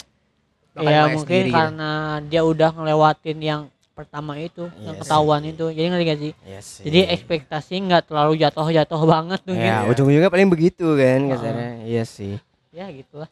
Bakal 0.71 0.87
ya 0.87 1.03
mungkin 1.09 1.25
sendiri 1.27 1.49
gitu. 1.49 1.57
karena 1.57 1.90
dia 2.23 2.43
udah 2.45 2.71
ngelewatin 2.71 3.38
yang 3.40 3.62
pertama 3.90 4.33
itu 4.37 4.64
yang 4.79 4.95
Iya 4.95 5.01
ketahuan 5.03 5.43
itu 5.43 5.64
jadi 5.69 5.87
ngerti 5.90 6.05
gak 6.07 6.19
sih 6.19 6.33
Iya 6.40 6.61
sih. 6.62 6.83
jadi 6.87 6.99
ekspektasi 7.11 7.75
nggak 7.85 8.03
terlalu 8.07 8.33
jatuh-jatuh 8.38 9.01
banget 9.05 9.40
tuh 9.43 9.53
Ya, 9.53 9.83
gitu. 9.83 9.90
ujung-ujungnya 9.93 10.31
paling 10.31 10.49
begitu 10.49 10.87
kan 10.95 11.21
Ah. 11.21 11.29
kasarnya. 11.35 11.71
Iya 11.85 12.05
sih. 12.07 12.35
ya 12.71 12.87
gitulah 12.87 13.29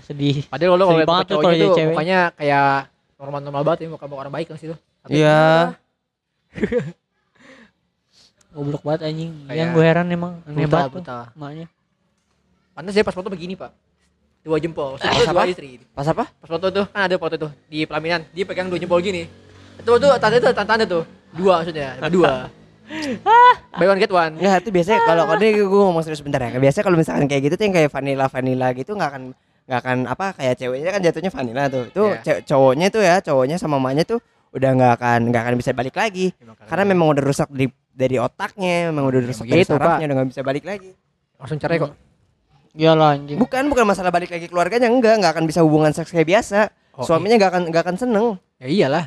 sedih 0.00 0.42
Padahal 0.48 0.74
lo 0.74 0.84
kalau 0.86 1.06
banget 1.06 1.24
tuh 1.24 1.34
cowoknya 1.38 1.60
tuh 1.60 1.76
cewek. 1.76 1.88
mukanya 1.92 2.18
kayak 2.34 2.70
normal-normal 3.14 3.62
banget 3.62 3.78
ya 3.78 3.88
muka 3.90 4.06
orang 4.08 4.32
baik 4.32 4.46
kan 4.48 4.56
situ. 4.56 4.74
Tapi 5.04 5.12
Iya. 5.12 5.38
Goblok 8.58 8.82
banget 8.82 9.00
anjing 9.06 9.30
Kayak 9.46 9.54
yang 9.56 9.70
gue 9.70 9.84
heran 9.84 10.06
emang 10.08 10.32
aneh 10.42 10.66
banget 10.66 10.90
tuh 10.90 10.98
brutal. 10.98 11.22
emaknya 11.32 11.66
Pantas 12.74 12.94
ya 12.94 13.02
pas 13.02 13.10
foto 13.10 13.26
begini, 13.26 13.54
Pak. 13.54 13.70
Dua 14.40 14.54
jempol. 14.56 14.94
Itu 14.96 15.26
dua 15.26 15.42
apa? 15.42 15.50
istri. 15.50 15.82
Pas 15.90 16.06
apa? 16.06 16.30
Pas 16.30 16.46
foto 16.48 16.66
tuh 16.68 16.86
kan 16.86 17.10
ada 17.10 17.14
foto 17.14 17.34
tuh 17.36 17.50
di 17.66 17.82
pelaminan, 17.82 18.22
dia 18.30 18.42
pegang 18.42 18.66
dua 18.66 18.78
jempol 18.78 18.98
gini. 18.98 19.26
Itu 19.76 19.98
tuh 19.98 20.14
tanda 20.16 20.38
itu 20.38 20.46
tanda 20.48 20.84
tuh. 20.86 21.02
Dua 21.30 21.58
maksudnya, 21.58 21.98
dua. 22.06 22.46
Buy 23.78 23.84
one 23.84 23.98
get 23.98 24.08
one. 24.08 24.38
Enggak, 24.38 24.62
itu 24.62 24.70
biasanya 24.70 25.00
kalau 25.02 25.26
ini 25.36 25.58
gue 25.58 25.66
ngomong 25.82 26.00
serius 26.00 26.22
bentar 26.22 26.40
ya. 26.40 26.54
Biasanya 26.56 26.84
kalau 26.86 26.96
misalkan 26.96 27.26
kayak 27.26 27.42
gitu 27.44 27.54
tuh 27.54 27.64
yang 27.66 27.74
kayak 27.74 27.90
vanilla 27.90 28.26
vanilla 28.26 28.68
gitu 28.72 28.94
nggak 28.94 29.10
akan 29.10 29.22
nggak 29.68 29.78
akan 29.78 29.96
apa 30.06 30.26
kayak 30.32 30.54
ceweknya 30.56 30.88
kan 30.88 31.00
jatuhnya 31.02 31.30
vanilla 31.30 31.62
tuh. 31.66 31.84
Itu 31.84 32.02
Iya. 32.08 32.22
ce- 32.22 32.42
cowoknya 32.46 32.86
tuh 32.88 33.02
ya, 33.02 33.14
cowoknya 33.20 33.56
sama 33.58 33.76
mamanya 33.76 34.06
tuh 34.06 34.22
udah 34.50 34.70
nggak 34.72 34.92
akan 34.96 35.18
nggak 35.28 35.42
akan 35.42 35.54
bisa 35.58 35.70
balik 35.74 35.92
lagi. 35.92 36.30
Karena 36.64 36.84
memang 36.86 37.10
udah 37.10 37.20
rusak 37.20 37.50
dari 37.50 37.68
dari 37.98 38.16
otaknya, 38.16 38.88
memang 38.88 39.04
udah 39.04 39.18
Ya, 39.18 39.26
rusak 39.26 39.44
dari 39.44 39.58
begitu, 39.58 39.74
sarafnya, 39.74 40.06
udah 40.06 40.16
nggak 40.16 40.28
bisa 40.30 40.40
balik 40.40 40.64
lagi. 40.64 40.90
langsung 41.34 41.58
cerai 41.58 41.78
kok. 41.78 41.92
iyalah 42.72 43.10
anjing 43.12 43.34
Bukan 43.36 43.66
bukan 43.66 43.84
masalah 43.84 44.08
balik 44.08 44.28
lagi 44.28 44.46
keluarganya 44.46 44.86
enggak, 44.86 45.18
nggak 45.18 45.32
akan 45.32 45.44
bisa 45.44 45.60
hubungan 45.60 45.90
seks 45.90 46.08
kayak 46.08 46.28
biasa. 46.28 46.70
Oh, 46.92 47.02
Suaminya 47.02 47.34
nggak 47.36 47.50
akan 47.50 47.62
nggak 47.68 47.82
akan 47.82 47.96
seneng. 47.96 48.26
Ya 48.56 48.66
iyalah. 48.68 49.04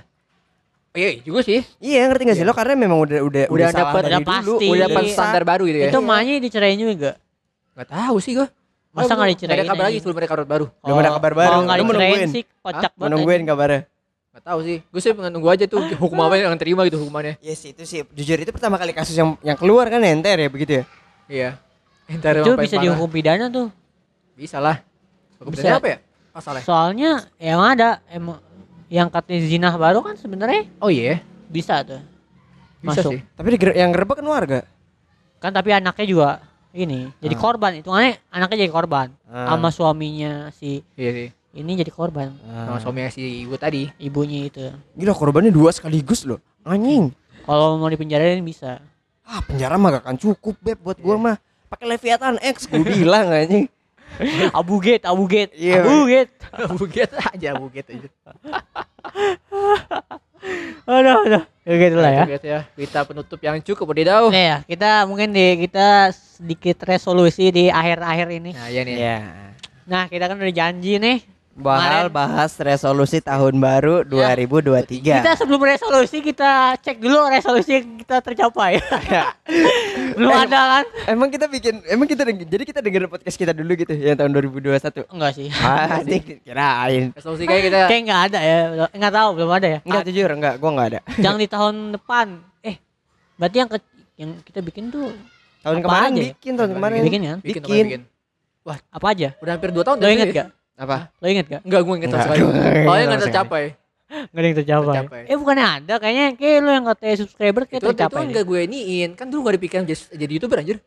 Oh, 0.92 0.98
iya 0.98 1.10
juga 1.18 1.40
sih. 1.40 1.64
Iya 1.78 2.04
ngerti 2.06 2.24
gak 2.26 2.36
sih 2.36 2.44
lo 2.44 2.52
karena 2.52 2.76
memang 2.78 3.00
udah 3.00 3.20
udah 3.22 3.44
Udah 3.48 3.68
salah 3.70 3.96
dapet- 3.96 4.04
dari 4.04 4.12
udah 4.14 4.20
dulu, 4.20 4.52
pasti. 4.54 4.66
Udah 4.68 4.80
dapat 4.86 5.02
Iya. 5.02 5.14
standar 5.14 5.44
baru 5.46 5.64
gitu 5.66 5.78
ya. 5.78 5.88
itu 5.88 5.98
emaknya 5.98 6.34
dicerain 6.38 6.76
juga 6.78 7.12
Enggak 7.72 7.88
tahu 7.90 8.16
sih 8.20 8.32
gua. 8.34 8.48
Masa 8.92 9.12
nggak 9.14 9.30
dicerain 9.30 9.56
Ada 9.56 9.64
kabar 9.66 9.84
lagi 9.88 9.98
sebelum 9.98 10.18
ada 10.18 10.28
kabar 10.28 10.46
baru. 10.46 10.66
Belum 10.78 10.98
ada 10.98 11.12
kabar 11.14 11.32
baru. 11.34 11.48
kalau 11.48 11.62
nggak 11.62 11.78
dicerain 11.78 11.96
menungguin? 12.12 12.28
sih 12.30 12.44
kocak 12.58 12.92
banget 12.94 13.08
nungguin 13.10 13.42
kabarnya. 13.46 13.82
Enggak 14.32 14.44
tahu 14.48 14.60
sih. 14.64 14.78
Gue 14.88 15.00
sih 15.00 15.12
pengen 15.12 15.32
nunggu 15.36 15.50
aja 15.52 15.68
tuh 15.68 15.84
hukum 16.00 16.16
apa 16.24 16.40
yang 16.40 16.56
terima 16.56 16.88
gitu 16.88 17.04
hukumannya. 17.04 17.36
Iya 17.40 17.52
sih 17.52 17.76
itu 17.76 17.84
sih 17.84 18.08
jujur 18.08 18.40
itu 18.40 18.48
pertama 18.50 18.80
kali 18.80 18.96
kasus 18.96 19.12
yang 19.12 19.36
yang 19.44 19.60
keluar 19.60 19.92
kan 19.92 20.00
enter 20.02 20.40
ya 20.40 20.48
begitu 20.48 20.72
ya. 20.80 20.84
Iya. 21.28 21.50
Entar 22.08 22.40
itu 22.40 22.56
bisa 22.56 22.76
parah. 22.76 22.84
dihukum 22.88 23.08
pidana 23.08 23.46
tuh 23.48 23.68
Bisa 24.34 24.58
lah. 24.58 24.80
Hukum 25.36 25.52
Bisa. 25.52 25.68
pidana 25.68 25.78
apa 25.78 25.88
ya? 25.88 25.98
Pasalnya. 26.32 26.64
soalnya 26.64 27.12
emang 27.36 27.68
ada 27.76 27.90
emang 28.08 28.40
yang 28.88 29.12
katanya 29.12 29.44
zina 29.44 29.68
baru 29.76 30.00
kan 30.00 30.16
sebenarnya 30.16 30.64
Oh 30.80 30.88
iya. 30.88 31.20
bisa 31.48 31.84
tuh 31.84 32.00
Bisa 32.80 33.04
Masuk. 33.04 33.12
sih. 33.12 33.22
Tapi 33.36 33.48
yang 33.76 33.92
gerebek 33.92 34.24
kan 34.24 34.28
warga. 34.28 34.60
kan 35.38 35.52
tapi 35.52 35.74
anaknya 35.74 36.06
juga 36.06 36.30
ini 36.72 37.12
jadi 37.18 37.36
Ah. 37.36 37.42
korban 37.42 37.72
itu 37.76 37.92
aneh 37.92 38.16
anaknya 38.30 38.64
jadi 38.64 38.72
korban 38.72 39.12
Ah. 39.28 39.52
sama 39.52 39.70
suaminya 39.70 40.56
si 40.56 40.88
Iya 40.96 41.12
sih. 41.12 41.28
Ini 41.54 41.72
jadi 41.76 41.90
korban 41.90 42.32
Sama 42.42 42.80
suaminya 42.80 43.10
si 43.10 43.44
ibu 43.44 43.56
tadi. 43.56 43.92
ibunya 43.98 44.46
itu 44.46 44.72
Gila 44.94 45.12
korbannya 45.12 45.50
dua 45.50 45.70
sekaligus 45.70 46.24
loh. 46.24 46.40
Anjing. 46.62 47.12
kalau 47.42 47.76
mau 47.76 47.88
dipenjarain 47.88 48.40
bisa 48.40 48.80
Ah 49.22 49.40
penjara 49.40 49.76
mah 49.76 49.92
gak 49.92 50.04
akan 50.04 50.18
cukup 50.18 50.56
beb 50.58 50.78
buat 50.78 50.98
gua 50.98 51.16
mah. 51.16 51.36
Pakai 51.68 51.88
Leviathan 51.88 52.36
X 52.38 52.66
gua 52.66 52.82
bilang 52.82 53.28
anjing. 53.30 53.66
abu 54.52 54.76
gate 54.78 55.04
abu 55.04 55.24
gate 55.24 55.56
Iya, 55.56 55.82
abu 55.82 56.04
gate 56.06 56.32
buget 56.74 57.12
aja, 57.16 57.50
buget 57.56 57.86
aja. 57.88 58.08
aduh 60.84 61.22
aduh 61.22 61.44
ya 61.62 61.74
gitu 61.78 61.96
lah 61.96 62.12
ya 62.12 62.24
Itu 62.24 62.32
guys 62.32 62.44
ya. 62.44 62.60
Berita 62.74 63.00
penutup 63.04 63.40
yang 63.40 63.62
cukup 63.62 63.86
udah 63.88 64.06
tahu. 64.10 64.26
Nah 64.34 64.44
ya 64.44 64.58
kita 64.66 65.06
mungkin 65.06 65.30
di 65.30 65.46
kita 65.62 66.10
sedikit 66.12 66.82
resolusi 66.84 67.54
di 67.54 67.70
akhir-akhir 67.70 68.28
ini 68.34 68.52
Nah, 68.52 68.68
iya 68.68 68.82
nih. 68.82 68.96
Iya. 68.98 69.18
nah 69.82 70.04
kita 70.06 70.26
kan 70.26 70.38
udah 70.38 70.52
janji 70.52 70.98
nih 70.98 71.18
Bakal 71.62 71.80
Kemarin- 72.04 72.12
bahas 72.12 72.52
resolusi 72.56 73.18
tahun 73.18 73.54
baru 73.56 74.02
2023. 74.04 75.22
kita 75.22 75.34
sebelum 75.36 75.62
resolusi 75.62 76.18
kita 76.20 76.52
cek 76.76 76.98
dulu 76.98 77.22
resolusi 77.28 77.72
yang 77.76 77.88
kita 77.96 78.18
tercapai 78.20 78.82
belum 80.18 80.28
Eh, 80.28 80.40
ada 80.42 80.60
kan 80.74 80.86
Emang 81.08 81.28
kita 81.28 81.46
bikin 81.46 81.86
emang 81.86 82.06
kita 82.06 82.24
denger- 82.24 82.46
jadi 82.46 82.64
kita 82.66 82.80
denger 82.80 83.02
podcast 83.08 83.36
kita 83.36 83.52
dulu 83.52 83.72
gitu 83.76 83.94
yang 83.94 84.16
tahun 84.16 84.32
2021. 84.34 85.06
enggak 85.08 85.32
sih 85.32 85.48
Ah, 85.56 86.02
ini 86.02 86.18
kirain. 86.40 87.06
Resolusi 87.14 87.44
kayak 87.44 87.64
kita 87.64 87.80
kayak 87.86 88.02
nggak 88.04 88.22
ada 88.26 88.40
ya 88.40 88.60
nggak 88.90 89.14
tahu 89.14 89.30
belum 89.34 89.52
ada 89.52 89.68
ya 89.70 89.80
Enggak 89.82 90.04
jujur 90.06 90.30
enggak, 90.32 90.54
gua 90.58 90.70
enggak 90.72 90.88
ada. 90.90 91.00
yang 91.18 91.36
di 91.36 91.48
tahun 91.48 91.76
depan 91.94 92.28
eh 92.60 92.76
berarti 93.36 93.58
yang 93.58 93.70
ke- 93.70 93.90
yang 94.18 94.32
kita 94.42 94.60
bikin 94.60 94.90
tuh 94.90 95.14
Tahun 95.62 95.78
Apa 95.78 95.86
kemarin 95.86 96.10
aja 96.10 96.18
ya? 96.20 96.34
bikin 96.34 96.54
tahun 96.56 96.72
kemarin. 96.74 97.00
bikin 97.00 97.22
kan 97.22 97.38
bikin, 97.40 97.62
bikin. 97.62 97.86
bikin. 97.86 98.02
apa 98.90 99.06
aja 99.08 99.30
Udah 99.38 99.52
hampir 99.52 99.70
2 99.70 99.82
tahun 99.84 99.98
lo 99.98 100.08
inget 100.08 100.30
gak 100.32 100.48
Apa? 100.82 100.98
lo 101.14 101.26
inget 101.28 101.46
gak 101.48 101.62
Enggak, 101.62 101.80
gue 101.80 101.94
inget 101.96 102.10
Soalnya 102.10 102.26
sama 102.26 102.42
enggak 102.42 103.06
sekali. 103.06 103.24
tercapai. 103.24 103.64
nggak 104.12 104.36
ada 104.36 104.44
yang 104.44 104.58
tercapai. 104.58 104.88
Tercapai. 104.92 105.22
eh 105.24 105.38
bukannya 105.38 105.66
ada 105.72 105.94
kayaknya 105.96 106.26
kayak 106.36 106.58
lo 106.60 106.70
yang 106.70 106.86
katanya 106.86 107.16
subscriber 107.16 107.62
kayak 107.64 107.72
Itu 107.72 107.86
itu 107.86 107.92
tercapai 107.94 108.22
enggak 108.26 108.44
gue 108.44 108.60
iniin. 108.66 109.10
Kan 109.14 109.26
dulu 109.28 109.40
enggak 109.42 109.56
dipikirin 109.56 109.86
jadi, 109.86 110.02
jadi 110.18 110.32
YouTuber 110.36 110.58
anjir. 110.60 110.78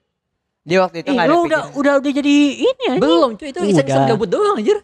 Dia 0.62 0.78
waktu 0.80 0.96
itu 0.98 1.06
Eh, 1.06 1.12
enggak 1.12 1.24
ada 1.24 1.30
lo 1.30 1.38
udah 1.42 1.62
udah 1.72 1.92
udah 1.96 2.12
jadi 2.12 2.34
ini 2.58 2.84
aja 2.90 2.98
Belum, 2.98 3.30
cuy. 3.34 3.48
Itu 3.48 3.60
iseng-iseng 3.62 4.04
gabut 4.06 4.28
doang 4.28 4.56
anjir. 4.56 4.82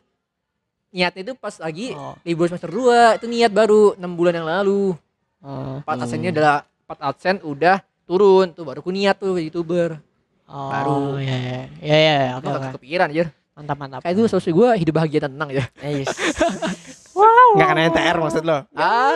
Niatnya 0.90 1.22
itu 1.22 1.34
pas 1.34 1.54
lagi 1.56 1.92
Oh. 1.92 2.14
libur 2.20 2.46
semester 2.46 2.66
2 2.66 3.14
itu 3.14 3.26
niat 3.26 3.50
baru 3.50 3.94
6 3.94 4.10
bulan 4.10 4.34
yang 4.34 4.48
lalu. 4.48 4.94
Oh, 5.40 5.78
Empat 5.80 5.94
Hmm. 5.96 6.04
adsense 6.04 6.30
udah 6.30 6.56
empat 6.82 6.98
adsense 7.00 7.40
udah 7.42 7.76
turun 8.04 8.50
tuh 8.50 8.62
baru 8.62 8.78
ku 8.78 8.90
niat 8.90 9.16
tuh 9.16 9.34
jadi 9.34 9.46
youtuber. 9.46 9.90
oh, 10.46 10.66
Baru. 10.66 10.98
ya 11.16 11.30
ya 11.30 11.60
ya 11.80 11.96
ya 11.96 12.30
oke 12.34 12.42
Itu 12.42 12.48
oke. 12.48 12.60
gak 12.60 12.74
kepikiran 12.74 13.06
anjir. 13.06 13.26
Mantap 13.52 13.76
mantap 13.76 14.00
Kayak 14.00 14.14
dulu 14.16 14.26
solusi 14.26 14.50
gue 14.50 14.68
hidup 14.76 14.94
bahagia 14.94 15.20
dan 15.22 15.34
tenang 15.34 15.50
ya. 15.52 15.64
Eh, 15.80 16.02
yes. 16.02 16.10
wow 17.18 17.54
Enggak 17.54 17.68
kena 17.68 17.80
NTR 17.88 18.16
maksud 18.18 18.42
lo? 18.42 18.58
Ah. 18.72 19.12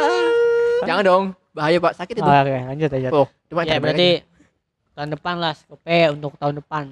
Jangan 0.82 1.02
dong. 1.02 1.24
Bahaya 1.50 1.78
Pak, 1.78 1.92
sakit 1.94 2.14
itu. 2.14 2.22
Oh, 2.22 2.34
oke 2.34 2.50
lanjut 2.66 2.90
aja 2.90 3.08
Oh, 3.08 3.26
cuma 3.46 3.62
ya 3.62 3.78
coba 3.78 3.82
berarti 3.84 4.08
tahun 4.92 5.10
depan 5.10 5.34
lah 5.38 5.52
skope 5.52 5.98
untuk 6.10 6.34
tahun 6.34 6.54
depan 6.58 6.84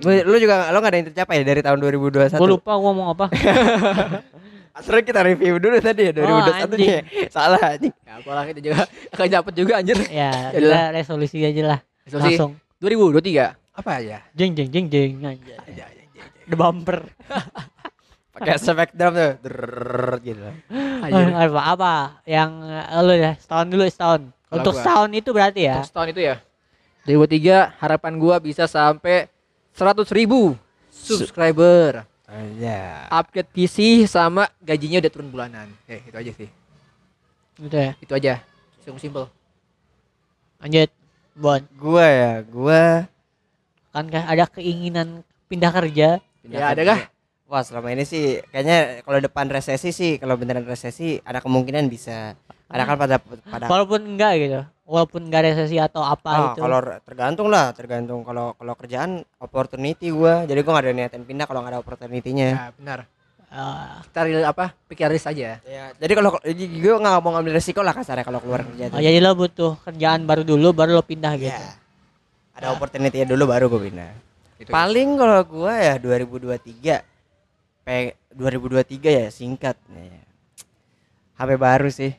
Lu, 0.00 0.08
lu 0.24 0.36
juga 0.38 0.68
lo 0.68 0.78
gak 0.78 0.88
ada 0.88 0.96
yang 0.96 1.08
tercapai 1.08 1.34
ya 1.36 1.44
dari 1.44 1.60
tahun 1.60 1.76
2021? 1.76 2.32
gue 2.32 2.48
lupa 2.48 2.72
gue 2.72 2.84
ngomong 2.86 3.08
apa 3.10 3.26
Sebenernya 4.80 5.04
kita 5.04 5.20
review 5.22 5.54
dulu 5.56 5.76
tadi 5.76 6.02
ya 6.08 6.12
2021 6.14 6.24
Oh, 6.24 6.78
nih. 6.78 6.88
Salah 7.28 7.60
anjing. 7.60 7.92
Ya, 8.00 8.12
apalah 8.16 8.44
kita 8.48 8.60
juga 8.62 8.76
akan 9.12 9.26
dapat 9.28 9.52
juga 9.52 9.72
anjir. 9.76 9.98
ya 10.08 10.30
udah 10.54 10.84
resolusi 10.90 11.42
aja 11.42 11.62
lah 11.66 11.78
Resolusi 12.00 12.38
langsung 12.38 12.52
2023 12.80 13.60
apa 13.76 13.90
aja? 13.94 14.16
jeng 14.32 14.52
jeng 14.52 14.68
jeng 14.68 14.86
jeng 14.88 15.10
aja 15.20 15.84
the 16.50 16.58
bumper 16.58 17.06
Pakai 18.30 18.56
efek 18.56 18.94
drum 18.94 19.10
tuh. 19.12 19.32
Drrrr, 19.42 20.22
gitu. 20.22 20.38
Apa 21.02 21.60
apa 21.68 21.92
yang 22.22 22.62
eh, 22.62 23.02
lu 23.02 23.10
ya 23.12 23.34
setahun 23.34 23.66
dulu 23.66 23.82
setahun 23.84 24.20
Kalau 24.30 24.54
untuk 24.54 24.72
gua- 24.72 24.80
setahun 24.80 25.10
itu 25.12 25.30
berarti 25.30 25.60
ya 25.66 25.74
Untuk 25.76 25.90
setahun 25.90 26.08
itu 26.10 26.20
ya. 26.22 26.36
2023 27.04 27.82
harapan 27.82 28.12
gua 28.16 28.36
bisa 28.38 28.64
sampai 28.64 29.26
100 29.74 30.06
ribu 30.14 30.54
subscriber. 30.88 32.06
Aja. 32.24 33.10
Upgrade 33.10 33.50
PC 33.50 34.06
sama 34.06 34.46
gajinya 34.62 35.02
udah 35.02 35.10
turun 35.10 35.28
bulanan. 35.28 35.66
Eh, 35.84 35.98
itu 36.00 36.14
aja 36.14 36.30
sih. 36.30 36.48
gitu 37.58 37.76
ya 37.76 37.92
Itu 37.98 38.12
aja. 38.14 38.34
Simple 38.80 39.02
simple. 39.02 39.26
lanjut 40.56 40.88
Bon 41.34 41.60
Gua 41.74 42.04
ya, 42.04 42.32
gua 42.42 43.10
kan 43.90 44.06
ada 44.06 44.46
keinginan 44.46 45.26
pindah 45.44 45.72
kerja 45.72 46.22
Ya, 46.42 46.72
ada 46.72 46.82
kah? 46.82 47.00
Wah 47.44 47.66
selama 47.66 47.90
ini 47.90 48.06
sih 48.06 48.38
kayaknya 48.48 49.02
kalau 49.02 49.18
depan 49.18 49.50
resesi 49.50 49.90
sih 49.90 50.12
kalau 50.16 50.38
beneran 50.38 50.62
resesi 50.62 51.18
ada 51.20 51.42
kemungkinan 51.42 51.90
bisa. 51.90 52.38
Ada 52.70 52.86
kan 52.86 52.94
pada 52.96 53.18
pada 53.18 53.66
walaupun 53.66 54.14
enggak 54.14 54.32
gitu 54.38 54.62
walaupun 54.86 55.26
enggak 55.26 55.50
resesi 55.50 55.74
atau 55.74 56.06
apa 56.06 56.30
Ah, 56.30 56.46
itu 56.48 56.62
kalau 56.62 56.78
tergantung 57.02 57.50
lah, 57.50 57.74
tergantung 57.74 58.22
kalau 58.22 58.54
kalau 58.54 58.78
kerjaan 58.78 59.26
opportunity 59.36 60.14
gua. 60.14 60.46
Jadi 60.46 60.62
gua 60.62 60.78
gak 60.78 60.86
ada 60.86 60.94
niatan 60.94 61.26
pindah 61.26 61.50
kalau 61.50 61.66
nggak 61.66 61.74
ada 61.74 61.80
opportunity-nya. 61.82 62.48
Ya, 62.48 62.64
benar. 62.70 62.98
eh, 63.50 63.90
Kita 64.06 64.20
real 64.22 64.46
apa? 64.46 64.70
Pikir 64.86 65.10
risk 65.10 65.26
aja. 65.26 65.58
Ya, 65.60 65.84
jadi 65.98 66.12
kalau 66.14 66.38
gue 66.38 66.54
nggak 66.94 67.14
mau 67.18 67.34
ngambil 67.34 67.58
resiko 67.58 67.82
lah 67.82 67.90
kasarnya 67.90 68.22
kalau 68.22 68.38
keluar 68.38 68.62
kerja 68.62 68.94
oh, 68.94 69.02
jadi 69.02 69.18
lo 69.18 69.34
butuh 69.34 69.74
kerjaan 69.82 70.22
baru 70.22 70.46
dulu 70.46 70.70
baru 70.70 70.94
lo 70.94 71.02
pindah 71.02 71.34
gitu 71.34 71.50
Ya. 71.50 71.74
Ada 72.54 72.70
opportunity 72.70 73.26
dulu 73.26 73.50
baru 73.50 73.66
gue 73.66 73.90
pindah. 73.90 74.29
Gitu. 74.60 74.68
Paling 74.68 75.16
kalau 75.16 75.40
gua 75.48 75.72
ya 75.72 75.94
2023 75.96 77.00
P 77.80 77.88
2023 78.36 79.08
ya 79.08 79.26
singkat 79.32 79.76
ya. 79.88 80.20
HP 81.40 81.50
baru 81.56 81.88
sih. 81.88 82.12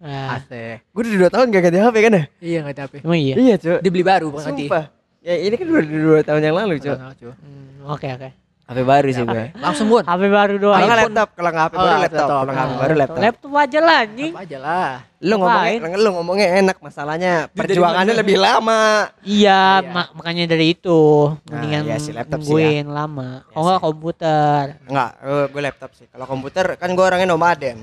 Nah, 0.00 0.40
Asik. 0.40 0.80
Gue 0.92 1.00
udah 1.04 1.28
2 1.28 1.34
tahun 1.36 1.46
gak 1.52 1.62
ganti 1.68 1.78
HP 1.80 1.96
kan 2.00 2.12
ya? 2.12 2.24
Iya 2.40 2.58
nggak 2.64 2.76
tapi. 2.76 2.96
emang 3.04 3.20
iya 3.20 3.34
Iya, 3.36 3.54
Cuk. 3.56 3.78
Dibeli 3.84 4.04
baru 4.04 4.32
bukan 4.32 4.52
ganti. 4.52 4.64
Sumpah. 4.68 4.84
Ya 5.24 5.34
ini 5.36 5.54
kan 5.56 5.66
udah 5.68 5.84
2 5.84 6.28
tahun 6.28 6.42
yang 6.44 6.56
lalu, 6.56 6.74
Cuk. 6.80 6.96
Hmm, 6.96 7.88
oke 7.88 8.08
oke 8.08 8.43
HP 8.64 8.78
baru 8.80 9.08
sih 9.08 9.22
gue. 9.22 9.44
Langsung 9.64 9.86
buat. 9.86 10.04
HP 10.04 10.22
baru 10.26 10.54
doang 10.56 10.80
Kalau 10.80 10.96
laptop, 10.98 11.28
kalau 11.32 11.50
nggak 11.50 11.64
HP 11.64 11.74
Oh, 11.74 11.78
baru 11.78 11.92
laptop. 11.94 12.00
laptop, 12.00 12.28
kalau 12.30 12.44
nggak 12.46 12.64
HP 12.64 12.74
baru 12.74 12.94
laptop. 12.94 13.20
laptop 13.20 13.52
aja 13.54 13.78
lah 13.78 13.96
anjing 14.00 14.32
Apa 14.32 14.42
aja 14.42 14.58
lah. 14.58 14.88
Lu 15.20 15.34
ngomongnya, 15.36 15.78
lu 15.94 16.08
ngomongnya 16.12 16.48
enak, 16.58 16.76
masalahnya 16.78 17.32
perjuangannya 17.50 18.14
lebih 18.14 18.36
lama. 18.36 19.12
iya 19.20 19.60
Iya. 19.78 19.88
ma- 19.90 20.12
makanya 20.14 20.44
dari 20.46 20.66
itu 20.70 21.00
mendingan 21.44 21.82
iya 21.82 21.96
sih, 21.98 22.12
laptop 22.12 22.40
sih 22.40 22.48
nungguin 22.50 22.86
lama 22.86 23.28
Iya 23.38 23.48
kalau 23.50 23.62
nggak 23.62 23.74
sih. 23.74 23.84
komputer 23.84 24.62
Enggak, 24.86 25.10
gue 25.46 25.62
laptop 25.62 25.90
sih. 25.92 26.06
Kalau 26.06 26.24
komputer 26.24 26.64
kan 26.74 26.88
gue 26.90 27.04
orangnya 27.04 27.26
nomaden. 27.26 27.78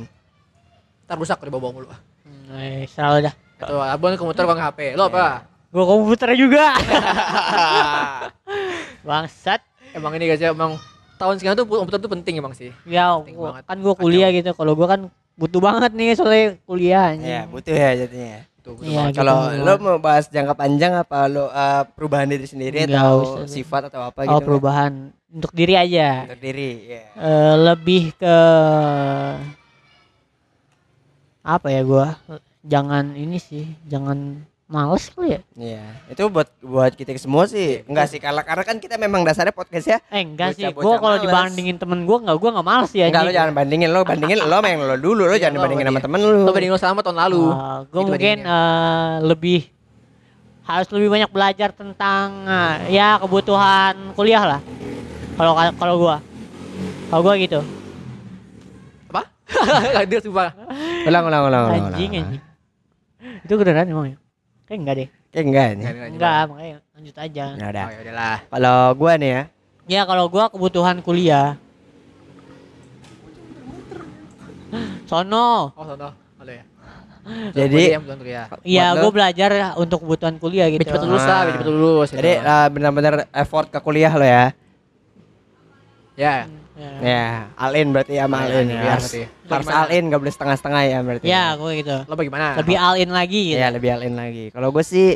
Ntar 1.04 1.16
rusak 1.16 1.36
kalau 1.36 1.50
dibawa 1.52 1.72
mulu. 1.72 1.88
hmm, 1.88 2.58
eh, 2.58 2.86
selalu 2.88 3.18
dah 3.24 3.36
Atau 3.60 3.78
abang 3.78 4.14
komputer 4.16 4.42
gua 4.44 4.56
nggak 4.56 4.70
HP. 4.72 4.80
Lo 4.96 5.06
apa? 5.08 5.46
gua 5.70 5.86
komputer 5.88 6.34
juga 6.34 6.74
bangsat 9.02 9.62
Emang 9.92 10.12
ini 10.14 10.26
guys 10.26 10.40
ya 10.40 10.50
emang 10.50 10.80
tahun 11.16 11.36
sekarang 11.38 11.56
tuh 11.56 11.66
komputer 11.68 12.00
tuh 12.00 12.10
penting 12.10 12.36
emang 12.38 12.54
sih. 12.54 12.72
ya 12.84 13.20
Penting 13.20 13.36
gua- 13.36 13.52
banget. 13.52 13.64
kan 13.66 13.78
gua 13.80 13.94
kuliah 13.94 14.30
gitu 14.32 14.52
kalau 14.52 14.74
gua 14.74 14.88
kan 14.90 15.02
butuh 15.34 15.60
banget 15.60 15.92
nih 15.92 16.10
soalnya 16.14 16.46
kuliah 16.64 17.12
anjing. 17.12 17.28
Iya, 17.28 17.42
butuh 17.46 17.74
ya 17.74 17.90
jadinya. 17.98 18.40
Tuh, 18.62 18.78
Iya, 18.78 19.10
gitu. 19.10 19.18
Kalau 19.18 19.38
Butuh 19.50 19.58
lo 19.60 19.74
mau 19.80 19.98
bahas 19.98 20.26
jangka 20.28 20.54
panjang 20.54 20.94
apa 20.94 21.26
lo 21.26 21.50
uh, 21.50 21.82
perubahan 21.88 22.30
diri 22.30 22.46
sendiri 22.46 22.86
Nggak 22.86 22.94
atau 22.94 23.18
usah 23.42 23.50
sifat 23.50 23.82
atau 23.90 24.02
apa 24.06 24.20
oh 24.24 24.38
gitu? 24.38 24.46
perubahan 24.46 24.94
untuk 25.28 25.52
diri 25.52 25.74
aja 25.74 26.30
Untuk 26.30 26.40
diri, 26.40 26.70
ya. 26.88 27.04
Eh, 27.12 27.56
lebih 27.60 28.14
ke 28.14 28.38
apa 31.42 31.68
ya 31.68 31.82
gua 31.82 32.22
jangan 32.62 33.18
ini 33.18 33.42
sih 33.42 33.66
jangan 33.84 34.46
males 34.72 35.04
kali 35.08 35.28
ya 35.30 35.42
Iya, 35.54 35.84
itu 36.08 36.24
buat 36.26 36.48
buat 36.58 36.92
kita 36.92 37.12
semua 37.18 37.44
sih. 37.46 37.84
Enggak 37.84 38.08
sih, 38.08 38.18
kalau 38.18 38.40
karena 38.40 38.64
kan 38.64 38.78
kita 38.78 38.96
memang 38.96 39.22
dasarnya 39.22 39.52
podcast 39.52 39.86
ya. 39.86 40.00
eh 40.08 40.24
enggak 40.24 40.56
sih 40.56 40.64
gua 40.72 40.96
kalau 40.96 41.20
dibandingin 41.20 41.76
temen 41.76 42.02
gua 42.02 42.18
enggak 42.18 42.38
gua 42.38 42.50
enggak 42.52 42.66
males 42.66 42.92
ya 42.92 43.06
Enggak 43.06 43.20
lo 43.20 43.28
anjing. 43.28 43.38
jangan 43.38 43.54
bandingin 43.54 43.90
lo, 43.90 44.00
bandingin 44.02 44.38
lo 44.40 44.48
sama 44.50 44.68
yang 44.68 44.80
lo 44.82 44.96
dulu, 44.96 45.22
lo 45.22 45.32
Iya, 45.32 45.42
jangan 45.44 45.58
bandingin 45.60 45.86
sama 45.86 46.00
temen 46.00 46.20
lo. 46.20 46.30
Lo 46.42 46.52
banding 46.52 46.72
lo 46.72 46.80
sama 46.80 47.00
tahun 47.02 47.18
lalu. 47.20 47.44
Ah, 47.46 47.80
gua 47.86 48.02
Gitu 48.02 48.10
mungkin 48.10 48.38
bandinginnya. 48.40 48.48
eh, 48.50 49.28
lebih 49.28 49.62
harus 50.64 50.88
lebih 50.90 51.10
banyak 51.10 51.30
belajar 51.30 51.70
tentang 51.72 52.28
eh, 52.48 52.76
ya 52.92 53.20
kebutuhan 53.20 53.94
kuliah 54.14 54.44
lah 54.48 54.62
kalau 55.36 55.52
kalau 55.76 55.96
gua 55.98 56.16
kalau 57.08 57.22
gua 57.22 57.36
gitu 57.36 57.60
Apa? 59.08 59.28
Dia 60.08 60.20
sumpah. 60.20 60.56
Ulang, 61.04 61.24
ulang, 61.26 61.44
ulang, 61.44 61.64
ulang. 61.68 61.84
anjing 61.92 62.12
anjing 62.16 62.44
itu 63.42 63.54
kedengeran 63.54 63.86
emang 63.86 64.08
ya 64.08 64.18
kayak 64.72 64.80
enggak 64.80 64.96
deh 64.96 65.10
Kayak 65.28 65.46
enggak 65.46 65.68
nih. 65.70 65.86
enggak 66.10 66.42
makanya 66.46 66.76
lanjut 66.92 67.16
aja 67.18 67.46
Ya 67.54 67.66
udah. 67.68 67.84
Oh, 67.84 67.92
ya 67.92 68.00
udahlah. 68.02 68.38
Kalau 68.48 68.78
gua 68.96 69.12
nih 69.18 69.30
ya, 69.30 69.44
Ya 69.86 70.02
kalau 70.06 70.26
gua 70.28 70.48
kebutuhan 70.48 70.98
kuliah. 71.00 71.60
Sono. 75.06 75.72
Oh, 75.72 75.84
sono. 75.84 76.10
Halo 76.38 76.52
ya. 76.52 76.64
jadi. 77.52 78.00
Iya, 78.64 78.86
gua 78.96 79.10
belajar 79.10 79.50
untuk 79.76 80.02
kebutuhan 80.02 80.36
kuliah 80.36 80.68
gitu. 80.68 80.80
Biar 80.80 80.90
cepet 80.90 81.04
lulus 81.04 81.22
Ah. 81.22 81.28
lah, 81.28 81.40
biar 81.44 81.54
cepet 81.54 81.68
lulus. 81.70 82.10
jadi 82.10 82.32
uh, 82.40 82.68
benar-benar 82.68 83.14
effort 83.32 83.68
ke 83.68 83.80
kuliah 83.80 84.12
lo 84.12 84.24
ya. 84.24 84.46
ya. 86.16 86.48
Ya, 86.72 86.92
Ya, 87.02 87.26
all 87.54 87.74
in 87.74 87.88
berarti 87.90 88.14
ya 88.14 88.26
sama 88.26 88.38
all 88.42 88.54
in. 88.54 88.68
Iya, 88.70 88.80
Harus, 88.90 89.04
berarti. 89.06 89.22
harus 89.46 89.66
Gimana? 89.66 89.78
all 89.78 89.90
in, 89.92 90.04
gak 90.08 90.20
boleh 90.20 90.34
setengah-setengah 90.34 90.82
ya 90.84 90.98
berarti. 91.02 91.26
ya 91.26 91.44
gua 91.54 91.72
gitu. 91.74 91.98
Lo 92.04 92.14
bagaimana? 92.14 92.46
Lebih 92.56 92.78
all 92.78 92.96
in 92.96 93.10
lagi 93.10 93.42
gitu. 93.46 93.58
Iya, 93.58 93.68
lebih 93.70 93.90
all 93.90 94.04
in 94.04 94.16
lagi. 94.16 94.46
Kalau 94.50 94.70
gue 94.70 94.82
sih 94.82 95.08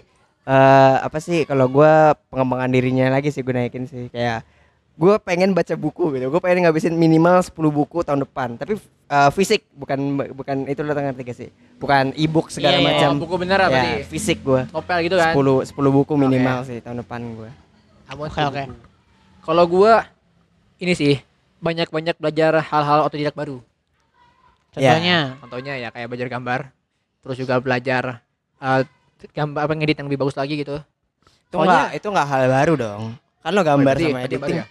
eh 0.46 0.96
apa 1.00 1.18
sih 1.18 1.42
kalau 1.42 1.66
gua 1.66 1.92
pengembangan 2.30 2.70
dirinya 2.70 3.10
lagi 3.10 3.30
sih 3.30 3.42
gue 3.42 3.50
naikin 3.50 3.86
sih 3.86 4.08
kayak 4.08 4.46
gue 4.94 5.14
pengen 5.20 5.52
baca 5.52 5.74
buku 5.74 6.14
gitu 6.14 6.30
gue 6.30 6.38
pengen 6.38 6.64
ngabisin 6.64 6.94
minimal 6.94 7.42
10 7.42 7.50
buku 7.52 8.00
tahun 8.00 8.22
depan 8.22 8.54
tapi 8.54 8.78
eh, 9.10 9.30
fisik 9.34 9.66
bukan 9.74 9.98
bukan 10.32 10.70
itu 10.70 10.80
lo 10.80 10.94
ngerti 10.94 11.22
gak 11.26 11.36
sih 11.36 11.50
bukan 11.76 12.14
e-book 12.14 12.48
segala 12.48 12.78
Iya, 12.78 12.80
iya. 12.80 12.88
macam 12.94 13.10
Oh, 13.12 13.22
buku 13.26 13.36
beneran 13.36 13.68
ya, 13.68 13.74
berarti. 13.74 14.06
fisik 14.08 14.38
gue 14.40 14.62
Topel 14.70 14.98
gitu 15.04 15.18
kan. 15.18 15.34
10 15.34 15.74
10 15.74 15.98
buku 15.98 16.14
minimal 16.16 16.58
sih 16.64 16.78
tahun 16.80 16.98
depan 17.02 17.22
gue 17.34 17.50
Oke, 18.14 18.40
oke. 18.40 18.64
Kalau 19.42 19.66
gua 19.66 20.06
ini 20.78 20.94
sih 20.94 21.18
banyak-banyak 21.66 22.16
belajar 22.16 22.62
hal-hal 22.62 23.00
otodidak 23.04 23.34
baru. 23.34 23.58
Contohnya. 24.70 25.40
Contohnya 25.40 25.74
ya 25.76 25.90
kayak 25.90 26.08
belajar 26.08 26.28
gambar, 26.30 26.60
terus 27.24 27.38
juga 27.38 27.58
belajar 27.58 28.22
eh, 28.56 28.82
gambar 29.32 29.62
apa 29.64 29.74
ngedit 29.74 29.98
yang 29.98 30.08
lebih 30.08 30.22
bagus 30.22 30.36
lagi 30.36 30.56
gitu. 30.56 30.78
itu 31.46 31.56
enggak 31.58 31.90
itu 31.96 32.08
enggak 32.08 32.28
hal 32.28 32.44
baru 32.48 32.74
dong 32.76 33.04
kan 33.40 33.52
lo 33.52 33.62
gambar 33.62 33.80
Oh, 33.80 33.88
berarti- 33.88 34.12
sama 34.12 34.22
editing 34.22 34.56
ya? 34.56 34.66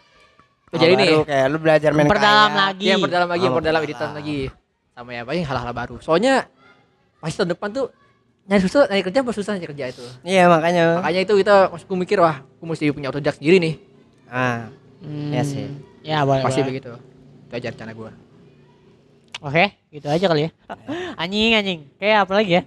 Oh, 0.69 0.77
jadi 0.77 0.93
nih, 0.93 1.09
kayak 1.23 1.47
lu 1.49 1.59
belajar 1.59 1.91
main 1.91 2.03
Memperdalam 2.03 2.51
kaya. 2.51 2.61
lagi. 2.67 2.85
yang 2.85 2.99
perdalam 2.99 3.29
lagi, 3.31 3.41
Oh, 3.41 3.53
perdalam 3.53 3.63
perdalam. 3.79 3.85
editan 3.87 4.11
lagi. 4.13 4.39
Sama 4.91 5.11
ya, 5.11 5.23
paling 5.23 5.45
hal-hal 5.45 5.73
baru. 5.73 5.95
Soalnya 5.99 6.35
pasti 7.19 7.37
tahun 7.39 7.51
depan 7.55 7.69
tuh 7.71 7.87
nyari 8.45 8.61
susah, 8.61 8.83
nyari 8.85 9.03
kerja 9.03 9.19
apa 9.21 9.31
susah 9.33 9.53
nyari 9.55 9.69
kerja 9.71 9.85
itu. 9.89 10.05
iya 10.25 10.45
makanya 10.45 10.99
Makanya 10.99 11.21
itu 11.23 11.35
kita 11.39 11.55
aku 11.71 11.95
mikir 11.95 12.19
wah, 12.19 12.43
aku 12.43 12.65
mesti 12.67 12.85
punya 12.91 13.09
otodidak 13.09 13.39
sendiri 13.39 13.57
nih. 13.63 13.75
ah 14.29 14.67
Hmm, 14.99 15.31
Iya 15.31 15.43
sih. 15.43 15.67
Ya 16.05 16.21
boleh. 16.23 16.45
Pasti 16.45 16.61
boleh. 16.61 16.69
begitu. 16.71 16.93
Itu 17.49 17.53
aja 17.57 17.69
rencana 17.73 17.93
gua. 17.97 18.13
Oke, 19.41 19.65
gitu 19.89 20.07
aja 20.09 20.25
kali 20.29 20.49
ya. 20.49 20.51
anjing 21.23 21.53
anjing. 21.57 21.81
Kayak 21.97 22.29
apa 22.29 22.33
lagi 22.37 22.51
ya? 22.61 22.63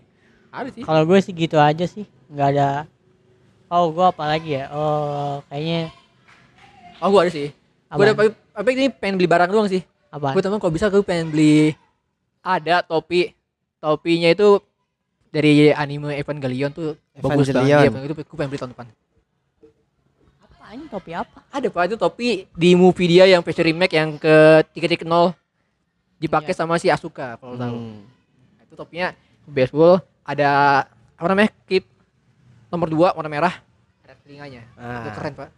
Ada 0.49 0.69
sih. 0.73 0.83
Kalau 0.83 1.01
gue 1.05 1.19
sih 1.21 1.33
gitu 1.37 1.57
aja 1.61 1.85
sih. 1.85 2.05
Nggak 2.33 2.47
ada. 2.57 2.69
Oh, 3.69 3.93
gua 3.93 4.09
apa 4.09 4.25
lagi 4.25 4.57
ya? 4.57 4.67
Oh, 4.73 5.45
kayaknya 5.47 5.93
Oh, 6.97 7.13
gua 7.13 7.29
ada 7.29 7.31
sih. 7.31 7.53
Gua 7.93 8.03
ada 8.09 8.13
apa? 8.17 8.33
apa 8.33 8.67
ini 8.73 8.89
pengen 8.89 9.21
beli 9.21 9.29
barang 9.29 9.49
doang 9.53 9.69
sih. 9.69 9.85
Apa? 10.09 10.33
Gue 10.33 10.41
temen 10.41 10.57
kalau 10.57 10.73
bisa 10.73 10.89
gue 10.89 11.03
pengen 11.05 11.29
beli 11.29 11.77
ada 12.41 12.81
topi 12.81 13.35
topinya 13.77 14.31
itu 14.31 14.57
dari 15.29 15.69
anime 15.69 16.15
Evangelion 16.17 16.73
tuh 16.73 16.97
bagus 17.21 17.53
banget. 17.53 17.69
Evangelion. 17.77 17.93
Iya, 17.93 18.01
itu 18.09 18.13
gue 18.17 18.37
pengen 18.37 18.49
beli 18.49 18.59
tahun 18.59 18.71
depan. 18.73 18.87
Apa 20.67 20.75
ini 20.75 20.83
topi 20.91 21.15
apa? 21.15 21.47
Ada 21.47 21.71
pak 21.71 21.83
itu 21.87 21.95
topi 21.95 22.43
di 22.51 22.75
movie 22.75 23.07
dia 23.07 23.23
yang 23.23 23.39
versi 23.39 23.63
remake 23.63 23.95
yang 23.95 24.19
ke 24.19 24.67
3.0 24.75 25.31
dipakai 26.19 26.51
Iya. 26.51 26.59
sama 26.59 26.75
si 26.75 26.91
Asuka 26.91 27.39
kalau 27.39 27.55
tahu. 27.55 27.71
Hmm. 27.71 28.03
Nah, 28.59 28.63
itu 28.67 28.75
topinya 28.75 29.15
baseball 29.47 30.03
ada 30.27 30.83
apa 31.15 31.27
namanya? 31.31 31.55
Clip 31.63 31.87
nomor 32.67 32.91
2 32.91 33.15
warna 33.15 33.31
merah. 33.31 33.55
telinganya. 34.27 34.67
Ah. 34.75 35.07
Itu 35.07 35.09
keren, 35.15 35.33
Pak. 35.39 35.49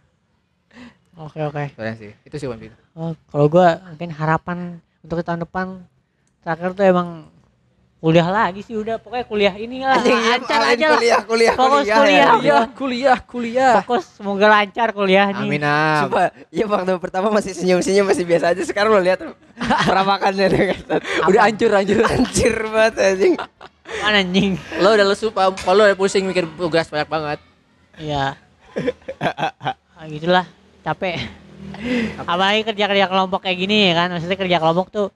Oke 1.18 1.42
oke. 1.42 1.64
Keren 1.74 1.94
sih. 1.98 2.14
Itu 2.22 2.38
sih 2.38 2.46
One 2.46 2.62
Piece. 2.62 2.78
Oh, 2.94 3.18
kalau 3.34 3.50
gua 3.50 3.82
mungkin 3.82 4.14
harapan 4.14 4.78
untuk 5.02 5.26
tahun 5.26 5.42
depan 5.42 5.82
terakhir 6.46 6.78
tuh 6.78 6.86
emang 6.86 7.26
kuliah 8.00 8.26
lagi 8.26 8.64
sih 8.64 8.72
udah 8.74 8.96
pokoknya 8.96 9.24
kuliah 9.28 9.54
ini 9.54 9.84
lah 9.84 10.00
Anjing, 10.00 10.16
iya, 10.16 10.32
lancar 10.34 10.60
aja 10.64 10.86
lah 10.88 10.96
kuliah, 10.96 11.20
kuliah, 11.22 11.54
Fokus 11.54 11.84
kuliah, 11.84 11.98
kuliah. 12.00 12.16
ya. 12.16 12.32
Kuliah, 12.32 12.64
kuliah, 12.72 13.18
kuliah. 13.20 13.74
fokus 13.84 14.04
semoga 14.16 14.46
lancar 14.48 14.88
kuliah 14.90 15.26
nih 15.30 15.44
Amin 15.44 15.60
am. 15.62 16.08
Coba, 16.08 16.22
iya 16.48 16.64
waktu 16.64 16.92
pertama 16.96 17.28
masih 17.28 17.52
senyum-senyum 17.52 18.08
masih 18.08 18.24
biasa 18.24 18.56
aja. 18.56 18.62
Sekarang 18.64 18.96
lo 18.96 19.04
lihat 19.04 19.20
perawakannya 19.84 20.46
tuh 20.48 20.62
kan. 20.72 20.80
Udah 21.28 21.40
hancur 21.44 21.70
hancur. 21.70 22.00
Anjir 22.00 22.54
banget 22.72 22.94
anjing. 22.96 23.34
mana 24.00 24.18
anjing 24.22 24.50
lo 24.80 24.88
udah 24.96 25.06
lesu 25.06 25.28
Pak. 25.28 25.60
Kalau 25.60 25.84
udah 25.84 25.98
pusing 25.98 26.24
mikir 26.24 26.48
tugas 26.56 26.88
banyak 26.88 27.04
banget. 27.04 27.38
Iya. 28.00 28.32
ah, 29.20 30.04
gitulah 30.08 30.46
capek 30.80 31.20
apalagi 32.16 32.64
kerja 32.64 32.84
kerja 32.88 33.06
kelompok 33.06 33.44
kayak 33.44 33.58
gini 33.58 33.90
ya 33.90 33.94
kan 33.94 34.08
maksudnya 34.08 34.38
kerja 34.38 34.56
kelompok 34.56 34.88
tuh 34.88 35.06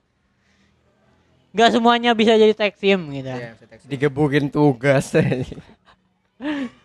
nggak 1.55 1.69
semuanya 1.71 2.11
bisa 2.11 2.35
jadi 2.35 2.51
tag 2.51 2.75
team 2.75 3.07
gitu 3.09 3.31
Iya, 3.31 3.55
bisa 3.55 3.65
teks. 3.65 3.81
Digebukin 3.85 4.45
tugas 4.47 5.07
anjing. 5.11 5.55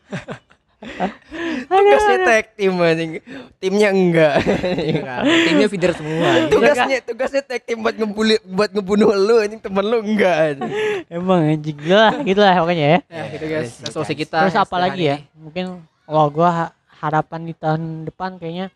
Tugasnya 1.63 2.17
tag 2.23 2.47
tim 2.55 2.73
anjing. 2.75 3.11
Timnya 3.59 3.89
enggak. 3.91 4.35
Enggak, 4.81 5.21
Timnya 5.45 5.67
feeder 5.67 5.93
semua. 5.93 6.31
tugasnya 6.53 6.99
tugasnya 7.03 7.43
tag 7.43 7.63
tim 7.63 7.79
buat 7.79 7.93
ngebully 7.93 8.41
buat 8.43 8.71
ngebunuh 8.71 9.11
lu 9.13 9.35
anjing 9.39 9.59
temen 9.59 9.85
lu 9.85 10.01
enggak 10.01 10.37
anjing. 10.55 10.73
emang 11.11 11.41
anjing 11.47 11.79
lah 11.85 12.15
gitu 12.23 12.41
lah 12.41 12.55
pokoknya 12.57 12.87
ya 12.87 12.99
Ya, 13.07 13.23
gitu 13.29 13.45
guys. 13.45 13.63
Resolusi, 13.67 13.85
Resolusi 13.85 14.15
kita. 14.17 14.39
terus 14.41 14.57
apa 14.57 14.77
lagi 14.79 15.03
ya 15.05 15.17
ini. 15.17 15.29
mungkin 15.35 15.65
kalau 16.01 16.27
gua 16.31 16.49
ha- 16.51 16.75
harapan 16.97 17.41
di 17.43 17.53
tahun 17.53 17.83
depan 18.07 18.31
kayaknya 18.37 18.73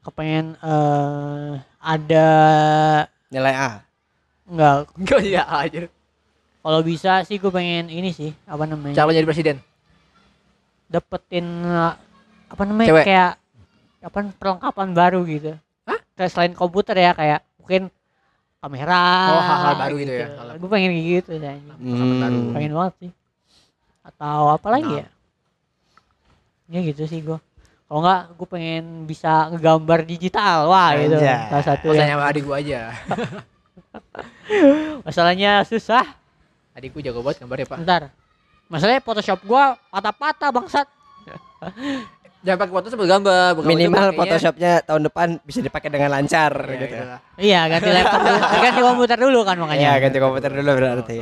kepengen 0.00 0.56
eh 0.56 1.52
ada 1.78 2.28
Nilai 3.28 3.52
A. 3.52 3.70
enggak 4.48 4.88
Enggak 4.94 5.20
ya 5.22 5.44
aja. 5.44 5.78
kalau 6.58 6.80
bisa 6.80 7.22
sih 7.22 7.36
gue 7.36 7.48
pengen 7.48 7.86
ini 7.86 8.10
sih 8.10 8.32
apa 8.44 8.64
namanya 8.64 8.94
Calon 8.94 9.12
jadi 9.12 9.24
presiden. 9.24 9.56
dapetin 10.86 11.44
uh, 11.62 11.94
apa 12.48 12.62
namanya 12.64 12.88
Cewek. 12.90 13.04
kayak 13.04 13.32
apa 14.00 14.18
perlengkapan 14.32 14.88
baru 14.90 15.20
gitu. 15.22 15.52
Hah? 15.84 16.00
Kayak 16.14 16.30
selain 16.30 16.52
komputer 16.52 16.96
ya 16.96 17.12
kayak 17.12 17.40
mungkin 17.56 17.92
kamera. 18.58 19.02
Oh, 19.28 19.42
hal-hal 19.42 19.74
baru 19.76 19.94
gitu 19.98 20.12
ya, 20.14 20.26
hal-hal 20.32 20.56
Gue 20.56 20.68
pengen 20.68 20.90
kayak 20.90 21.06
gitu 21.12 21.30
ya. 21.36 21.52
Hmm. 21.76 22.52
Pengen 22.52 22.72
banget 22.72 22.94
sih. 22.98 23.10
Atau 24.00 24.42
apa 24.50 24.68
lagi 24.70 24.88
Nah. 24.88 24.98
ya? 24.98 25.06
Ya 26.68 26.80
gitu 26.82 27.04
sih 27.04 27.20
gue. 27.20 27.36
Kalau 27.84 28.00
enggak 28.00 28.20
gue 28.32 28.48
pengen 28.48 28.84
bisa 29.04 29.48
ngegambar 29.50 30.04
digital. 30.04 30.68
Wah 30.68 30.92
gitu. 30.94 31.16
Anjay. 31.16 31.48
Salah 31.48 31.64
satu 31.66 31.86
Tanya 31.90 32.00
ya. 32.02 32.14
sama 32.14 32.24
adik 32.26 32.42
gua 32.44 32.56
aja. 32.58 32.80
Masalahnya 35.06 35.62
susah. 35.64 36.04
Adikku 36.74 37.02
jago 37.02 37.20
banget 37.20 37.42
gambar 37.42 37.56
ya, 37.58 37.66
Pak. 37.66 37.78
Bentar. 37.82 38.02
Masalahnya 38.68 39.02
Photoshop 39.02 39.40
gua 39.42 39.74
patah-patah 39.88 40.50
bangsat. 40.52 40.86
Jangan 42.38 42.58
pakai 42.62 42.72
foto 42.72 42.86
sebelum 42.86 43.10
gambar. 43.10 43.50
Bukan 43.58 43.66
Minimal 43.66 43.98
pakainya- 43.98 44.14
Photoshopnya 44.14 44.72
tahun 44.86 45.02
depan 45.10 45.28
bisa 45.42 45.58
dipakai 45.58 45.90
dengan 45.90 46.14
lancar 46.14 46.54
Iya, 46.54 46.70
gitu. 46.70 46.84
gitu 46.86 47.02
lah. 47.02 47.20
Iya 47.34 47.60
ganti 47.66 47.88
laptop 47.90 48.20
dulu. 48.22 48.38
ganti 48.64 48.80
komputer 48.80 49.18
dulu 49.18 49.40
kan 49.42 49.56
makanya. 49.58 49.82
Iya, 49.82 49.92
ganti 49.98 50.18
komputer 50.22 50.50
dulu 50.54 50.70
berarti. 50.70 51.18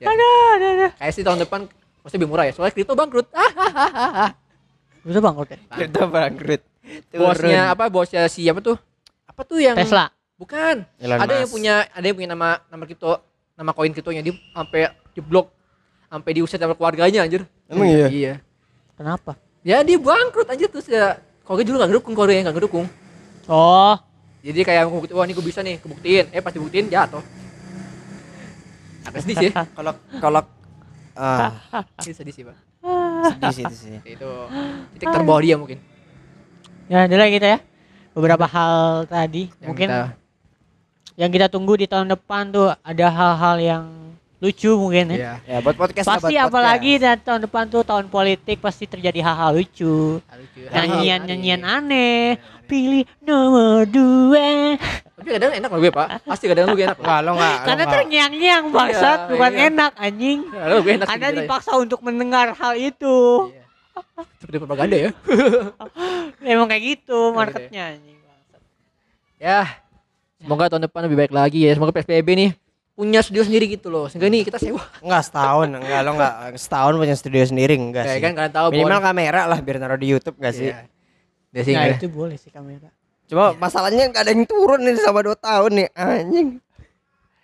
Ya. 0.00 0.08
Kayak 0.96 1.12
sih 1.12 1.20
tahun 1.20 1.44
depan 1.44 1.68
pasti 2.00 2.16
lebih 2.16 2.32
murah 2.32 2.48
ya. 2.48 2.52
Soalnya 2.56 2.72
kripto 2.72 2.96
bangkrut. 2.96 3.28
Udah 5.04 5.20
bangkrut 5.20 5.48
ya? 5.52 5.58
Kita 5.84 6.08
bangkrut. 6.08 6.62
bosnya 7.12 7.76
apa? 7.76 7.84
Bosnya 7.92 8.24
si 8.32 8.48
apa 8.48 8.64
tuh? 8.64 8.80
Apa 9.28 9.44
tuh 9.44 9.60
yang 9.60 9.76
Tesla. 9.76 10.15
Bukan. 10.36 10.84
Elon 11.00 11.16
ada 11.16 11.32
yang 11.32 11.48
Musk. 11.48 11.56
punya 11.56 11.74
ada 11.88 12.04
yang 12.04 12.16
punya 12.16 12.30
nama 12.30 12.48
nama 12.68 12.82
kripto, 12.84 13.12
nama 13.56 13.70
koin 13.72 13.92
kriptonya 13.92 14.20
di 14.20 14.36
sampai 14.52 14.92
diblok 15.16 15.48
sampai 16.06 16.30
diusir 16.36 16.60
sama 16.60 16.76
keluarganya 16.76 17.24
anjir. 17.24 17.48
Emang 17.66 17.88
iya? 17.88 18.06
Iya. 18.08 18.34
Kenapa? 18.96 19.34
Ya 19.64 19.80
dia 19.82 19.96
bangkrut 19.96 20.46
anjir 20.46 20.68
terus 20.68 20.86
ya 20.86 21.18
keluarga 21.42 21.64
dulu 21.64 21.76
gak 21.80 21.88
ngedukung 21.90 22.14
yang 22.28 22.44
gak 22.46 22.56
ngedukung. 22.60 22.86
Oh, 23.46 23.94
Jadi 24.42 24.62
kayak 24.62 24.86
wah 24.90 25.24
ini 25.26 25.34
gue 25.34 25.42
bisa 25.42 25.58
nih, 25.62 25.78
kebuktiin. 25.82 26.30
Eh 26.30 26.38
pas 26.38 26.54
dibuktiin 26.54 26.86
jatuh. 26.86 27.22
Agak 29.06 29.22
sedih 29.22 29.36
sih. 29.38 29.50
Kalau 29.76 29.92
kalau 30.18 30.42
ah, 31.14 31.50
Ini 32.06 32.12
sedih 32.14 32.34
sih, 32.34 32.42
Pak. 32.42 32.56
sedih 33.32 33.54
sih 33.54 33.62
itu 33.64 33.76
sih. 33.76 33.90
Itu 34.04 34.30
titik 34.94 35.08
terbawah 35.08 35.42
dia 35.42 35.56
mungkin. 35.56 35.78
ya 36.86 37.06
udah 37.06 37.18
lah 37.18 37.26
kita 37.26 37.46
ya. 37.46 37.58
Beberapa 38.14 38.46
hal 38.46 39.04
tadi 39.06 39.50
Yang 39.58 39.66
mungkin 39.66 39.88
kita- 39.90 40.14
yang 41.16 41.30
kita 41.32 41.48
tunggu 41.48 41.80
di 41.80 41.88
tahun 41.88 42.12
depan 42.12 42.52
tuh 42.52 42.68
ada 42.76 43.06
hal-hal 43.08 43.56
yang 43.58 43.84
lucu 44.36 44.68
mungkin 44.76 45.16
ya. 45.16 45.16
Iya. 45.16 45.32
Ya 45.48 45.58
buat 45.64 45.76
podcast 45.80 46.04
Pasti 46.04 46.36
buat 46.36 46.52
apalagi 46.52 47.00
podcast. 47.00 47.04
dan 47.08 47.16
tahun 47.24 47.40
depan 47.48 47.64
tuh 47.72 47.82
tahun 47.88 48.06
politik 48.12 48.60
pasti 48.60 48.84
terjadi 48.84 49.24
hal-hal 49.24 49.56
lucu. 49.56 50.20
Lucu. 50.20 50.60
Nyanyian 50.68 51.20
nyanyian 51.24 51.60
Iya, 51.64 51.72
aneh. 51.80 52.24
Pilih 52.68 53.08
nomor 53.24 53.88
dua. 53.88 54.76
Tapi 55.16 55.28
kadang 55.40 55.52
enak 55.56 55.70
loh 55.72 55.80
gue, 55.80 55.92
Pak. 55.94 56.08
Pasti 56.28 56.44
kadang 56.52 56.68
lu 56.68 56.76
gue 56.76 56.84
enak. 56.84 57.00
Wah, 57.00 57.18
lo 57.24 57.32
enggak. 57.38 57.58
Karena 57.64 57.84
terngiang-ngiang 57.88 58.64
bangsat 58.68 59.18
Iya, 59.24 59.30
bukan 59.32 59.52
iya. 59.56 59.64
enak 59.72 59.92
anjing. 59.96 60.38
Kadang 60.52 60.74
lu 60.76 60.80
gue 60.84 60.94
enak. 61.00 61.08
Anda 61.08 61.28
sih, 61.32 61.36
dipaksa 61.40 61.72
untuk 61.80 62.00
mendengar 62.04 62.52
hal 62.52 62.74
itu. 62.76 63.16
Iya. 63.56 63.64
Seperti 64.36 64.56
propaganda 64.60 64.96
ya. 65.00 65.10
Emang 66.52 66.68
kayak 66.68 66.84
gitu 66.84 67.32
gitu 67.32 67.32
marketnya 67.32 67.96
anjing. 67.96 68.18
bangsat. 68.20 68.60
Ya. 69.40 69.85
Semoga 70.36 70.68
tahun 70.68 70.84
depan 70.86 71.00
lebih 71.08 71.18
baik 71.24 71.32
lagi 71.32 71.64
ya. 71.64 71.72
Semoga 71.72 71.92
PSBB 71.96 72.28
nih 72.36 72.50
punya 72.96 73.20
studio 73.20 73.44
sendiri 73.44 73.68
gitu 73.68 73.88
loh. 73.88 74.08
Sehingga 74.08 74.28
nih 74.28 74.44
kita 74.44 74.56
sewa. 74.56 74.80
Enggak 75.00 75.22
setahun, 75.28 75.68
enggak 75.68 76.00
lo 76.00 76.10
enggak 76.16 76.32
setahun 76.56 76.92
punya 76.96 77.14
studio 77.16 77.42
sendiri 77.44 77.76
enggak 77.76 78.04
Kayak 78.08 78.16
sih. 78.16 78.24
kan 78.24 78.32
kalian 78.36 78.52
tahu 78.52 78.66
Minimal 78.72 79.00
Bon. 79.00 79.04
kamera 79.04 79.42
lah 79.44 79.58
biar 79.60 79.76
naruh 79.80 80.00
di 80.00 80.08
YouTube 80.08 80.36
enggak 80.40 80.54
sih? 80.56 80.70
Iya. 80.72 80.84
Sih 81.56 81.72
Nah 81.72 81.82
enggak. 81.88 82.00
itu 82.00 82.08
boleh 82.08 82.36
sih 82.36 82.48
kamera. 82.48 82.88
Cuma 83.26 83.52
masalahnya 83.56 84.08
enggak 84.08 84.22
ada 84.24 84.32
yang 84.32 84.44
turun 84.44 84.80
nih 84.80 84.96
sama 85.00 85.20
2 85.24 85.36
tahun 85.36 85.70
nih 85.72 85.88
anjing. 85.92 86.48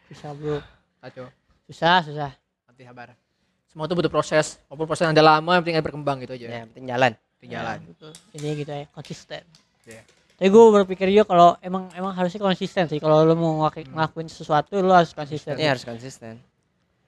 Bisa 0.09 0.33
bro. 0.33 0.61
Kacau. 1.01 1.27
Susah 1.69 2.01
susah. 2.05 2.31
Nanti 2.69 2.85
sabar. 2.85 3.17
Semua 3.69 3.89
itu 3.89 3.97
butuh 3.97 4.13
proses. 4.13 4.61
Walaupun 4.69 4.85
proses 4.85 5.09
ada 5.09 5.25
lama, 5.25 5.57
yang 5.57 5.65
penting 5.65 5.81
ada 5.81 5.85
berkembang 5.85 6.21
gitu 6.21 6.37
aja. 6.37 6.45
Ya, 6.45 6.59
yang 6.61 6.69
penting 6.69 6.87
jalan. 6.93 7.13
Penting 7.41 7.51
jalan. 7.57 7.77
Ya, 7.81 7.89
betul. 7.89 8.13
Jadi 8.37 8.47
gitu 8.61 8.73
ya 8.73 8.85
konsisten. 8.93 9.43
Iya. 9.89 10.03
Tapi 10.39 10.49
gue 10.49 10.63
berpikir 10.83 11.07
juga 11.13 11.25
kalau 11.29 11.49
emang 11.63 11.87
emang 11.95 12.13
harusnya 12.17 12.41
konsisten 12.43 12.89
sih. 12.89 12.99
Kalau 12.99 13.23
lo 13.23 13.35
mau 13.39 13.63
ngelakuin, 13.63 13.93
ngelakuin 13.93 14.29
sesuatu 14.33 14.81
lo 14.81 14.93
harus 14.97 15.13
konsisten. 15.15 15.55
Ini 15.55 15.77
harus 15.77 15.85
konsisten. 15.87 16.41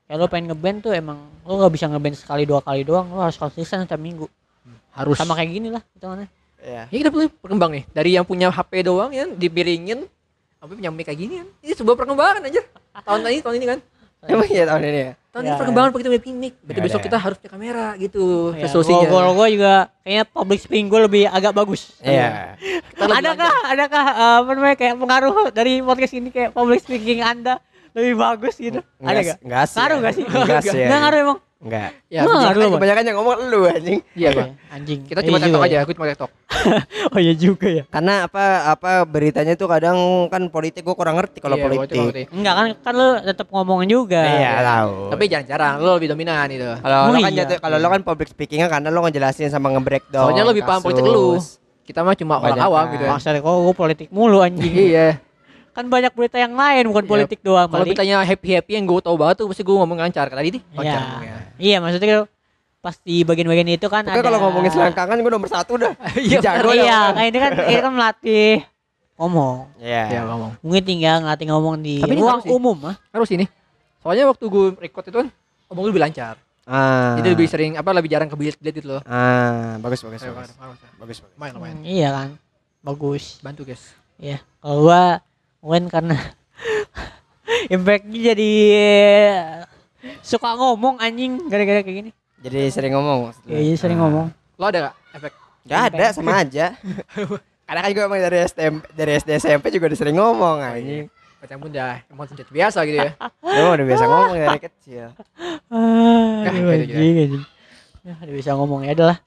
Kalau 0.04 0.24
lo 0.24 0.26
pengen 0.28 0.52
ngeband 0.52 0.84
tuh 0.84 0.92
emang 0.92 1.18
lo 1.42 1.52
nggak 1.58 1.72
bisa 1.72 1.88
ngeband 1.88 2.14
sekali 2.14 2.44
dua 2.44 2.60
kali 2.60 2.84
doang. 2.84 3.08
Lo 3.10 3.24
harus 3.24 3.40
konsisten 3.40 3.82
setiap 3.82 3.98
minggu. 3.98 4.28
Harus. 4.94 5.18
Sama 5.18 5.34
kayak 5.34 5.50
gini 5.50 5.68
lah 5.74 5.82
hitungannya. 5.96 6.28
Iya. 6.64 6.82
Ya 6.88 6.96
kita 7.02 7.10
perlu 7.10 7.26
berkembang 7.42 7.70
nih. 7.74 7.84
Dari 7.90 8.10
yang 8.16 8.24
punya 8.24 8.48
HP 8.48 8.86
doang 8.86 9.10
ya 9.10 9.28
dipiringin 9.28 10.06
sampai 10.60 10.74
punya 10.80 10.90
mic 10.94 11.04
kayak 11.08 11.18
gini 11.20 11.34
kan. 11.42 11.48
Ini 11.60 11.72
sebuah 11.76 11.96
perkembangan 11.98 12.46
aja. 12.48 12.62
Tahun 13.04 13.20
ini 13.26 13.40
tahun 13.42 13.56
ini 13.60 13.66
kan. 13.66 13.78
Emang 14.24 14.48
iya 14.48 14.64
tahun 14.64 14.82
ini 14.88 15.00
ya? 15.00 15.12
Tahun 15.34 15.50
Ya, 15.50 15.50
ini 15.50 15.58
perkembangan 15.58 15.90
begitu 15.90 16.08
punya 16.14 16.36
mic. 16.38 16.54
Berarti 16.62 16.78
Ya, 16.78 16.84
besok 16.86 17.00
kita 17.02 17.18
harus 17.18 17.36
punya 17.42 17.50
kamera 17.50 17.86
gitu. 17.98 18.54
Ya, 18.54 18.70
Resolusinya. 18.70 19.06
Gue 19.10 19.48
juga 19.50 19.74
kayaknya 20.06 20.24
public 20.30 20.58
speaking 20.62 20.86
gue 20.86 21.00
lebih 21.10 21.22
agak 21.26 21.50
bagus. 21.50 21.90
Iya. 22.06 22.54
Lebih 22.94 23.18
Adakah 23.18 23.54
adakah 23.66 24.04
eh, 24.14 24.36
apa 24.46 24.50
namanya 24.54 24.76
kayak 24.78 24.94
pengaruh 24.94 25.36
dari 25.50 25.82
podcast 25.82 26.14
ini 26.14 26.30
kayak 26.30 26.54
public 26.54 26.86
speaking 26.86 27.18
Anda 27.18 27.58
lebih 27.98 28.14
bagus 28.14 28.54
gitu? 28.62 28.78
Ada 29.02 29.20
gak? 29.26 29.38
Enggak 29.42 29.64
sih. 29.66 29.76
Ngaruh 29.82 29.96
ya. 29.98 30.04
gak 30.06 30.14
sih? 30.14 30.22
Enggak 30.22 30.62
sih. 30.62 30.70
ya. 30.70 30.86
Enggak 30.86 31.00
ngaruh 31.02 31.18
emang. 31.18 31.38
Enggak. 31.64 31.90
Ya, 32.12 32.28
ngaruh, 32.28 32.60
Bang? 32.68 32.72
Kebanyakan 32.76 33.02
yang 33.08 33.16
ngomong 33.16 33.36
lu 33.48 33.60
anjing. 33.64 34.00
Iya, 34.12 34.28
Bang. 34.36 34.50
Anjing. 34.68 35.00
Kita 35.08 35.24
Iya 35.24 35.28
cuma 35.32 35.38
juga 35.40 35.48
TikTok 35.48 35.64
aja, 35.64 35.76
aku 35.80 35.92
cuma 35.96 36.06
TikTok. 36.12 36.30
Oh 37.14 37.20
iya 37.20 37.34
juga 37.36 37.66
ya. 37.68 37.84
Karena 37.88 38.26
apa 38.26 38.44
apa 38.68 38.90
beritanya 39.04 39.54
tuh 39.54 39.68
kadang 39.68 39.96
kan 40.28 40.48
politik 40.48 40.84
gua 40.84 40.96
kurang 40.96 41.16
ngerti 41.16 41.38
kalau 41.40 41.56
Iya, 41.56 41.64
politik. 41.64 41.96
gua 41.96 42.04
ngerti. 42.10 42.22
Enggak 42.32 42.54
kan 42.54 42.66
kan 42.80 42.92
lu 42.94 43.08
tetap 43.22 43.46
ngomongin 43.48 43.88
juga. 43.88 44.22
Iya, 44.22 44.52
tahu. 44.60 44.94
Tapi 45.12 45.24
jarang-jarang 45.26 45.74
lo 45.80 45.90
lebih 45.96 46.08
dominan 46.12 46.46
itu. 46.48 46.68
Kalau 46.78 46.98
Oh 47.00 47.10
lo 47.10 47.18
kan 47.18 47.32
iya. 47.32 47.38
jatuh 47.44 47.56
kalau 47.60 47.76
lo 47.80 47.88
kan 47.88 48.00
public 48.04 48.28
speakingnya 48.28 48.68
karena 48.68 48.88
lo 48.88 49.00
ngejelasin 49.02 49.48
sama 49.48 49.72
nge-breakdown. 49.72 50.28
Soalnya 50.28 50.42
lo 50.44 50.50
lebih 50.52 50.64
paham 50.64 50.80
politik 50.80 51.04
lu. 51.04 51.40
Kita 51.84 52.00
mah 52.00 52.16
cuma 52.16 52.34
orang 52.40 52.60
awam 52.60 52.84
gitu 52.92 53.04
ya. 53.04 53.10
Maksudnya 53.12 53.40
kok 53.40 53.52
gue 53.52 53.74
politik 53.74 54.06
mulu 54.08 54.38
anjing. 54.40 54.72
Iya. 54.72 55.08
Kan 55.74 55.90
banyak 55.90 56.14
berita 56.14 56.38
yang 56.38 56.54
lain 56.54 56.86
bukan 56.86 57.02
Iya. 57.02 57.10
politik 57.10 57.38
doang. 57.42 57.66
Kalau 57.66 57.82
ditanya 57.82 58.22
happy-happy 58.22 58.72
yang 58.78 58.86
gue 58.86 59.00
tau 59.02 59.18
banget 59.18 59.42
tuh 59.42 59.50
pasti 59.50 59.66
gue 59.66 59.74
ngomong 59.74 59.98
lancar. 59.98 60.30
Tadi 60.30 60.48
nih, 60.54 60.62
Iya. 60.78 60.94
ngomongnya. 61.02 61.36
Iya, 61.58 61.76
maksudnya 61.82 62.16
pas 62.78 62.94
di 63.00 63.24
bagian-bagian 63.24 63.64
itu 63.74 63.88
kan 63.88 64.04
Pokoknya 64.04 64.20
ada 64.20 64.28
kalau 64.28 64.38
ngomongin 64.46 64.70
selangkangan 64.70 65.16
gue 65.18 65.32
nomor 65.34 65.48
satu 65.50 65.72
dah. 65.74 65.92
Iya, 66.20 66.38
Jago 66.38 66.70
Iya, 66.70 67.00
kayak 67.10 67.28
ini 67.28 67.38
kan 67.42 67.52
ini 67.66 67.80
kan 67.82 67.92
melatih 67.92 68.54
ngomong. 69.18 69.56
Iya. 69.82 70.02
Iya 70.14 70.20
ngomong. 70.30 70.50
Mungkin 70.62 70.82
tinggal 70.86 71.16
ngelatih 71.26 71.46
ngomong 71.50 71.74
di 71.82 71.94
Tapi 71.98 72.14
ruang 72.14 72.40
umum 72.46 72.76
ah. 72.86 72.96
Harus 73.10 73.30
ini. 73.34 73.50
Soalnya 73.98 74.30
waktu 74.30 74.44
gue 74.46 74.66
record 74.78 75.04
itu 75.10 75.16
kan 75.18 75.28
ngomong 75.66 75.82
gue 75.84 75.92
lebih 75.98 76.04
lancar. 76.06 76.38
Ah. 76.64 77.18
Jadi 77.18 77.28
lebih 77.34 77.46
sering 77.50 77.74
apa 77.74 77.90
lebih 77.90 78.08
jarang 78.08 78.30
kebelit-belit 78.30 78.74
gitu 78.78 78.96
loh. 78.96 79.02
Ah, 79.04 79.76
bagus 79.82 80.00
bagus 80.00 80.22
Ayo, 80.22 80.32
bagus. 80.32 80.54
Bagus, 80.54 80.56
bagus. 80.56 80.78
Bagus 80.78 81.18
bagus. 81.20 81.34
Lumayan, 81.34 81.52
lumayan. 81.58 81.76
Hmm, 81.82 81.84
iya 81.84 82.08
kan 82.14 82.28
bagus 82.84 83.40
Bantu 83.40 83.64
guys. 83.64 83.82
Iya, 84.14 84.38
kalau 84.60 84.86
gua 84.86 85.18
mungkin 85.64 85.88
karena 85.88 86.20
impactnya 87.72 88.20
jadi 88.34 88.50
eh, 88.76 89.32
suka 90.20 90.52
ngomong 90.54 91.00
anjing 91.00 91.48
gara-gara 91.48 91.80
kayak 91.80 91.96
gini. 92.04 92.10
Jadi 92.44 92.68
sering 92.68 92.92
ngomong 92.92 93.32
maksudnya. 93.32 93.56
Ya, 93.56 93.60
jadi 93.64 93.78
sering 93.80 93.96
Ah. 93.96 94.02
ngomong. 94.04 94.26
Lo 94.54 94.64
ada 94.68 94.78
gak 94.84 94.94
efek? 95.16 95.32
Gak 95.64 95.80
ada 95.88 96.04
sama 96.12 96.32
aja. 96.36 96.66
Karena 97.66 97.80
kan 97.80 97.88
juga 97.88 98.04
emang 98.04 98.20
dari 98.20 98.38
SMP 98.44 98.84
dari 98.92 99.12
SD 99.16 99.30
SMP 99.40 99.64
juga 99.72 99.88
udah 99.88 99.98
sering 99.98 100.16
ngomong 100.20 100.56
anjing. 100.60 101.08
Macam 101.40 101.56
bunda, 101.58 102.04
emang 102.04 102.26
sudah 102.28 102.44
biasa 102.44 102.78
gitu 102.84 102.98
ya. 103.00 103.12
Emang 103.56 103.72
udah 103.74 103.86
biasa 103.88 104.04
ngomong 104.04 104.36
dari 104.36 104.60
kecil. 104.60 105.06
Ah, 105.68 106.44
Ya, 106.44 106.52
gitu, 106.52 107.00
gitu. 107.00 107.38
Ya, 108.04 108.12
udah 108.20 108.34
bisa 108.36 108.50
ngomong 108.52 108.80
ya 108.84 108.92
adalah. 108.92 109.23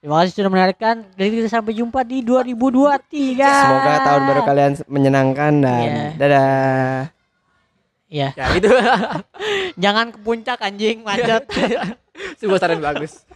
Terima 0.00 0.24
kasih 0.24 0.32
sudah 0.32 0.48
mendengarkan. 0.48 0.96
Jadi 1.12 1.28
kita 1.36 1.48
sampai 1.52 1.76
jumpa 1.76 2.00
di 2.08 2.24
2023. 2.24 3.36
Semoga 3.36 3.92
tahun 4.00 4.22
baru 4.24 4.40
kalian 4.48 4.72
menyenangkan 4.88 5.52
dan 5.60 5.76
Iya. 5.76 6.04
dadah. 6.16 6.92
Iya. 8.08 8.28
Ya 8.32 8.44
gitu. 8.56 8.68
Jangan 9.84 10.06
ke 10.08 10.18
puncak 10.24 10.56
anjing 10.64 11.04
macet. 11.04 11.44
Sebuah 12.40 12.56
saran 12.56 12.80
bagus. 12.80 13.28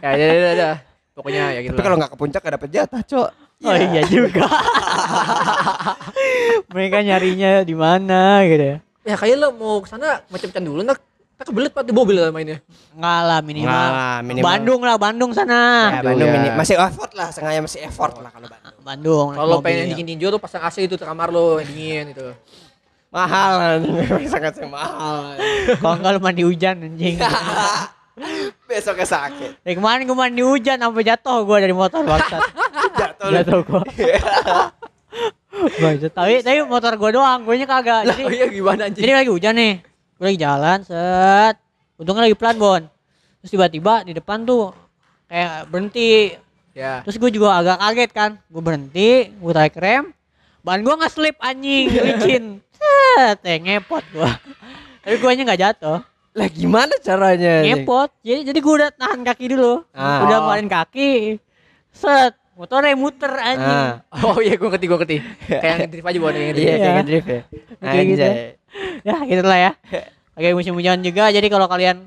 Ya, 0.00 0.16
ya, 0.16 0.26
ya, 0.32 0.50
ya. 0.56 0.72
Pokoknya 1.12 1.52
ya 1.52 1.60
gitu. 1.60 1.76
Tapi 1.76 1.84
kalau 1.84 1.96
nggak 2.00 2.12
ke 2.12 2.18
puncak 2.18 2.40
gak 2.40 2.54
dapet 2.56 2.70
jatah, 2.72 3.02
Cok. 3.04 3.28
Oh 3.60 3.76
iya 3.76 4.00
juga. 4.08 4.48
Mereka 6.72 7.04
nyarinya 7.04 7.60
di 7.60 7.76
mana 7.76 8.40
gitu 8.48 8.64
ya. 8.64 8.76
ya 9.04 9.16
kayak 9.20 9.36
lo 9.36 9.52
mau 9.52 9.84
ke 9.84 9.88
sana 9.92 10.24
macam-macam 10.32 10.62
dulu 10.64 10.80
nak. 10.80 11.09
Kita 11.40 11.56
kebelet 11.56 11.72
pak 11.72 11.88
di 11.88 11.96
mobil 11.96 12.20
lah 12.20 12.28
mainnya. 12.28 12.60
Enggak 12.92 13.20
lah 13.24 13.40
minimal. 13.40 13.72
Nggak 13.72 13.88
lah, 13.96 14.16
minimal. 14.20 14.44
Bandung 14.44 14.80
lah, 14.84 14.96
Bandung 15.00 15.30
sana. 15.32 15.60
Ya, 15.88 16.00
Bandung 16.04 16.28
ya. 16.28 16.34
mini 16.36 16.48
masih 16.52 16.76
effort 16.76 17.12
lah, 17.16 17.32
sengaja 17.32 17.64
masih 17.64 17.80
effort 17.80 18.12
lah 18.20 18.28
kalau 18.28 18.44
Bandung. 18.52 18.84
Bandung. 18.84 19.28
Kalau 19.40 19.56
pengen 19.64 19.88
dingin 19.88 20.04
tinju 20.04 20.36
tuh 20.36 20.36
pasang 20.36 20.60
AC 20.68 20.84
itu 20.84 21.00
di 21.00 21.04
kamar 21.08 21.32
lo 21.32 21.56
yang 21.56 21.72
dingin 21.72 22.06
itu. 22.12 22.28
Mahal 23.08 23.80
sangat 24.36 24.60
mahal. 24.68 25.40
Kalau 25.80 25.96
enggak 25.96 26.12
lu 26.12 26.20
mandi 26.20 26.42
hujan 26.44 26.76
anjing. 26.76 27.16
Besoknya 28.68 29.08
sakit. 29.08 29.64
Dari 29.64 29.74
kemarin 29.80 30.04
gue 30.04 30.12
mandi 30.20 30.44
hujan 30.44 30.76
sampai 30.76 31.08
jatuh 31.08 31.40
gue 31.48 31.56
dari 31.56 31.72
motor 31.72 32.04
bangsat. 32.04 32.40
Jatuh 33.00 33.28
jatuh 33.32 33.60
gue. 33.64 33.84
Bangsat. 35.80 36.12
Tapi 36.12 36.44
tapi 36.44 36.68
motor 36.68 37.00
gue 37.00 37.10
doang, 37.16 37.48
gue 37.48 37.56
nya 37.56 37.64
kagak. 37.64 38.04
Lah 38.04 38.12
Jadi 38.12 38.28
oh 38.28 38.32
iya 38.36 38.46
gimana 38.52 38.92
anjing? 38.92 39.08
jadi 39.08 39.24
lagi 39.24 39.32
hujan 39.32 39.56
nih. 39.56 39.88
Gue 40.20 40.26
lagi 40.26 40.38
jalan, 40.38 40.78
set. 40.84 41.56
Untungnya 41.96 42.28
lagi 42.28 42.36
pelan, 42.36 42.56
Bon. 42.56 42.82
Terus 43.40 43.50
tiba-tiba 43.50 44.04
di 44.04 44.12
depan 44.12 44.44
tuh 44.44 44.68
kayak 45.24 45.64
berhenti. 45.66 46.36
Ya. 46.70 47.00
Terus 47.00 47.16
gue 47.16 47.30
juga 47.32 47.56
agak 47.56 47.80
kaget 47.80 48.10
kan. 48.12 48.30
Gue 48.46 48.60
berhenti, 48.60 49.32
gue 49.32 49.52
tarik 49.56 49.80
rem. 49.80 50.12
Ban 50.60 50.76
gue 50.78 50.92
nggak 50.92 51.08
slip 51.08 51.40
anjing, 51.40 51.88
licin. 51.88 52.44
Set, 52.70 53.40
eh, 53.42 53.56
ngepot 53.58 54.04
gue. 54.12 54.30
Tapi 55.00 55.16
gue 55.16 55.30
nya 55.32 55.44
nggak 55.46 55.62
jatuh. 55.62 56.04
Lah 56.30 56.46
gimana 56.46 56.94
caranya? 57.00 57.66
ngepot 57.66 58.12
jadi 58.22 58.46
jadi 58.46 58.58
gue 58.60 58.74
udah 58.76 58.90
tahan 58.94 59.26
kaki 59.26 59.50
dulu 59.50 59.82
Ah. 59.90 60.22
udah 60.22 60.36
ngeluarin 60.38 60.70
kaki 60.70 61.42
set 61.90 62.38
motornya 62.54 62.94
muter 62.94 63.34
anjing 63.34 63.66
Ah. 64.06 64.22
Oh 64.22 64.38
iya 64.38 64.54
gue 64.54 64.68
ngerti 64.68 64.86
gue 64.86 64.94
ngerti. 64.94 65.16
Kayak 65.62 65.76
ngedrift 65.82 66.06
aja 66.06 66.18
buat 66.22 66.30
yang 66.30 66.46
ngedrift. 66.46 66.62
Iya. 66.62 66.76
kayak 66.78 66.94
ngedrift 66.94 67.26
ya. 67.26 67.40
Kayak 67.82 68.04
gitu. 68.06 68.28
Ya 69.08 69.16
gitu 69.24 69.42
lah 69.42 69.58
ya 69.58 69.72
oke 70.34 70.48
musim 70.54 70.72
hujan 70.72 71.00
juga 71.00 71.28
jadi 71.28 71.46
kalau 71.46 71.66
kalian 71.66 72.06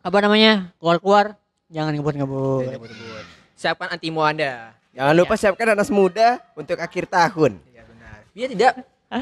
apa 0.00 0.18
namanya 0.20 0.70
keluar 0.76 0.98
keluar 1.00 1.26
jangan 1.68 1.92
ngebut 1.92 2.14
ngebut 2.16 2.64
Siapkan 3.54 3.96
antimo 3.96 4.20
Anda. 4.20 4.76
Jangan 4.92 5.14
lupa 5.16 5.34
siapkan 5.34 5.72
anas 5.72 5.88
muda 5.88 6.36
untuk 6.52 6.76
akhir 6.76 7.08
tahun. 7.08 7.56
Iya 7.64 7.82
benar. 7.88 8.18
Biar 8.30 8.48
tidak 8.52 8.72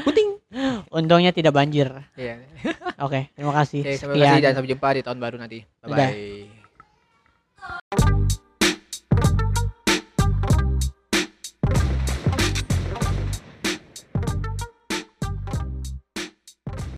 puting. 0.03 0.29
untungnya 0.91 1.31
tidak 1.31 1.53
banjir 1.53 1.89
Iya. 2.13 2.43
oke 2.97 3.29
terima 3.33 3.53
kasih 3.55 3.81
Oke, 3.81 3.93
sampai 3.95 4.15
Sekian. 4.15 4.27
kasih 4.27 4.41
dan 4.43 4.51
sampai 4.53 4.69
jumpa 4.69 4.87
di 4.91 5.01
tahun 5.01 5.19
baru 5.23 5.35
nanti. 5.39 5.59
Bye 5.81 5.89
bye. 5.89 6.11